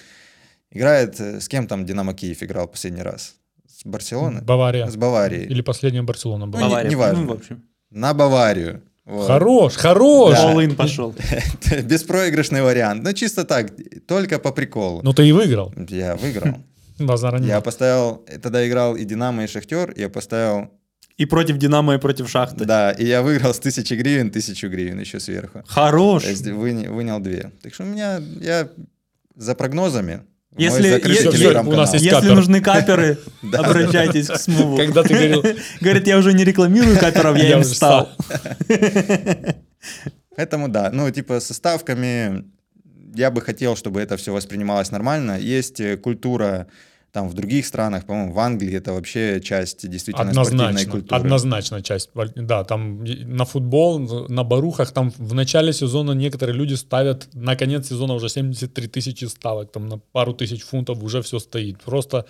[0.72, 3.36] играет, э, с кем там Динамо Киев играл последний раз?
[3.68, 4.42] С Барселоны?
[4.42, 4.88] Бавария.
[4.88, 5.46] С Баварией.
[5.46, 6.62] Или последняя Барселона была.
[6.62, 6.92] Ну, не- Бавария.
[6.92, 7.22] неважно.
[7.24, 7.64] Ну, в общем.
[7.92, 8.82] На Баварию.
[9.06, 9.28] Вот.
[9.28, 10.36] Хорош, хорош.
[10.36, 10.54] Да.
[10.54, 11.16] All-in пошел.
[11.84, 13.04] Беспроигрышный вариант.
[13.04, 13.72] Ну, чисто так,
[14.08, 15.02] только по приколу.
[15.04, 15.74] Ну ты и выиграл.
[15.90, 16.56] Я выиграл.
[17.00, 17.64] Базара Я нет.
[17.64, 20.72] поставил, тогда играл и Динамо, и Шахтер, я поставил,
[21.16, 22.66] И против Динамо, и против Шахты.
[22.66, 25.64] да, и я выиграл с тысячи гривен, тысячу гривен еще сверху.
[25.68, 26.24] Хорош.
[26.24, 27.52] То есть выня- вынял две.
[27.62, 28.68] Так что у меня, я
[29.36, 30.22] за прогнозами.
[30.58, 33.18] Если- если- у нас есть Если нужны каперы,
[33.54, 34.78] обращайтесь к Смуву.
[34.78, 35.44] Когда ты говорил,
[35.82, 38.10] Говорит, я уже не рекламирую каперов, я им стал.
[40.36, 42.46] Поэтому да, ну типа со ставками
[43.16, 45.40] я бы хотел, чтобы это все воспринималось нормально.
[45.40, 46.68] Есть э, культура
[47.18, 51.22] там в других странах, по-моему, в Англии это вообще часть действительно спортивной однозначно, культуры.
[51.22, 52.10] однозначно часть.
[52.36, 57.88] Да, там на футбол, на барухах, там в начале сезона некоторые люди ставят, на конец
[57.88, 61.82] сезона уже 73 тысячи ставок, там на пару тысяч фунтов уже все стоит.
[61.84, 62.26] Просто,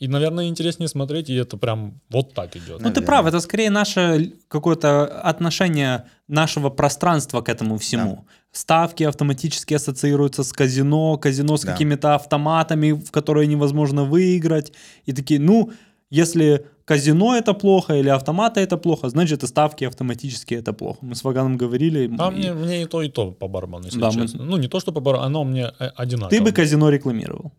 [0.00, 2.68] и, наверное, интереснее смотреть, и это прям вот так идет.
[2.68, 3.06] Ну, ты Наверное.
[3.06, 8.26] прав, это скорее наше какое-то отношение нашего пространства к этому всему.
[8.58, 11.72] Ставки автоматически ассоциируются с казино, казино с Да.
[11.72, 14.72] какими-то автоматами, в которые невозможно выиграть.
[15.06, 15.70] И такие, ну,
[16.08, 20.98] если казино это плохо или автоматы это плохо, значит и ставки автоматически это плохо.
[21.02, 22.08] Мы с Ваганом говорили.
[22.18, 24.44] А и- мне, мне и то, и то по барабану, если Да, мы- честно.
[24.44, 26.30] Ну, не то, что по барабану, оно мне э, одинаково.
[26.30, 27.52] Ты бы казино рекламировал.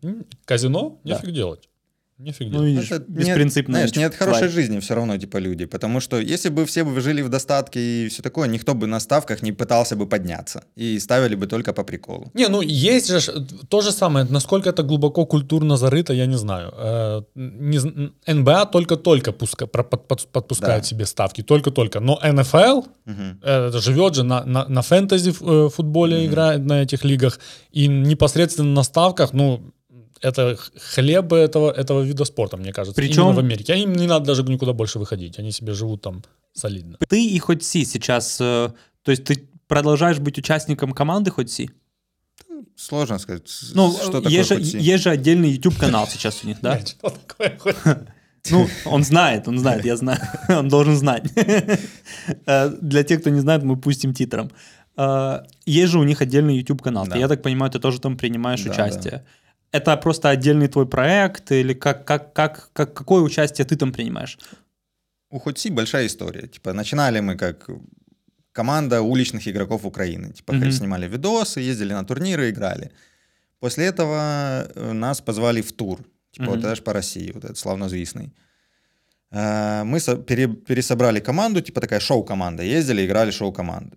[0.46, 0.98] Казино?
[1.04, 1.10] Да.
[1.16, 1.68] Нефиг делать.
[2.18, 4.28] Нифиг Ну, видишь, Это беспринципная Знаешь, не от тварь.
[4.30, 5.66] хорошей жизни все равно, типа, люди.
[5.66, 9.00] Потому что если бы все бы жили в достатке и все такое, никто бы на
[9.00, 10.64] ставках не пытался бы подняться.
[10.76, 12.30] И ставили бы только по приколу.
[12.34, 13.20] Не, ну есть же
[13.68, 14.26] то же самое.
[14.30, 16.72] Насколько это глубоко культурно зарыто, я не знаю.
[16.78, 17.78] Э, не
[18.32, 20.88] НБА только-только пуска, про- под- под- подпускает Да.
[20.88, 22.00] себе ставки, только-только.
[22.00, 22.82] Но НФЛ
[23.42, 27.38] э, живет же на, на, на фэнтези э, футболе играет на этих лигах
[27.72, 29.60] и непосредственно на ставках, ну
[30.22, 32.94] это х- хлеб этого, этого вида спорта, мне кажется.
[32.96, 33.72] Причем- Именно в Америке.
[33.72, 35.38] А им не надо даже никуда больше выходить.
[35.38, 36.22] Они себе живут там
[36.52, 36.98] солидно.
[37.08, 38.70] Ты и хоть Си сейчас, э,
[39.02, 41.70] то есть ты продолжаешь быть участником команды хоть Си?
[42.76, 43.42] Сложно сказать,
[43.74, 46.78] Ну, что такое есть, же, есть же отдельный YouTube канал сейчас у них, да?
[46.86, 47.76] Что такое хоть?
[48.50, 50.20] Ну, он знает, он знает, я знаю.
[50.48, 51.24] Он должен знать.
[52.46, 54.50] Э, Для тех, кто не знает, мы пустим титром.
[54.96, 57.06] Э, Есть же у них отдельный YouTube канал.
[57.08, 57.16] Да.
[57.16, 59.24] Я так понимаю, ты тоже там принимаешь Да, участие.
[59.72, 64.38] Это просто отдельный твой проект или как, как, как, как, какое участие ты там принимаешь?
[65.30, 66.46] У Хотси большая история.
[66.48, 67.68] Типа, начинали мы как
[68.52, 70.32] команда уличных игроков Украины.
[70.32, 70.70] Типа, Мгм.
[70.72, 72.90] снимали видосы, ездили на турниры, играли.
[73.60, 75.98] После этого э, нас позвали в тур.
[76.30, 76.66] Типа, вот Мгм.
[76.68, 78.32] аж по России, вот этот славнозвестный.
[79.32, 82.62] Э, Мы со- пере- пересобрали команду, типа такая шоу-команда.
[82.62, 83.96] Ездили, играли шоу-команды.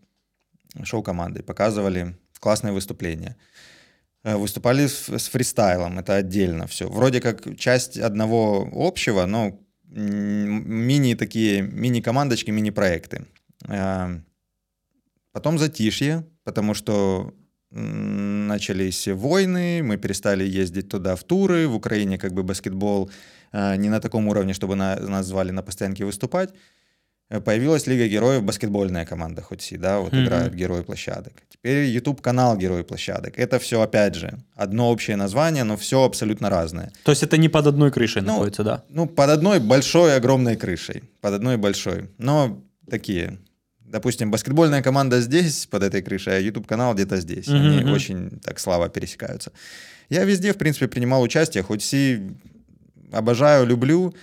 [0.83, 1.43] Шоу-командой.
[1.43, 3.35] Показывали классные выступления.
[4.23, 6.89] Э, Выступали с, фристайлом, это отдельно все.
[6.89, 13.25] Вроде как часть одного общего, но мини такие, мини-командочки, мини-проекты.
[13.67, 14.19] Э,
[15.31, 17.33] Потом затишье, потому что
[17.71, 23.11] начались войны, мы перестали ездить туда в туры, в Украине как бы баскетбол
[23.51, 26.49] э, не на таком уровне, чтобы на- нас звали на постоянке выступать.
[27.29, 30.23] Появилась Лига Героев, баскетбольная команда хоть и, да, вот Мгм.
[30.23, 31.33] играют Герои площадок.
[31.49, 33.37] Теперь YouTube-канал Герои площадок.
[33.37, 36.91] Это все, опять же, одно общее название, но все абсолютно разное.
[37.03, 38.83] То есть это не под одной крышей Ну, находится, да?
[38.89, 41.03] Ну, под одной большой, огромной крышей.
[41.21, 42.09] Под одной большой.
[42.17, 43.37] Но такие.
[43.81, 47.47] Допустим, баскетбольная команда здесь, под этой крышей, а YouTube-канал где-то здесь.
[47.47, 49.51] Мгм, Они очень так слабо пересекаются.
[50.09, 52.21] Я везде, в принципе, принимал участие, хоть си
[53.11, 54.13] обожаю, люблю,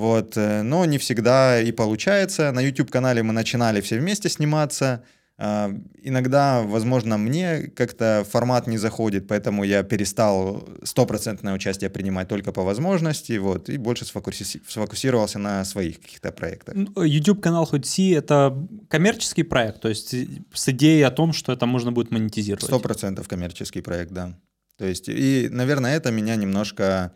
[0.00, 2.52] вот, э, но не всегда и получается.
[2.52, 5.02] На YouTube-канале мы начинали все вместе сниматься.
[5.36, 5.70] А,
[6.02, 12.62] Иногда, возможно, мне как-то формат не заходит, поэтому я перестал стопроцентное участие принимать только по
[12.62, 16.74] возможности, вот, и больше сфокуси- сфокусировался на своих каких-то проектах.
[16.76, 18.56] Ну, YouTube канал хоть Си это
[18.88, 20.14] коммерческий проект, то есть
[20.54, 22.64] с идеей о том, что это можно будет монетизировать.
[22.64, 24.32] Сто процентов коммерческий проект, да.
[24.78, 27.12] То есть, и, наверное, это меня немножко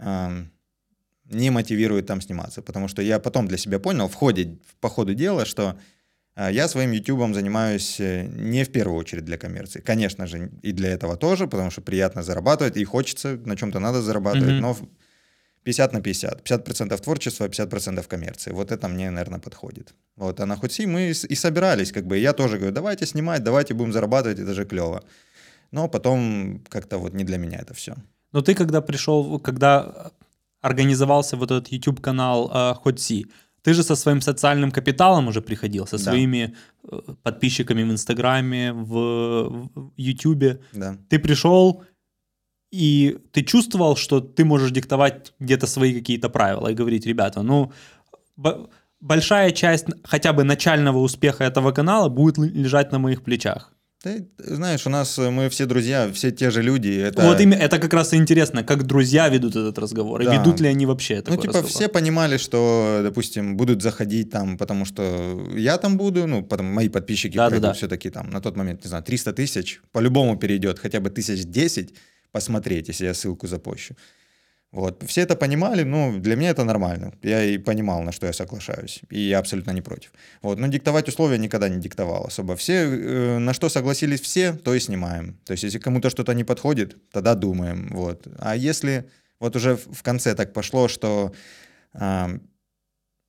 [0.00, 0.50] ам,
[1.30, 5.14] не мотивирует там сниматься, потому что я потом для себя понял в ходе, по ходу
[5.14, 5.76] дела, что
[6.34, 9.80] а, я своим ютубом занимаюсь э, не в первую очередь для коммерции.
[9.80, 14.02] Конечно же, и для этого тоже, потому что приятно зарабатывать, и хочется, на чем-то надо
[14.02, 14.60] зарабатывать, Мгм.
[14.60, 14.88] но в-
[15.62, 16.42] 50 на 50.
[16.42, 18.52] 50% творчества, 50% коммерции.
[18.52, 19.94] Вот это мне, наверное, подходит.
[20.16, 23.74] Вот, а на Хотси мы и собирались, как бы, я тоже говорю, давайте снимать, давайте
[23.74, 25.02] будем зарабатывать, это же клево.
[25.72, 27.94] Но потом как-то вот не для меня это все.
[28.32, 30.10] Но ты когда пришел, когда
[30.60, 32.74] организовался вот этот YouTube канал э,
[33.62, 36.04] ты же со своим социальным капиталом уже приходил, со Да.
[36.04, 36.54] своими
[36.84, 40.60] э, подписчиками в Инстаграме, в, в Ютубе.
[40.72, 40.96] Да.
[41.08, 41.82] Ты пришел
[42.72, 47.72] и ты чувствовал, что ты можешь диктовать где-то свои какие-то правила и говорить, ребята, ну
[49.00, 53.72] большая часть хотя бы начального успеха этого канала будет лежать на моих плечах.
[54.02, 56.88] Ты знаешь, у нас э, мы все друзья, все те же люди.
[56.88, 57.20] Это...
[57.22, 60.36] Вот именно это как раз и интересно, как друзья ведут этот разговор, и Да.
[60.36, 61.70] ведут ли они вообще Ну, такой типа, разговор.
[61.70, 66.88] все понимали, что, допустим, будут заходить там, потому что я там буду, ну, потом мои
[66.88, 67.74] подписчики Да, да, пройдут да.
[67.74, 71.92] все-таки там, на тот момент, не знаю, 300 тысяч, по-любому перейдет, хотя бы тысяч 10
[72.32, 73.96] посмотреть, если я ссылку запущу.
[74.72, 75.02] Вот.
[75.06, 77.12] Все это понимали, ну, для меня это нормально.
[77.22, 79.00] Я и понимал, на что я соглашаюсь.
[79.10, 80.12] И я абсолютно не против.
[80.42, 80.58] Вот.
[80.58, 82.54] Но диктовать условия никогда не диктовал особо.
[82.54, 85.38] Все, э, на что согласились все, то и снимаем.
[85.44, 87.88] То есть, если кому-то что-то не подходит, тогда думаем.
[87.92, 88.28] Вот.
[88.38, 89.10] А если
[89.40, 91.32] вот уже в конце так пошло, что
[91.94, 92.30] а,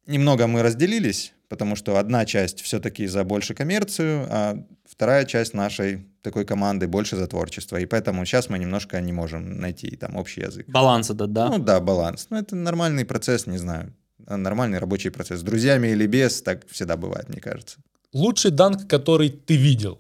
[0.06, 6.08] немного мы разделились, потому что одна часть все-таки за больше коммерцию, а вторая часть нашей
[6.22, 7.78] такой команды больше за творчество.
[7.78, 10.70] И поэтому сейчас мы немножко не можем найти там общий язык.
[10.70, 11.50] Баланс этот, да?
[11.50, 12.28] Ну да, баланс.
[12.30, 13.94] Ну это нормальный процесс, не знаю.
[14.28, 15.40] а, Нормальный рабочий процесс.
[15.42, 17.80] С друзьями или без, так всегда бывает, мне кажется.
[18.14, 20.00] Лучший данк, который ты видел.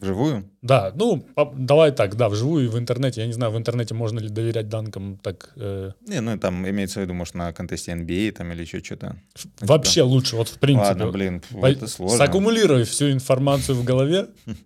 [0.00, 0.44] Вживую?
[0.62, 3.20] Да, ну, давай так, да, вживую и в интернете.
[3.20, 5.52] Я не знаю, в интернете можно ли доверять данкам так.
[5.56, 9.16] э, Не, ну там имеется в виду, может, на контесте NBA там или еще что-то.
[9.60, 10.88] вообще лучше, вот в принципе.
[10.88, 12.16] Ладно, блин, По- это сложно.
[12.16, 14.28] Саккумулируй всю информацию в голове.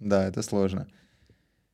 [0.00, 0.86] Да, это сложно.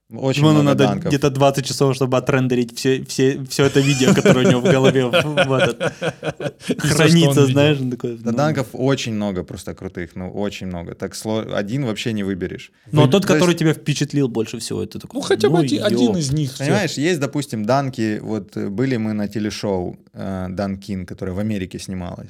[0.08, 1.08] Очень Ему много надо данков.
[1.08, 5.10] где-то 20 часов, чтобы отрендерить все, все, все это видео, которое у него в голове
[6.78, 7.78] хранится, знаешь.
[7.78, 8.36] Да, ну.
[8.36, 10.94] данков очень много просто крутых, ну, очень много.
[10.94, 12.70] Так сло- один вообще не выберешь.
[12.92, 15.58] Но Вы- тот, то есть, который тебя впечатлил больше всего, это такой, Ну, хотя бы
[15.58, 16.56] один, из них.
[16.56, 21.38] Понимаешь, есть, допустим, данки, вот э, были мы на телешоу э, Дан Кин, которое в
[21.40, 21.78] Америке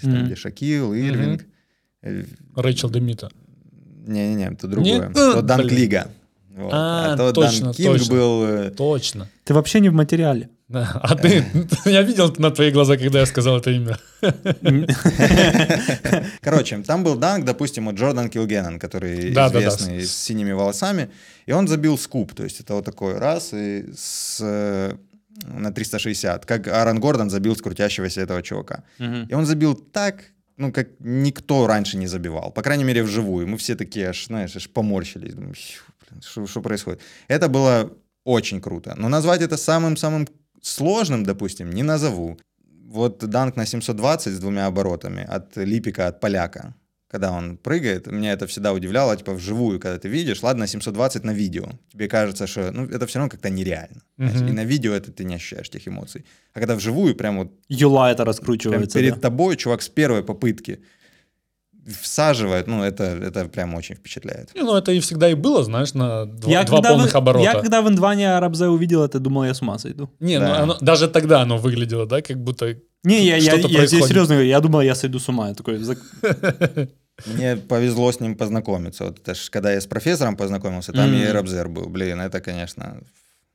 [0.03, 0.25] Мгм.
[0.27, 1.45] где Шакил, Ирвинг.
[2.03, 2.25] Э,
[2.55, 3.29] Рэйчел Демита.
[4.07, 5.09] Не-не-не, это другое.
[5.09, 5.13] Нет?
[5.15, 5.71] То Дан Блин.
[6.57, 6.71] Вот.
[6.73, 8.15] А, то точно, Дан Кинг точно.
[8.15, 8.45] был...
[8.45, 9.29] э, Точно.
[9.45, 10.49] Ты вообще не в материале.
[10.69, 10.99] Да.
[11.03, 11.45] А ты,
[11.85, 13.99] я видел на твои глаза, когда я сказал это имя.
[16.41, 19.59] Короче, там был данк, допустим, вот Джордан Килгеннон, который Да, да, да.
[19.61, 21.09] известный с синими волосами,
[21.47, 24.95] и он забил скуп, то есть это вот такой раз и с, э,
[25.47, 28.83] на 360, как Аарон Гордон забил с крутящегося этого чувака.
[28.99, 29.27] Мгм.
[29.31, 30.25] И он забил так,
[30.57, 32.51] ну, как никто раньше не забивал.
[32.51, 33.47] По крайней мере, вживую.
[33.47, 35.35] Мы все такие, аж, знаешь, аж поморщились.
[35.35, 37.01] Думаю, «Фью, блин, что, что происходит?
[37.29, 37.91] Это было
[38.25, 38.95] очень круто.
[38.97, 40.27] Но назвать это самым-самым
[40.63, 42.39] сложным, допустим, не назову.
[42.89, 46.75] Вот данк на 720 с двумя оборотами от Липика, от поляка.
[47.17, 51.33] Когда он прыгает, меня это всегда удивляло, типа вживую, когда ты видишь, ладно, 720 на
[51.33, 51.65] видео.
[51.93, 54.03] Тебе кажется, что ну, это все равно как-то нереально.
[54.19, 54.49] знаете, Мгм.
[54.49, 56.25] И на видео это ты не ощущаешь тех эмоций.
[56.53, 58.99] А когда вживую, прям вот Юла это Прям раскручивается.
[58.99, 59.21] перед да.
[59.21, 60.79] тобой чувак с первой попытки
[62.03, 64.55] всаживает, ну, это, это прям очень впечатляет.
[64.55, 67.17] Не, Ну, это и всегда и было, знаешь, на два, Я два когда, полных в,
[67.17, 67.45] оборота.
[67.45, 70.11] я когда в Индване Арабзе увидел это, думал, я с ума сойду.
[70.21, 70.63] Не, ну Да.
[70.63, 72.77] оно- даже тогда оно выглядело, да, как будто...
[73.05, 74.07] Не, я, я, я происходит.
[74.09, 75.49] серьезно говорю, я думал, я сойду с ума.
[75.49, 75.79] Я такой,
[77.25, 79.05] Мне повезло с ним познакомиться.
[79.05, 81.33] Вот это ж, когда я с профессором познакомился, там и Мгм.
[81.33, 81.87] Рабзер был.
[81.89, 83.01] Блин, это, конечно,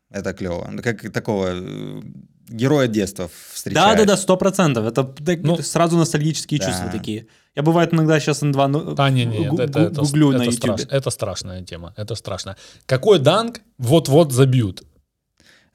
[0.09, 0.67] это клево.
[0.71, 2.01] Ну, Как такого э,
[2.49, 3.85] героя детства встречаешь.
[3.85, 4.85] Да, да, да, сто процентов.
[4.87, 6.65] Это так, Ну, сразу ностальгические да.
[6.67, 7.27] чувства такие.
[7.55, 10.37] Я бывает иногда сейчас N2 ну, А, не, не, гу- это, гу- это, гуглю это,
[10.39, 10.63] на YouTube.
[10.79, 12.55] страш- это страшная тема, это страшно.
[12.85, 14.83] Какой данк вот-вот забьют?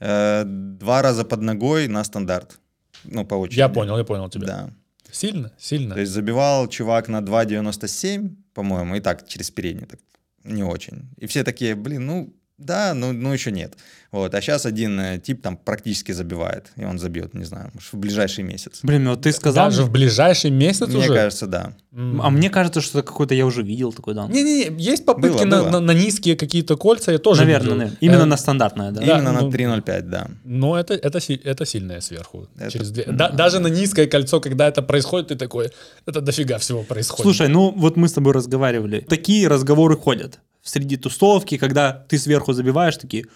[0.01, 2.59] Э, Два раза под ногой на стандарт.
[3.05, 3.59] Ну, по очереди.
[3.61, 4.47] Я понял, я понял тебя.
[4.47, 4.71] Да.
[5.17, 5.95] Сильно, сильно.
[5.95, 10.01] То есть забивал чувак на 2.97, по-моему, и так через передний, так
[10.45, 11.09] не очень.
[11.17, 13.75] И все такие, блин, ну да, ну, ну еще нет.
[14.13, 17.93] Вот, а сейчас один э, тип там практически забивает, и он забьет, не знаю, может,
[17.93, 18.81] в ближайший месяц.
[18.83, 19.67] Блин, ну вот ты сказал...
[19.67, 21.15] Даже в ближайший месяц Мне уже?
[21.15, 21.75] кажется, да.
[21.93, 22.23] М.
[22.23, 24.31] А мне кажется, что это какой-то я уже видел такой дан.
[24.31, 25.71] Не-не-не, есть попытки Было, на, было.
[25.71, 27.77] на- на низкие какие-то кольца, я тоже Наверное, видел.
[27.77, 27.99] наверное.
[28.01, 29.03] Именно Э, на стандартное, да.
[29.03, 30.29] Именно ну, на 3.05, да.
[30.45, 32.49] Но это, это, си- это сильное сверху.
[32.57, 35.71] Это- Через две- Да- даже на низкое кольцо, когда это происходит, ты такой,
[36.07, 37.23] это дофига всего происходит.
[37.23, 39.01] Слушай, ну вот мы с тобой разговаривали.
[39.01, 43.27] Такие разговоры ходят среди тусовки, когда ты сверху забиваешь, такие,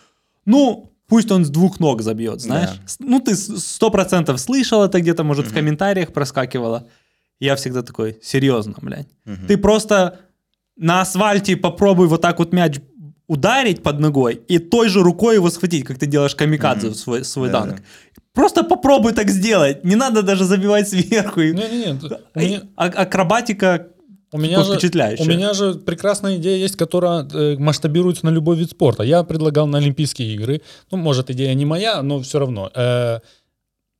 [0.44, 2.70] ну, пусть он с двух ног забьет, знаешь.
[2.70, 3.06] Да.
[3.06, 6.86] Ну, ты сто процентов слышал это где-то, может, в комментариях проскакивало.
[7.38, 9.08] Я всегда такой, серьезно, блядь.
[9.48, 10.20] Ты просто
[10.76, 12.80] на асфальте попробуй вот так вот мяч
[13.26, 17.24] ударить под ногой и той же рукой его схватить, как ты делаешь камикадзе в свой,
[17.24, 17.76] свой Да, данк.
[17.76, 17.82] да.
[18.32, 19.84] Просто попробуй так сделать.
[19.84, 21.40] Не надо даже забивать сверху.
[21.40, 23.88] У А- меня- а- Акробатика
[24.32, 25.24] У меня, же, впечатляющая.
[25.24, 29.02] у меня же прекрасная идея есть, которая э, масштабируется на любой вид спорта.
[29.02, 32.70] Я предлагал на Олимпийские игры, ну, может, идея не моя, но все равно.
[32.74, 33.18] э,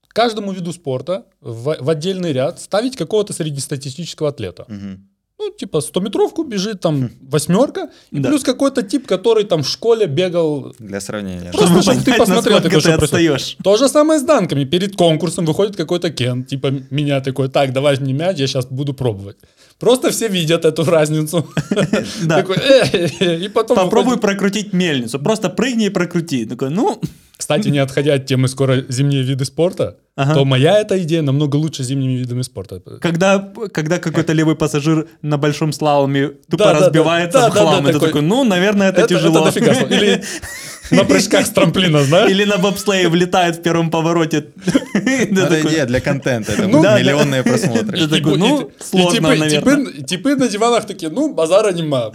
[0.09, 4.65] каждому виду спорта в, в отдельный ряд ставить какого-то среднестатистического атлета.
[4.69, 5.07] Мгм.
[5.43, 8.29] Ну, типа 100-метровку бежит там восьмерка, и Да.
[8.29, 10.75] плюс какой-то тип, который там в школе бегал.
[10.79, 11.51] Для сравнения.
[11.53, 13.57] Просто Чтобы чтоб ты посмотрел, такой, ты отстаешь.
[13.65, 14.65] То же самое с данками.
[14.65, 18.93] Перед конкурсом выходит какой-то Кен, типа меня такой, так, давай мне мяч, я сейчас буду
[18.93, 19.39] пробовать.
[19.81, 21.49] Просто все видят эту разницу.
[22.23, 22.41] Да.
[23.21, 25.19] И потом Попробуй прокрутить мельницу.
[25.19, 26.45] Просто прыгни и прокрути.
[26.47, 27.01] Такой, ну,
[27.39, 30.35] Кстати, не отходя от темы скоро зимние виды спорта, Ага.
[30.35, 32.81] то моя эта идея намного лучше зимними видами спорта.
[33.01, 33.39] когда,
[33.73, 36.87] когда какой-то левый пассажир на большом слаломе тупо Да, да, да.
[36.87, 39.49] разбивается Да, в да, да, хлам, и ты такой- такой, ну, наверное, это, Это, тяжело.
[39.49, 39.73] это дофига.
[39.97, 40.23] Или
[40.91, 42.31] на прыжках с трамплина, знаешь?
[42.31, 44.45] Или на бобслее влетает в первом повороте.
[44.95, 47.99] Это идея для контента, это Ну, миллионные просмотры.
[47.99, 49.93] И- ну, сложно, наверное.
[50.03, 52.13] типы- на диванах такие, ну, базара нема.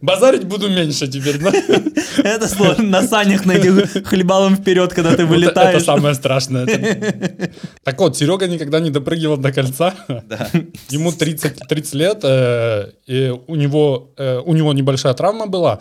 [0.00, 1.38] Базарить буду меньше теперь.
[1.38, 1.52] да?
[2.24, 2.84] Это сложно.
[2.84, 5.84] На санях на этих хлебалом вперед, когда ты Вот Это вылетаешь.
[5.84, 6.66] самое страшное.
[7.84, 9.94] Так вот, Серега никогда не допрыгивал до кольца.
[10.90, 15.80] Ему 30, 30 лет, э, и у него, э, у него небольшая травма была.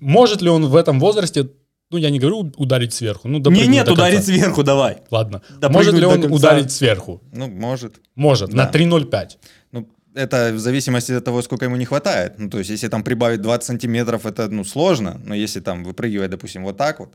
[0.00, 1.48] Может ли он в этом возрасте,
[1.90, 4.32] ну, я не говорю ударить сверху, ну, Не, нет, до ударить кольца.
[4.32, 4.98] сверху давай.
[5.10, 5.42] Ладно.
[5.60, 7.20] Допрыгнуть Может ли он ударить сверху?
[7.32, 8.00] Ну, может.
[8.14, 8.70] Может, на Да.
[8.78, 9.38] 3.05.
[9.72, 12.38] Ну, это в зависимости от того, сколько ему не хватает.
[12.38, 15.20] Ну, то есть, если там прибавить 20 сантиметров, это, ну, сложно.
[15.24, 17.14] Но если там выпрыгивать, допустим, вот так вот,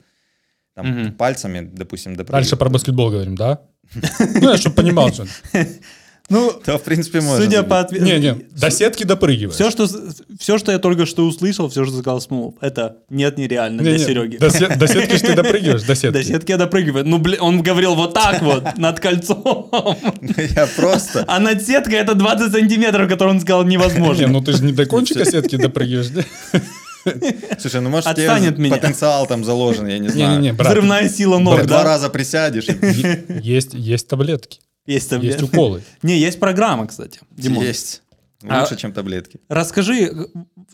[0.74, 1.14] там, Мгм.
[1.14, 2.44] пальцами, допустим, допрыгивать.
[2.44, 3.62] Дальше про баскетбол говорим, да?
[4.42, 5.26] Ну, я чтобы понимал, что...
[6.28, 7.44] Ну, То, в принципе, можно.
[7.46, 8.04] судя по ответу...
[8.06, 9.54] Не-не, до сетки допрыгиваешь.
[9.56, 9.88] Все что,
[10.40, 14.06] все, что я только что услышал, все, что сказал Смолов, это нет, нереально для Не-не,
[14.06, 14.38] Сереги.
[14.38, 16.18] До, се- до сетки ты допрыгиваешь, до сетки.
[16.18, 17.06] До сетки я допрыгиваю.
[17.08, 19.70] Ну, блин, он говорил вот так вот, над кольцом.
[20.56, 21.26] Я просто...
[21.28, 24.28] А над сеткой это 20 сантиметров, которые он сказал Не, невозможно.
[24.28, 26.08] ну ты же не до кончика сетки допрыгиваешь.
[26.08, 26.24] да?
[27.60, 28.76] Слушай, ну может у Отстань тебя от меня.
[28.76, 30.32] потенциал там заложен, я не знаю.
[30.40, 30.70] Не-не-не, брат.
[30.72, 31.84] Взрывная сила ног, Два да?
[31.84, 32.66] раза присядешь,
[33.44, 35.22] Есть, есть таблетки, Есть там.
[35.22, 35.82] есть уколы.
[36.04, 37.20] Не, есть программа, кстати.
[37.32, 37.64] Димон.
[37.64, 38.02] есть.
[38.48, 39.40] А- Лучше, чем таблетки.
[39.50, 40.30] Расскажи,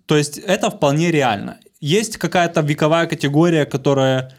[0.05, 1.59] то есть это вполне реально.
[1.79, 4.33] Есть какая-то вековая категория, которая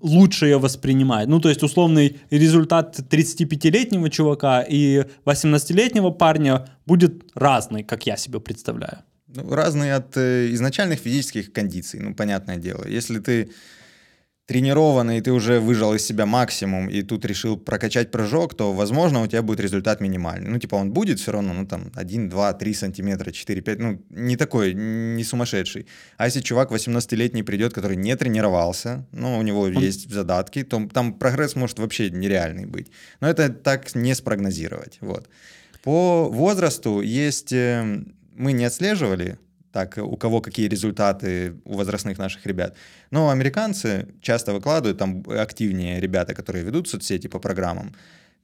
[0.00, 1.28] лучше ее воспринимает.
[1.28, 8.40] Ну, то есть условный результат 35-летнего чувака и 18-летнего парня будет разный, как я себе
[8.40, 8.98] представляю.
[9.28, 12.86] Ну, разные от э, изначальных физических кондиций, ну, понятное дело.
[12.86, 13.50] Если ты
[14.46, 19.26] тренированный, ты уже выжал из себя максимум, и тут решил прокачать прыжок, то, возможно, у
[19.26, 20.50] тебя будет результат минимальный.
[20.50, 24.02] Ну, типа, он будет все равно, ну, там, 1, 2, 3 сантиметра, 4, 5, ну,
[24.10, 25.86] не такой, не сумасшедший.
[26.16, 31.12] А если чувак 18-летний придет, который не тренировался, ну, у него есть задатки, то там
[31.12, 32.90] прогресс может вообще нереальный быть.
[33.20, 35.28] Но это так не спрогнозировать, вот.
[35.84, 37.52] По возрасту есть...
[37.52, 38.02] э,
[38.34, 39.36] Мы не отслеживали,
[39.72, 42.76] так, у кого какие результаты у возрастных наших ребят.
[43.10, 47.94] Но американцы часто выкладывают, там активнее ребята, которые ведут соцсети по программам.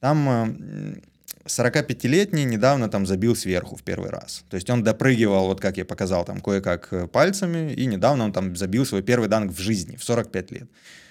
[0.00, 1.00] Там э,
[1.46, 4.44] 45-летний недавно там забил сверху в первый раз.
[4.50, 8.32] То есть он допрыгивал, вот как я показал, там кое-как э, пальцами, и недавно он
[8.32, 10.70] там забил свой первый данк в жизни, в 45 лет.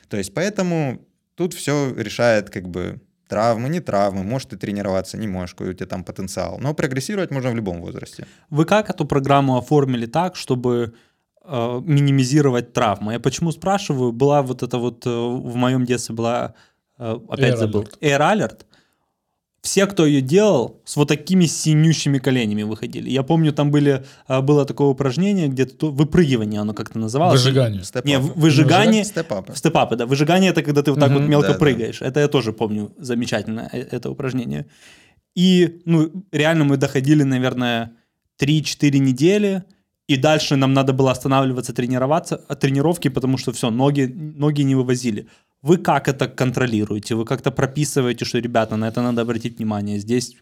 [0.10, 1.02] То есть поэтому
[1.36, 5.74] тут все решает как бы травмы, не травмы, может ты тренироваться, не можешь, какой у
[5.74, 6.58] тебя там потенциал.
[6.60, 8.26] Но прогрессировать можно в любом возрасте.
[8.50, 10.94] Вы как эту программу оформили так, чтобы
[11.44, 13.14] э, минимизировать травмы?
[13.14, 14.12] Я почему спрашиваю?
[14.12, 16.54] Была вот это вот э, в моем детстве была,
[16.98, 18.00] э, опять Air забыл, Alert.
[18.02, 18.66] Air Alert.
[19.66, 23.10] Все, кто ее делал, с вот такими синющими коленями выходили.
[23.10, 27.42] Я помню, там были, э, было такое упражнение, где то выпрыгивание, оно как-то называлось.
[27.42, 27.84] Выжигание.
[27.84, 29.56] Степ Не, выжигание, Степ-апы.
[29.56, 30.06] степапы, да.
[30.06, 31.22] Выжигание это когда ты вот так Мгм.
[31.22, 31.60] вот мелко Да, да.
[31.60, 32.02] прыгаешь.
[32.04, 34.68] Это я тоже помню замечательно, э, это упражнение.
[35.36, 37.92] И, ну, реально мы доходили, наверное,
[38.38, 39.64] 3-4 недели,
[40.08, 44.04] и дальше нам надо было останавливаться, тренироваться, от тренировки, потому что все, ноги,
[44.38, 45.26] ноги не вывозили.
[45.66, 47.16] Вы как это контролируете?
[47.16, 50.38] Вы как-то прописываете, что, ребята, на это надо обратить внимание, здесь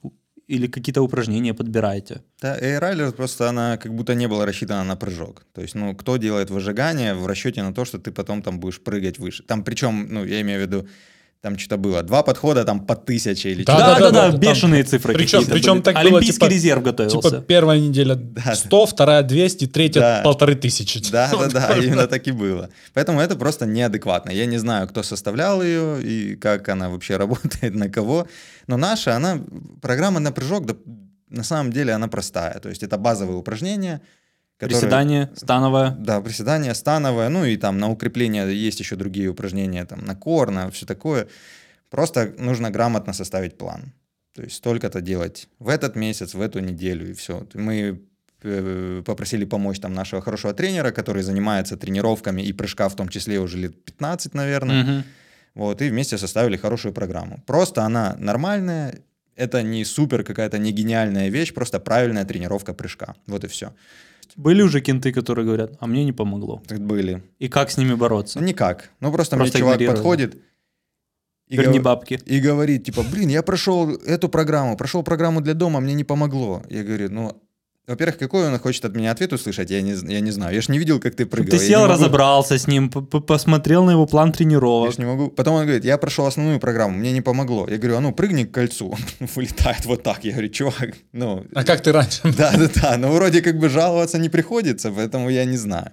[0.48, 2.22] или какие-то упражнения подбираете?
[2.42, 5.46] Да, Alert просто она как будто не была рассчитана на прыжок.
[5.54, 8.84] То есть, ну, кто делает выжигание в расчете на то, что ты потом там будешь
[8.84, 9.44] прыгать выше.
[9.44, 10.88] Там причем, ну, я имею в виду,
[11.44, 14.00] там что-то было, два подхода там по тысяче или Да, что-то.
[14.00, 15.82] Да, да, да, там- бешеные цифры Причем- какие-то причем были.
[15.84, 17.30] так было, Олимпийский типа- резерв готовился.
[17.30, 18.18] Типа первая неделя
[18.54, 20.22] 100, вторая 200, третья Да.
[20.24, 21.02] полторы тысячи.
[21.12, 22.70] Да, да, да, именно так и было.
[22.94, 24.32] Поэтому это просто неадекватно.
[24.32, 28.26] Я не знаю, кто составлял ее и как она вообще работает, на кого.
[28.68, 29.42] Но наша, она,
[29.82, 30.76] программа на прыжок, да,
[31.30, 32.58] на самом деле она простая.
[32.62, 34.00] То есть это базовые упражнения.
[34.68, 35.92] Которые- Приседание, становое.
[36.00, 40.52] Да, приседания, становое, ну и там на укрепление есть еще другие упражнения, там на кор,
[40.52, 41.28] на все такое.
[41.90, 43.94] Просто нужно грамотно составить план.
[44.36, 47.46] То есть столько-то делать в этот месяц, в эту неделю и все.
[47.54, 48.02] Мы
[48.42, 53.40] э, попросили помочь там нашего хорошего тренера, который занимается тренировками и прыжка в том числе
[53.40, 54.84] уже лет 15, наверное.
[54.84, 55.04] Мгм.
[55.56, 57.44] Вот, и вместе составили хорошую программу.
[57.46, 59.00] Просто она нормальная,
[59.36, 63.16] это не супер какая-то не гениальная вещь, просто правильная тренировка прыжка.
[63.28, 63.74] Вот и все.
[64.36, 66.62] Были уже кенты, которые говорят, а мне не помогло.
[66.68, 67.24] Так были.
[67.40, 68.40] И как с ними бороться?
[68.40, 68.90] Ну, никак.
[69.00, 70.38] Ну, просто, Просто мне чувак подходит
[71.50, 72.20] и, Верни гов- бабки.
[72.26, 76.64] и говорит, типа, блин, я прошел эту программу, прошел программу для дома, мне не помогло.
[76.70, 77.42] Я говорю, ну,
[77.86, 80.56] во-первых, какой он хочет от меня ответ услышать, я не, я не знаю.
[80.56, 81.50] Я ж не видел, как ты прыгал.
[81.50, 84.94] Ты я сел, могу- разобрался с ним, посмотрел на его план Я тренировок.
[84.94, 85.30] ж не могу.
[85.30, 87.68] Потом он говорит, я прошел основную программу, мне не помогло.
[87.70, 88.96] Я говорю, а ну прыгни к кольцу.
[89.20, 90.24] Он вылетает вот так.
[90.24, 92.22] Я говорю, чувак, ну, А как ты раньше?
[92.38, 95.92] да, да, да, но вроде как бы жаловаться не приходится, поэтому я не знаю.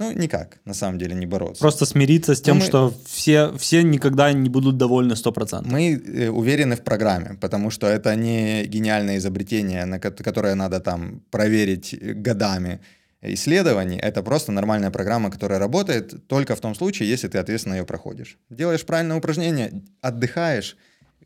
[0.00, 1.60] Ну, никак, на самом деле, не бороться.
[1.60, 5.66] Просто смириться с тем, Ну, мы- что все, все никогда не будут довольны 100%.
[5.66, 10.80] Мы э, уверены в программе, потому что это не гениальное изобретение, на ко- которое надо
[10.80, 12.80] там проверить годами
[13.22, 13.98] исследований.
[13.98, 18.38] Это просто нормальная программа, которая работает только в том случае, если ты ответственно ее проходишь.
[18.50, 20.76] Делаешь правильное упражнение, отдыхаешь,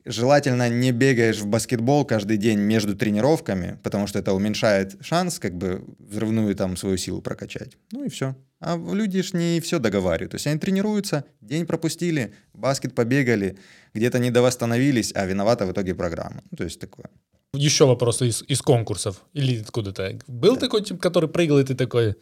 [0.04, 5.54] желательно не бегаешь в баскетбол каждый день между тренировками, потому что это уменьшает шанс как
[5.54, 7.76] бы взрывную там свою силу прокачать.
[7.92, 8.34] Ну и все.
[8.66, 10.30] А люди ж не все договаривают.
[10.30, 13.58] То есть они тренируются, день пропустили, баскет побегали,
[13.94, 16.42] где-то не довосстановились, а виновата в итоге программа.
[16.50, 17.04] Ну, то есть такое.
[17.52, 19.22] Еще вопросы из, из конкурсов.
[19.34, 20.18] Или откуда-то.
[20.26, 22.14] Был такой тип, который прыгал, и ты такой,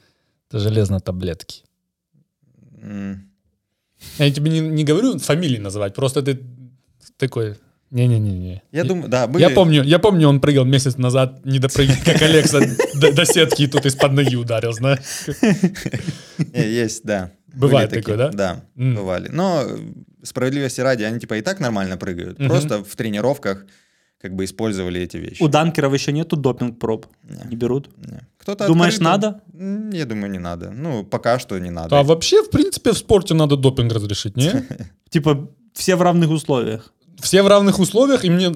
[0.51, 1.63] это железно таблетки.
[2.83, 3.31] М,
[4.19, 6.41] Я тебе не, не говорю фамилии называть, просто ты
[7.17, 7.55] такой,
[7.93, 8.63] Не-не-не.
[8.73, 9.43] Я думаю, да, были...
[9.43, 12.61] Я помню, я помню, он прыгал месяц назад, не допрыгал, как Алекса
[12.95, 15.01] до, до сетки и тут из-под ноги ударил, знаешь.
[16.55, 17.33] Есть, да.
[17.55, 18.31] Бывает такое, да?
[18.31, 19.29] Да, бывали.
[19.31, 19.67] Но
[20.23, 22.39] справедливости ради, они типа и так нормально прыгают.
[22.39, 23.67] Просто в тренировках
[24.23, 25.43] как бы использовали эти вещи.
[25.43, 27.07] У данкеров еще нету допинг-проб.
[27.25, 27.51] Не.
[27.51, 27.91] Не берут.
[27.99, 28.21] Не.
[28.39, 29.41] Кто-то Думаешь, открыто- надо?
[29.97, 30.71] Я думаю, не надо.
[30.71, 31.99] Ну, пока что не надо.
[31.99, 34.65] А вообще, в принципе, в спорте надо допинг разрешить, не?
[35.11, 36.93] Типа все в равных условиях.
[37.23, 38.53] Все в равных условиях, и мне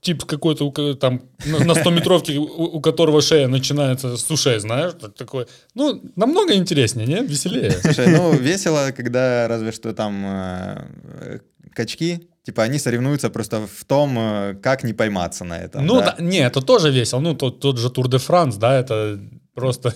[0.00, 5.46] тип какой-то там на на 100-метровке, у, которого шея начинается с ушей, знаешь, так- такой,
[5.74, 7.22] ну, намного интереснее, не?
[7.22, 7.70] Веселее.
[7.70, 11.40] Слушай, ну весело, когда разве что там э,
[11.74, 15.86] качки, типа они соревнуются просто в том, э, как не пойматься на этом.
[15.86, 16.14] Ну, да.
[16.18, 17.20] да, не, это тоже весело.
[17.20, 19.18] Ну, тот, тот же Тур де Франс, да, это
[19.54, 19.94] просто...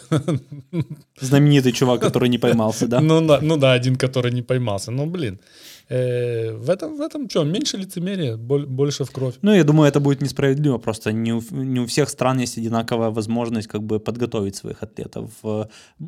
[1.20, 3.00] Знаменитый чувак, который не поймался, да?
[3.00, 4.90] Ну, да, ну да, один, который не поймался.
[4.90, 5.38] Ну, блин.
[5.90, 9.34] Э, в этом, в этом что, меньше лицемерия, боль- больше в кровь.
[9.42, 10.78] Ну, я думаю, это будет несправедливо.
[10.78, 15.30] Просто не у, не у всех стран есть одинаковая возможность как бы подготовить своих атлетов.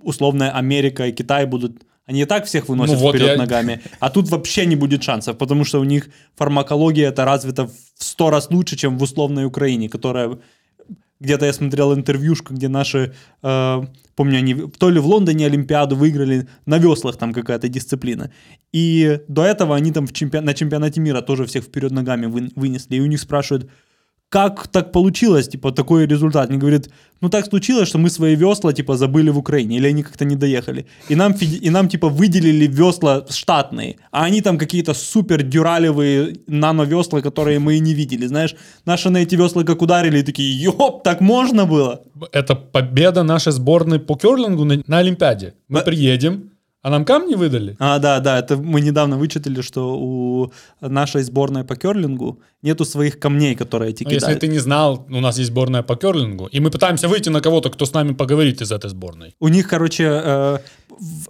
[0.02, 1.72] Условная Америка и Китай будут...
[2.06, 5.02] Они и так всех выносят Ну вот вперед я- ногами, а тут вообще не будет
[5.02, 7.72] шансов, потому что у них фармакология это развита в
[8.04, 10.38] сто раз лучше, чем в условной Украине, которая
[11.20, 13.82] где-то я смотрел интервьюшку, где наши, э,
[14.16, 18.30] помню, они то ли в Лондоне Олимпиаду выиграли, на веслах там какая-то дисциплина.
[18.72, 22.50] И до этого они там в чемпион- на чемпионате мира тоже всех вперед ногами вы-
[22.56, 22.96] вынесли.
[22.96, 23.70] И у них спрашивают,
[24.30, 26.50] как так получилось, типа, такой результат?
[26.50, 26.88] Они говорят,
[27.20, 30.36] ну так случилось, что мы свои весла, типа, забыли в Украине, или они как-то не
[30.36, 30.86] доехали.
[31.08, 37.20] И нам, и нам типа, выделили весла штатные, а они там какие-то супер дюралевые нано-весла,
[37.20, 38.54] которые мы и не видели, знаешь.
[38.86, 42.00] Наши на эти весла как ударили, и такие, ёп, так можно было?
[42.32, 45.54] Это победа нашей сборной по керлингу на, на Олимпиаде.
[45.68, 46.50] Мы Ба- приедем,
[46.82, 47.76] а нам камни выдали.
[47.78, 50.50] А, да, да, это мы недавно вычитали, что у
[50.80, 54.40] нашей сборной по керлингу нету своих камней, которые эти Ну, если кидают.
[54.40, 57.70] ты не знал, у нас есть сборная по керлингу, и мы пытаемся выйти на кого-то,
[57.70, 59.34] кто с нами поговорит из этой сборной.
[59.40, 60.58] У них, короче, э,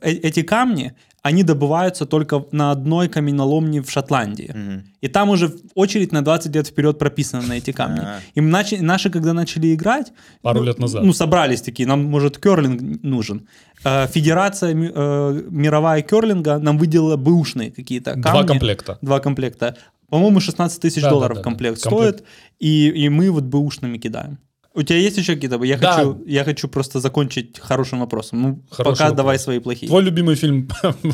[0.03, 0.93] э- эти камни,
[1.23, 4.51] они добываются только на одной каменоломне в Шотландии.
[4.55, 4.85] Мгм.
[5.03, 8.01] И там уже очередь на 20 лет вперед прописана на эти камни.
[8.01, 8.21] А.
[8.35, 11.03] И начали, наши, когда начали играть, Пару ну, лет назад.
[11.05, 13.49] ну, собрались такие, нам, может, керлинг нужен.
[13.85, 18.23] Э, Федерация э, мировая керлинга нам выделила бэушные какие-то камни.
[18.23, 18.99] Два комплекта.
[19.03, 19.77] Два комплекта.
[20.09, 21.45] По-моему, 16 тысяч Да, долларов да, да.
[21.45, 22.17] комплект Комплект.
[22.21, 22.29] стоит,
[22.59, 24.39] и, и мы вот бэушными кидаем.
[24.75, 25.63] У тебя есть еще какие-то?
[25.65, 25.93] Я, Да.
[25.95, 28.43] хочу, я хочу просто закончить хорошим вопросом.
[28.43, 29.17] Ну, Хороший пока вопрос.
[29.17, 29.89] давай свои плохие.
[29.89, 30.69] Твой любимый фильм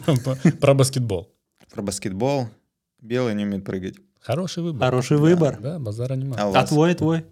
[0.60, 1.32] про баскетбол.
[1.72, 2.48] Про баскетбол.
[3.00, 3.94] Белый не умеет прыгать.
[4.20, 4.84] Хороший выбор.
[4.88, 5.58] Хороший выбор.
[5.60, 6.36] Да, базара нема.
[6.38, 7.24] А А твой, твой?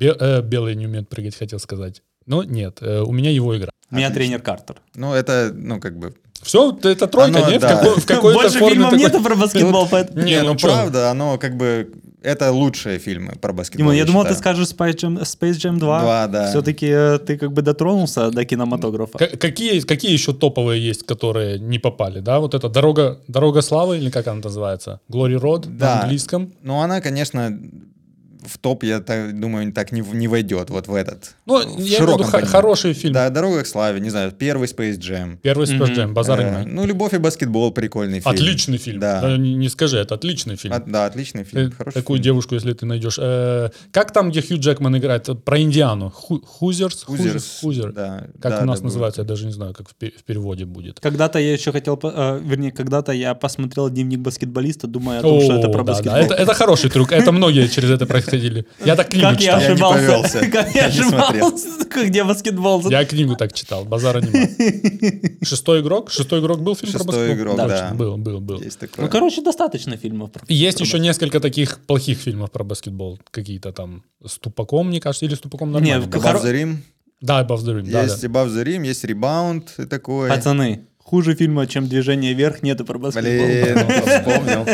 [0.00, 2.02] Э, белый не умеет прыгать, хотел сказать.
[2.24, 3.70] Но нет, э, у меня его игра.
[3.90, 4.76] У меня тренер Картер.
[4.94, 6.14] Ну, это, ну, как бы...
[6.42, 7.60] Все, это тройка, Оно, нет?
[7.60, 7.76] да.
[7.76, 10.18] В, какой- в какой-то Больше фильмов такой- нету про баскетбол, поэтому...
[10.24, 11.92] Не, Не, ну ну, правда, оно как бы...
[12.22, 13.78] Это лучшие фильмы про баскетбол.
[13.84, 14.56] Димон, я думал, ты считаю.
[14.56, 16.00] скажешь Space Jam, Space Jam 2.
[16.00, 16.48] Два, да.
[16.50, 16.86] Все-таки
[17.24, 19.18] ты как бы дотронулся до кинематографа.
[19.18, 22.40] К- Какие, какие еще топовые есть, которые не попали, да?
[22.40, 25.00] Вот это «Дорога, дорога славы» или как она называется?
[25.10, 25.86] «Glory Road» Да.
[25.96, 26.52] на английском.
[26.62, 27.56] Ну, она, конечно,
[28.46, 31.34] в топ, я так, думаю, так не, не войдет вот в этот.
[31.46, 32.50] Ну, в я имею в широком виду х- понимании.
[32.52, 33.12] хороший фильм.
[33.14, 35.36] Да, «Дорога к славе», не знаю, первый Space Jam.
[35.42, 35.94] Первый Space.
[35.94, 38.34] Jam, базар Э, ну, «Любовь и баскетбол» прикольный фильм.
[38.34, 39.00] Отличный фильм.
[39.00, 39.20] Да.
[39.20, 40.74] Да, не, не скажи, это отличный фильм.
[40.74, 41.72] А, да, отличный Э, фильм.
[41.72, 42.24] Хороший Такую фильм.
[42.24, 43.18] девушку, если ты найдешь.
[43.20, 45.28] Э, как там, где Хью Джекман играет?
[45.44, 46.10] Про Индиану.
[46.10, 47.04] Ху- Хузерс?
[47.04, 47.58] Хузерс.
[47.62, 47.92] Хузер.
[47.92, 50.64] Да, Как да, у нас да, называется, я даже не знаю, как в, в переводе
[50.66, 51.00] будет.
[51.00, 55.54] Когда-то я еще хотел, э, вернее, когда-то я посмотрел дневник баскетболиста, думая о том, что
[55.58, 56.14] это О, про да, баскетбол.
[56.14, 57.12] да, Это, это хороший трюк.
[57.12, 58.35] Это многие через это проходили.
[58.84, 59.60] Я так книгу Как я читал.
[59.60, 60.06] Я не ошибался.
[60.06, 60.50] повелся.
[60.50, 61.46] Как я Я не смотрел.
[61.46, 62.06] ошибался.
[62.06, 62.90] Где баскетбол?
[62.90, 65.36] Я книгу так читал, базара нема.
[65.42, 66.10] Шестой игрок?
[66.10, 67.36] Шестой игрок был фильм про Шестой баскетбол?
[67.54, 67.94] игрок, Точно, да.
[67.94, 68.58] Был, был, был.
[68.78, 69.04] Такое.
[69.06, 70.32] Ну, короче, достаточно фильмов.
[70.32, 73.18] про- Есть про еще несколько таких плохих фильмов про баскетбол.
[73.30, 76.04] Какие-то там с Тупаком, мне кажется, или с Тупаком нормально.
[76.04, 76.76] Не, хоро- Above the Rim.
[77.20, 78.28] Да, Above the Rim, да, Есть да.
[78.28, 80.28] Above the Rim, есть Rebound и такой.
[80.28, 83.46] Пацаны, хуже фильма, чем «Движение вверх» нету про баскетбол.
[83.46, 83.76] Блин,
[84.06, 84.66] вспомнил.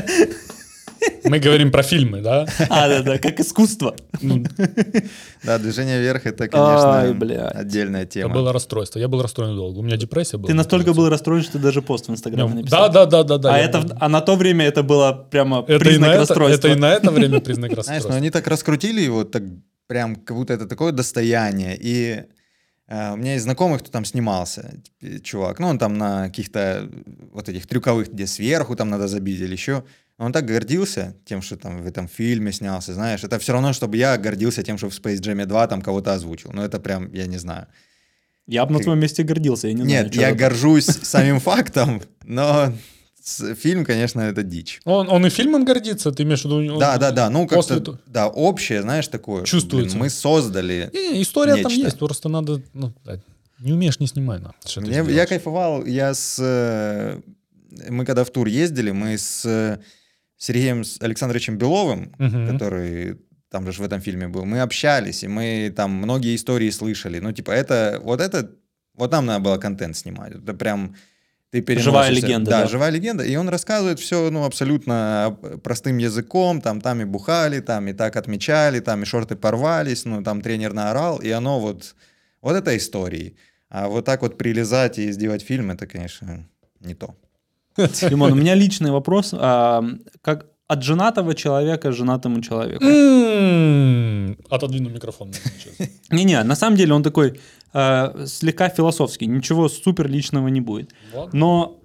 [1.24, 2.46] Мы говорим про фильмы, да?
[2.68, 3.94] А, да-да, как искусство.
[4.20, 4.44] Ну,
[5.42, 7.00] Да, движение вверх это, конечно,
[7.50, 8.34] отдельная Это тема.
[8.34, 8.98] было расстройство.
[8.98, 9.78] Я был расстроен долго.
[9.78, 10.48] У меня депрессия была.
[10.48, 12.90] Ты настолько был расстроен, что ты даже пост в Инстаграме Ну, написал.
[12.92, 13.54] Да, да, да, да, да.
[13.54, 16.68] А, это, а на то время это было прямо это признак на это, расстройства.
[16.68, 18.14] это и на это время признак Знаешь, ну расстройства.
[18.16, 19.42] они так раскрутили его, так
[19.86, 21.76] прям как будто это такое достояние.
[21.80, 22.22] И
[22.88, 25.58] э, у меня есть знакомый, кто там снимался, э, чувак.
[25.58, 26.88] Ну, он там на каких-то
[27.32, 29.84] вот этих трюковых, где сверху там надо забить или еще.
[30.22, 33.24] Он так гордился тем, что там в этом фильме снялся, знаешь.
[33.24, 36.50] Это все равно, чтобы я гордился тем, что в Space Jam 2 там кого-то озвучил.
[36.54, 37.66] Ну, это прям, я не знаю.
[38.46, 40.04] Я бы на твоем месте гордился, я не знаю.
[40.04, 40.38] Нет, я это.
[40.38, 42.72] горжусь самим фактом, но
[43.56, 44.80] фильм, конечно, это дичь.
[44.84, 46.74] Он, он и фильмом гордится, ты имеешь в виду?
[46.74, 49.42] он- Да, да, да, ну после как-то, то- да, общее, знаешь, такое.
[49.44, 49.96] Чувствуется.
[49.96, 50.88] блин, мы создали.
[50.92, 51.86] Не-не, история там Нечто.
[51.86, 52.62] есть, просто надо...
[52.74, 52.94] Ну,
[53.58, 54.38] не умеешь, не снимай.
[54.38, 55.28] На, я сделаешь.
[55.28, 56.36] кайфовал, я с...
[56.40, 57.20] э,
[57.90, 59.78] Мы когда в тур ездили, мы с э,
[60.42, 62.48] Сергеем Александровичем Беловым, Мгм.
[62.48, 63.16] который
[63.50, 67.20] там же в этом фильме был, мы общались, и мы там многие истории слышали.
[67.20, 68.50] Ну, типа, это, вот это,
[68.96, 70.32] вот нам надо было контент снимать.
[70.34, 70.94] Это прям
[71.52, 72.66] ты Живая легенда, Да, да.
[72.66, 73.24] живая легенда.
[73.24, 76.60] И он рассказывает все, ну, абсолютно об- простым языком.
[76.62, 80.72] Там, там и бухали, там и так отмечали, там и шорты порвались, ну, там тренер
[80.72, 81.18] наорал.
[81.18, 81.94] И оно вот,
[82.40, 83.34] вот это истории.
[83.68, 86.48] А вот так вот прилезать и сделать фильм, это, конечно,
[86.80, 87.14] не то.
[87.76, 89.34] Димон, у меня личный вопрос.
[89.34, 89.84] А,
[90.20, 92.84] как от женатого человека женатому человеку?
[94.50, 95.32] Отодвину микрофон.
[96.10, 97.40] Не-не, на самом деле он такой
[97.74, 100.94] э, слегка философский, ничего супер личного не будет.
[101.14, 101.38] Ладно.
[101.38, 101.80] Но,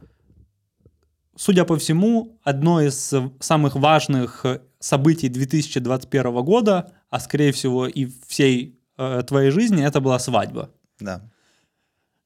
[1.35, 4.45] судя по всему, одно из самых важных
[4.79, 10.69] событий 2021 года, а скорее всего и всей э, твоей жизни, это была свадьба.
[10.99, 11.21] Да.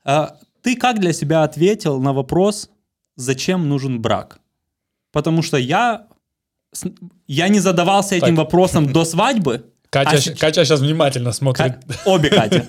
[0.04, 2.70] А Ты как для себя ответил на вопрос,
[3.16, 4.40] зачем нужен брак?
[5.12, 6.08] Потому что я,
[7.28, 8.38] я не задавался этим Так.
[8.38, 9.62] вопросом до свадьбы.
[9.90, 11.74] Катя, А Катя сейчас внимательно смотрит.
[11.74, 12.62] Ка- Обе Кати.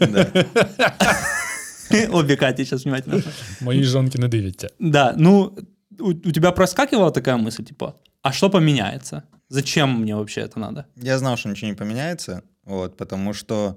[2.12, 3.22] Обе Кати сейчас внимательно.
[3.60, 4.68] Мої жонки дивляться.
[4.80, 5.54] Да, ну,
[6.00, 9.22] у, у тебя проскакивала такая мысль, типа, а что поменяется?
[9.48, 10.84] Зачем мне вообще это надо?
[10.96, 13.76] Я знал, что ничего не поменяется, вот, потому что,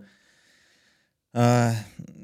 [1.33, 1.73] а,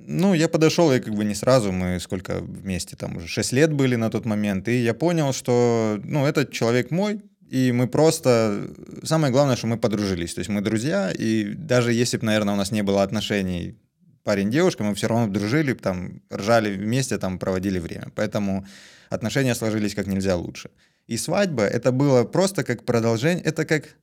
[0.07, 3.73] ну, я подошел, и как бы не сразу, мы сколько вместе, там уже 6 лет
[3.73, 8.67] были на тот момент, и я понял, что, ну, этот человек мой, и мы просто,
[9.03, 12.57] самое главное, что мы подружились, то есть мы друзья, и даже если бы, наверное, у
[12.57, 13.75] нас не было отношений
[14.23, 18.65] парень-девушка, мы все равно дружили, там, ржали вместе, там, проводили время, поэтому
[19.09, 20.69] отношения сложились как нельзя лучше.
[21.07, 23.95] И свадьба, это было просто как продолжение, это как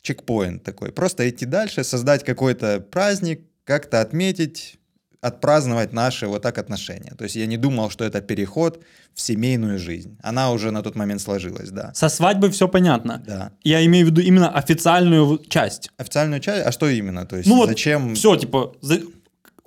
[0.00, 0.92] чекпоинт такой.
[0.92, 4.78] Просто идти дальше, создать какой-то праздник, как-то отметить,
[5.26, 7.14] отпраздновать наши вот так отношения.
[7.18, 8.82] То есть я не думал, что это переход
[9.14, 10.16] в семейную жизнь.
[10.22, 11.90] Она уже на тот момент сложилась, да.
[11.94, 13.22] Со свадьбой все понятно.
[13.26, 13.50] Да.
[13.64, 15.90] Я имею в виду именно официальную часть.
[15.98, 17.26] Официальную часть, а что именно?
[17.26, 18.14] То есть Ну вот зачем?
[18.14, 19.00] Все, типа, за-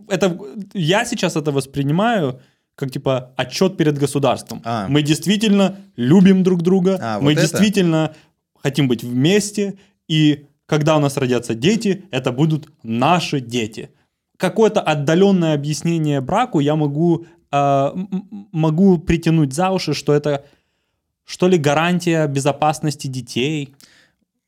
[0.07, 0.37] это,
[0.73, 2.39] я сейчас это воспринимаю
[2.75, 4.61] как, типа, отчет перед государством.
[4.63, 4.87] А.
[4.87, 7.41] Мы действительно любим друг друга, А, мы вот это?
[7.41, 8.13] действительно
[8.63, 9.73] хотим быть вместе,
[10.07, 13.89] и когда у нас родятся дети, это будут наши дети.
[14.39, 20.45] Какое-то отдаленное объяснение браку я могу, м- могу притянуть за уши, что это,
[21.25, 23.75] что ли, гарантия безопасности детей.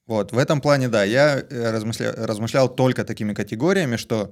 [0.08, 4.32] Вот, в этом плане, да, я э, размышля- размышлял только такими категориями, что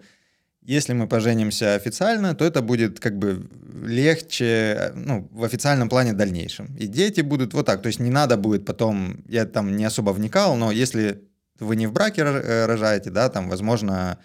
[0.61, 3.49] если мы поженимся официально, то это будет как бы
[3.85, 6.73] легче, э, ну, в официальном плане дальнейшем.
[6.77, 10.11] И дети будут вот так, то есть не надо будет потом, я там не особо
[10.11, 11.21] вникал, но если
[11.59, 14.17] вы не в браке э, рожаете, да, там, возможно,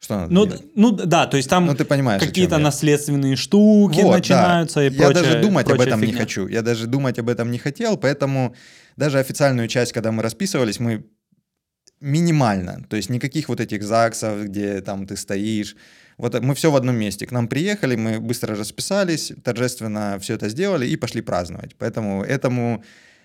[0.00, 0.62] что надо Ну, делать?
[0.74, 2.60] ну да, то есть там Ну, ты понимаешь, какие-то я.
[2.60, 4.86] наследственные штуки Вот, начинаются да.
[4.86, 5.22] и Я прочее.
[5.22, 6.20] даже думать об этом не фигня.
[6.20, 6.46] хочу.
[6.46, 8.54] Я даже думать об этом не хотел, поэтому
[8.96, 11.04] даже официальную часть, когда мы расписывались, мы
[12.00, 15.74] минимально, то есть никаких вот этих ЗАГСов, где там ты стоишь.
[16.16, 17.26] Вот мы все в одном месте.
[17.26, 21.74] К нам приехали, мы быстро расписались, торжественно все это сделали и пошли праздновать.
[21.78, 22.82] Поэтому этому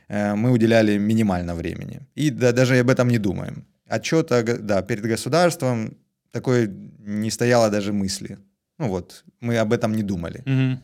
[0.10, 2.02] э, мы уделяли минимально времени.
[2.16, 3.66] И да, даже об этом не думаем.
[3.88, 5.98] Отчета, да, перед государством
[6.34, 6.70] такой
[7.00, 8.38] не стояло даже мысли.
[8.80, 10.42] Ну вот, мы об этом не думали.
[10.46, 10.80] Мгм.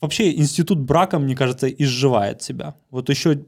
[0.00, 2.74] Вообще институт брака, мне кажется, изживает себя.
[2.90, 3.44] Вот еще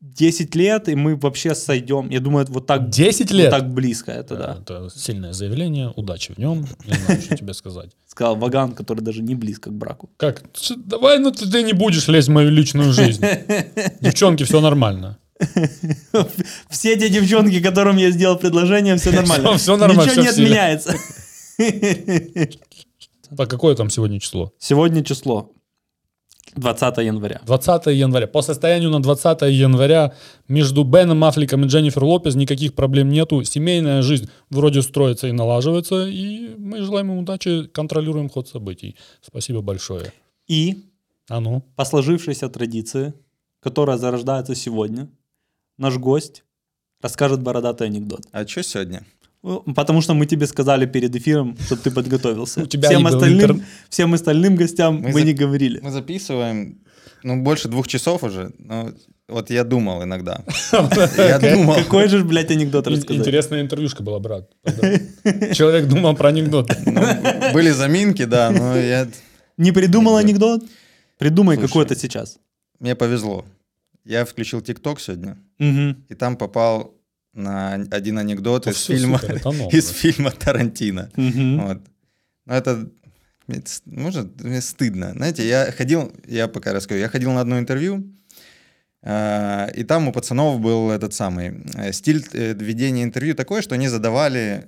[0.00, 2.10] 10 лет, и мы вообще сойдем.
[2.10, 3.50] Я думаю, вот так, 10 вот лет?
[3.50, 4.58] так близко это, да.
[4.60, 6.66] Это сильное заявление, удачи в нем.
[6.86, 7.90] Не знаю, что тебе сказать.
[8.06, 10.10] Сказал Ваган, который даже не близко к браку.
[10.16, 10.42] Как?
[10.76, 13.24] Давай, ну ты, ты не будешь лезть в мою личную жизнь.
[14.00, 15.18] Девчонки, все нормально.
[16.70, 19.56] Все те девчонки, которым я сделал предложение, все нормально.
[19.58, 20.94] Всё нормально, Ничего не отменяется.
[23.36, 24.52] Так, какое там сегодня число?
[24.58, 25.50] Сегодня число
[26.54, 27.40] 20 января.
[27.46, 28.26] 20 января.
[28.26, 30.12] По состоянию на 20 января
[30.48, 33.42] между Беном Аффлеком и Дженнифер Лопес никаких проблем нету.
[33.44, 36.06] Семейная жизнь вроде строится и налаживается.
[36.06, 38.96] И мы желаем им удачи, контролируем ход событий.
[39.22, 40.12] Спасибо большое.
[40.46, 40.84] И
[41.30, 41.62] А ну?
[41.76, 43.14] по сложившейся традиции,
[43.60, 45.08] которая зарождается сегодня,
[45.78, 46.44] наш гость
[47.00, 48.20] расскажет бородатый анекдот.
[48.32, 49.02] А что сегодня?
[49.42, 52.60] Ну, Потому что мы тебе сказали перед эфиром, чтобы ты подготовился.
[52.62, 55.80] У тебя всем, остальным, всем остальным гостям мы, Мы за- не говорили.
[55.82, 56.78] Мы записываем,
[57.24, 58.52] ну, больше двух часов уже.
[58.58, 58.94] Ну,
[59.28, 60.42] вот я думал иногда.
[61.16, 61.74] Я думал.
[61.76, 63.20] Какой же, блядь, анекдот рассказать?
[63.20, 64.50] Интересная интервьюшка была, брат.
[65.54, 66.70] Человек думал про анекдот.
[66.86, 67.00] Ну,
[67.52, 69.08] были заминки, да, но я...
[69.56, 70.62] Не придумал анекдот?
[71.18, 72.38] Придумай какой-то сейчас.
[72.80, 73.44] мне повезло.
[74.04, 76.04] Я включил ТикТок сегодня, Мгм.
[76.08, 76.94] и там попал
[77.34, 79.68] на один анекдот Ну, из фильма, супер, это новое.
[79.78, 81.10] из фильма Тарантино.
[81.16, 81.60] Мгм.
[81.60, 81.78] Вот.
[82.46, 82.90] Но это,
[83.64, 85.12] с- может, мне стыдно.
[85.12, 88.04] Знаете, я ходил, я пока расскажу, я ходил на одно интервью,
[89.04, 93.74] а, и там у пацанов был этот самый э, стиль э, ведения интервью такой, что
[93.74, 94.66] они задавали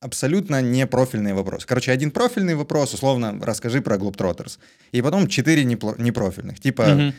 [0.00, 1.66] абсолютно непрофильные вопросы.
[1.66, 4.58] Короче, один профильный вопрос, условно, расскажи про Globetrotters.
[4.92, 6.60] И потом четыре непрофильных.
[6.60, 7.14] Типа, Мгм.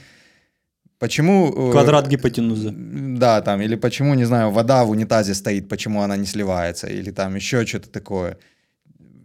[1.00, 1.54] Почему...
[1.70, 2.72] э, Квадрат гипотенузы.
[2.72, 7.12] Да, там, или почему, не знаю, вода в унитазе стоит, почему она не сливается, или
[7.12, 8.38] там еще что-то такое.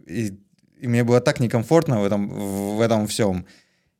[0.07, 0.33] И,
[0.79, 2.29] и мне было так некомфортно в этом,
[2.77, 3.45] в этом всем.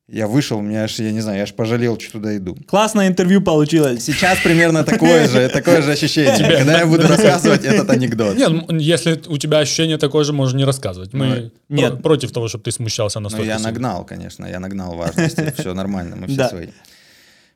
[0.07, 2.57] Я вышел, у меня аж, я не знаю, я аж пожалел, что туда иду.
[2.68, 4.03] Классное интервью получилось.
[4.03, 6.57] Сейчас примерно такое же, такое же ощущение.
[6.57, 8.35] Когда я буду рассказывать этот анекдот.
[8.35, 11.14] Нет, если у тебя ощущение такое же, можно не рассказывать.
[11.14, 12.02] Мы Ну, нет.
[12.03, 13.72] против того, чтобы ты смущался Ну, настолько я сильно.
[13.72, 15.53] нагнал, конечно, я нагнал важности.
[15.57, 16.49] Все нормально, мы все Да.
[16.49, 16.68] свои.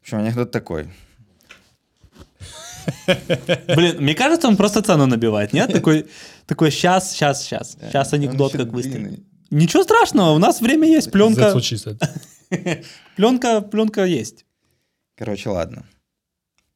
[0.06, 0.88] В общем, анекдот такой.
[3.08, 5.74] Блин, мне кажется, он просто цену набивает, нет?
[5.74, 6.06] Такой,
[6.46, 7.76] такой, сейчас, сейчас, сейчас.
[7.82, 9.24] Сейчас анекдот Он как длинный.
[9.50, 11.52] Ничего страшного, у нас время есть, пленка,
[13.16, 14.46] пленка, пленка есть.
[15.18, 15.88] Короче, ладно.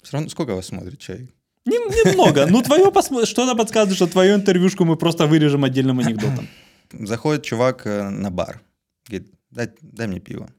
[0.01, 1.29] Все равно, сколько вас смотрит человек?
[1.67, 2.47] Нем- Немного.
[2.47, 2.91] Ну, твое
[3.25, 6.47] что-то подсказывает, что твою интервьюшку мы просто вырежем отдельным анекдотом.
[6.91, 8.63] Заходит чувак э, на бар.
[9.07, 10.49] Говорит, дай, дай мне пиво.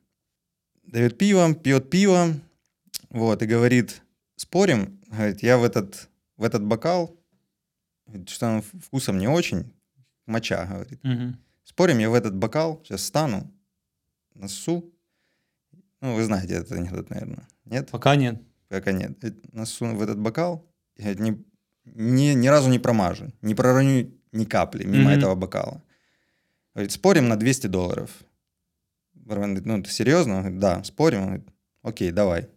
[0.85, 2.37] Дает пиво, пьет пиво.
[3.11, 4.03] Вот, и говорит,
[4.37, 5.01] спорим?
[5.09, 7.17] Говорит, я в этот, в этот бокал,
[8.27, 9.73] что он вкусом не очень,
[10.27, 11.03] моча, говорит.
[11.05, 11.39] Мгм.
[11.65, 13.53] Спорим, я в этот бокал сейчас стану,
[14.35, 14.93] насу.
[16.01, 17.47] Ну, вы знаете этот анекдот, наверное.
[17.65, 17.91] Нет?
[17.91, 18.41] Пока нет.
[18.69, 19.19] Пока нет.
[19.53, 20.67] Насу в этот бокал,
[20.97, 21.45] и говорит, ни,
[21.85, 25.19] ни, ни разу не промажу, не пророню ни капли мимо Мгм.
[25.19, 25.83] этого бокала.
[26.75, 28.11] Говорит, спорим на 200 долларов.
[29.15, 30.35] Бармен говорит, ну, ты серьезно?
[30.37, 31.19] Он говорит, да, спорим.
[31.21, 31.49] Он говорит,
[31.83, 32.49] окей, давай.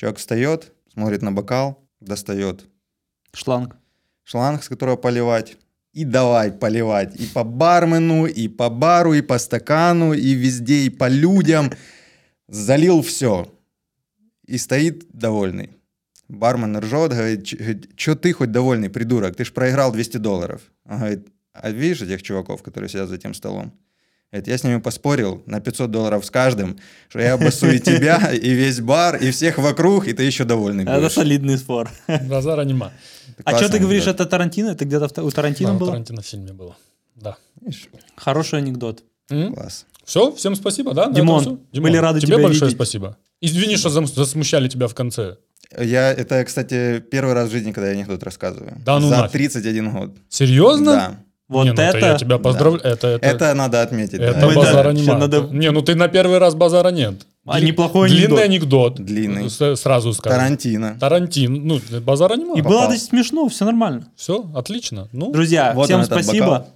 [0.00, 2.64] Человек встает, смотрит на бокал, достает
[3.34, 3.76] Шланг.
[4.24, 5.58] шланг, с которого поливать.
[5.92, 7.20] И давай поливать.
[7.20, 11.70] И по бармену, и по бару, и по стакану, и везде, и по людям.
[12.48, 13.54] Залил все.
[14.46, 15.76] И стоит довольный.
[16.28, 19.36] Бармен ржет, говорит, что ты хоть довольный, придурок?
[19.36, 20.62] Ты ж проиграл 200 долларов.
[20.86, 23.74] Он говорит, а видишь этих чуваков, которые сидят за тем столом?
[24.32, 26.78] Говорит, я с ними поспорил на 500 долларов с каждым,
[27.08, 30.84] что я обоссу и тебя, и весь бар, и всех вокруг, и ты еще довольный
[30.84, 31.12] Это будешь.
[31.12, 31.90] солидный спор.
[32.28, 32.92] Базара нема.
[33.44, 34.70] А что ты говоришь, это Тарантино?
[34.70, 35.90] Это где-то у Тарантино было?
[35.90, 36.76] Тарантино в фильме было.
[37.16, 37.36] Да.
[38.16, 39.02] Хороший анекдот.
[39.28, 39.86] Класс.
[40.04, 41.10] Все, всем спасибо, да?
[41.10, 42.76] Димон, были рады тебе тебя большое видеть.
[42.76, 43.16] спасибо.
[43.40, 45.36] Извини, что засмущали тебя в конце.
[45.78, 48.76] Я, это, кстати, первый раз в жизни, когда я анекдот рассказываю.
[48.84, 49.32] Да ну За нафиг.
[49.32, 50.16] 31 год.
[50.28, 50.92] Серьезно?
[50.92, 51.20] Да.
[51.50, 51.98] Вот Не, ну это...
[51.98, 52.84] я тебя поздравляю.
[52.84, 54.20] Это, это, Это надо отметить.
[54.20, 54.54] это да.
[54.54, 55.18] Базара да, нема.
[55.18, 57.26] надо- Не, ну ты на первый раз базара нет.
[57.44, 58.94] А Дли- неплохой Длинный анекдот.
[59.00, 59.50] Длинный.
[59.50, 60.36] С- Сразу скажу.
[60.36, 60.96] Тарантино.
[61.00, 61.66] Тарантин.
[61.66, 62.56] Ну, базара нема.
[62.56, 64.06] И было даже смешно, все нормально.
[64.14, 65.08] Все, отлично.
[65.12, 66.46] Ну, Друзья, Вот всем спасибо.
[66.46, 66.68] бокал.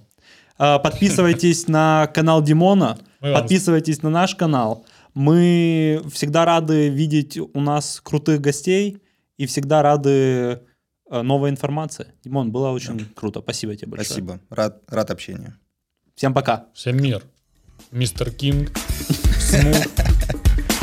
[0.57, 4.85] А, Подписывайтесь на канал Димона, подписывайтесь на наш канал.
[5.13, 8.97] Мы всегда рады видеть у нас крутых гостей
[9.37, 10.59] и всегда рады
[11.15, 12.07] э, новой информации.
[12.23, 13.41] Димон, было очень круто.
[13.41, 14.05] Спасибо тебе большое.
[14.05, 14.39] Спасибо.
[14.49, 15.55] Рад, рад общению.
[16.15, 16.67] Всем пока.
[16.73, 17.23] всем мир.
[17.91, 18.71] Мистер Кинг,
[19.39, 19.75] Смуг,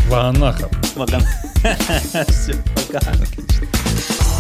[0.09, 0.71] Ваганахов.
[0.97, 1.23] Ваган.
[2.29, 2.99] Все, пока.
[2.99, 4.32] Отлично.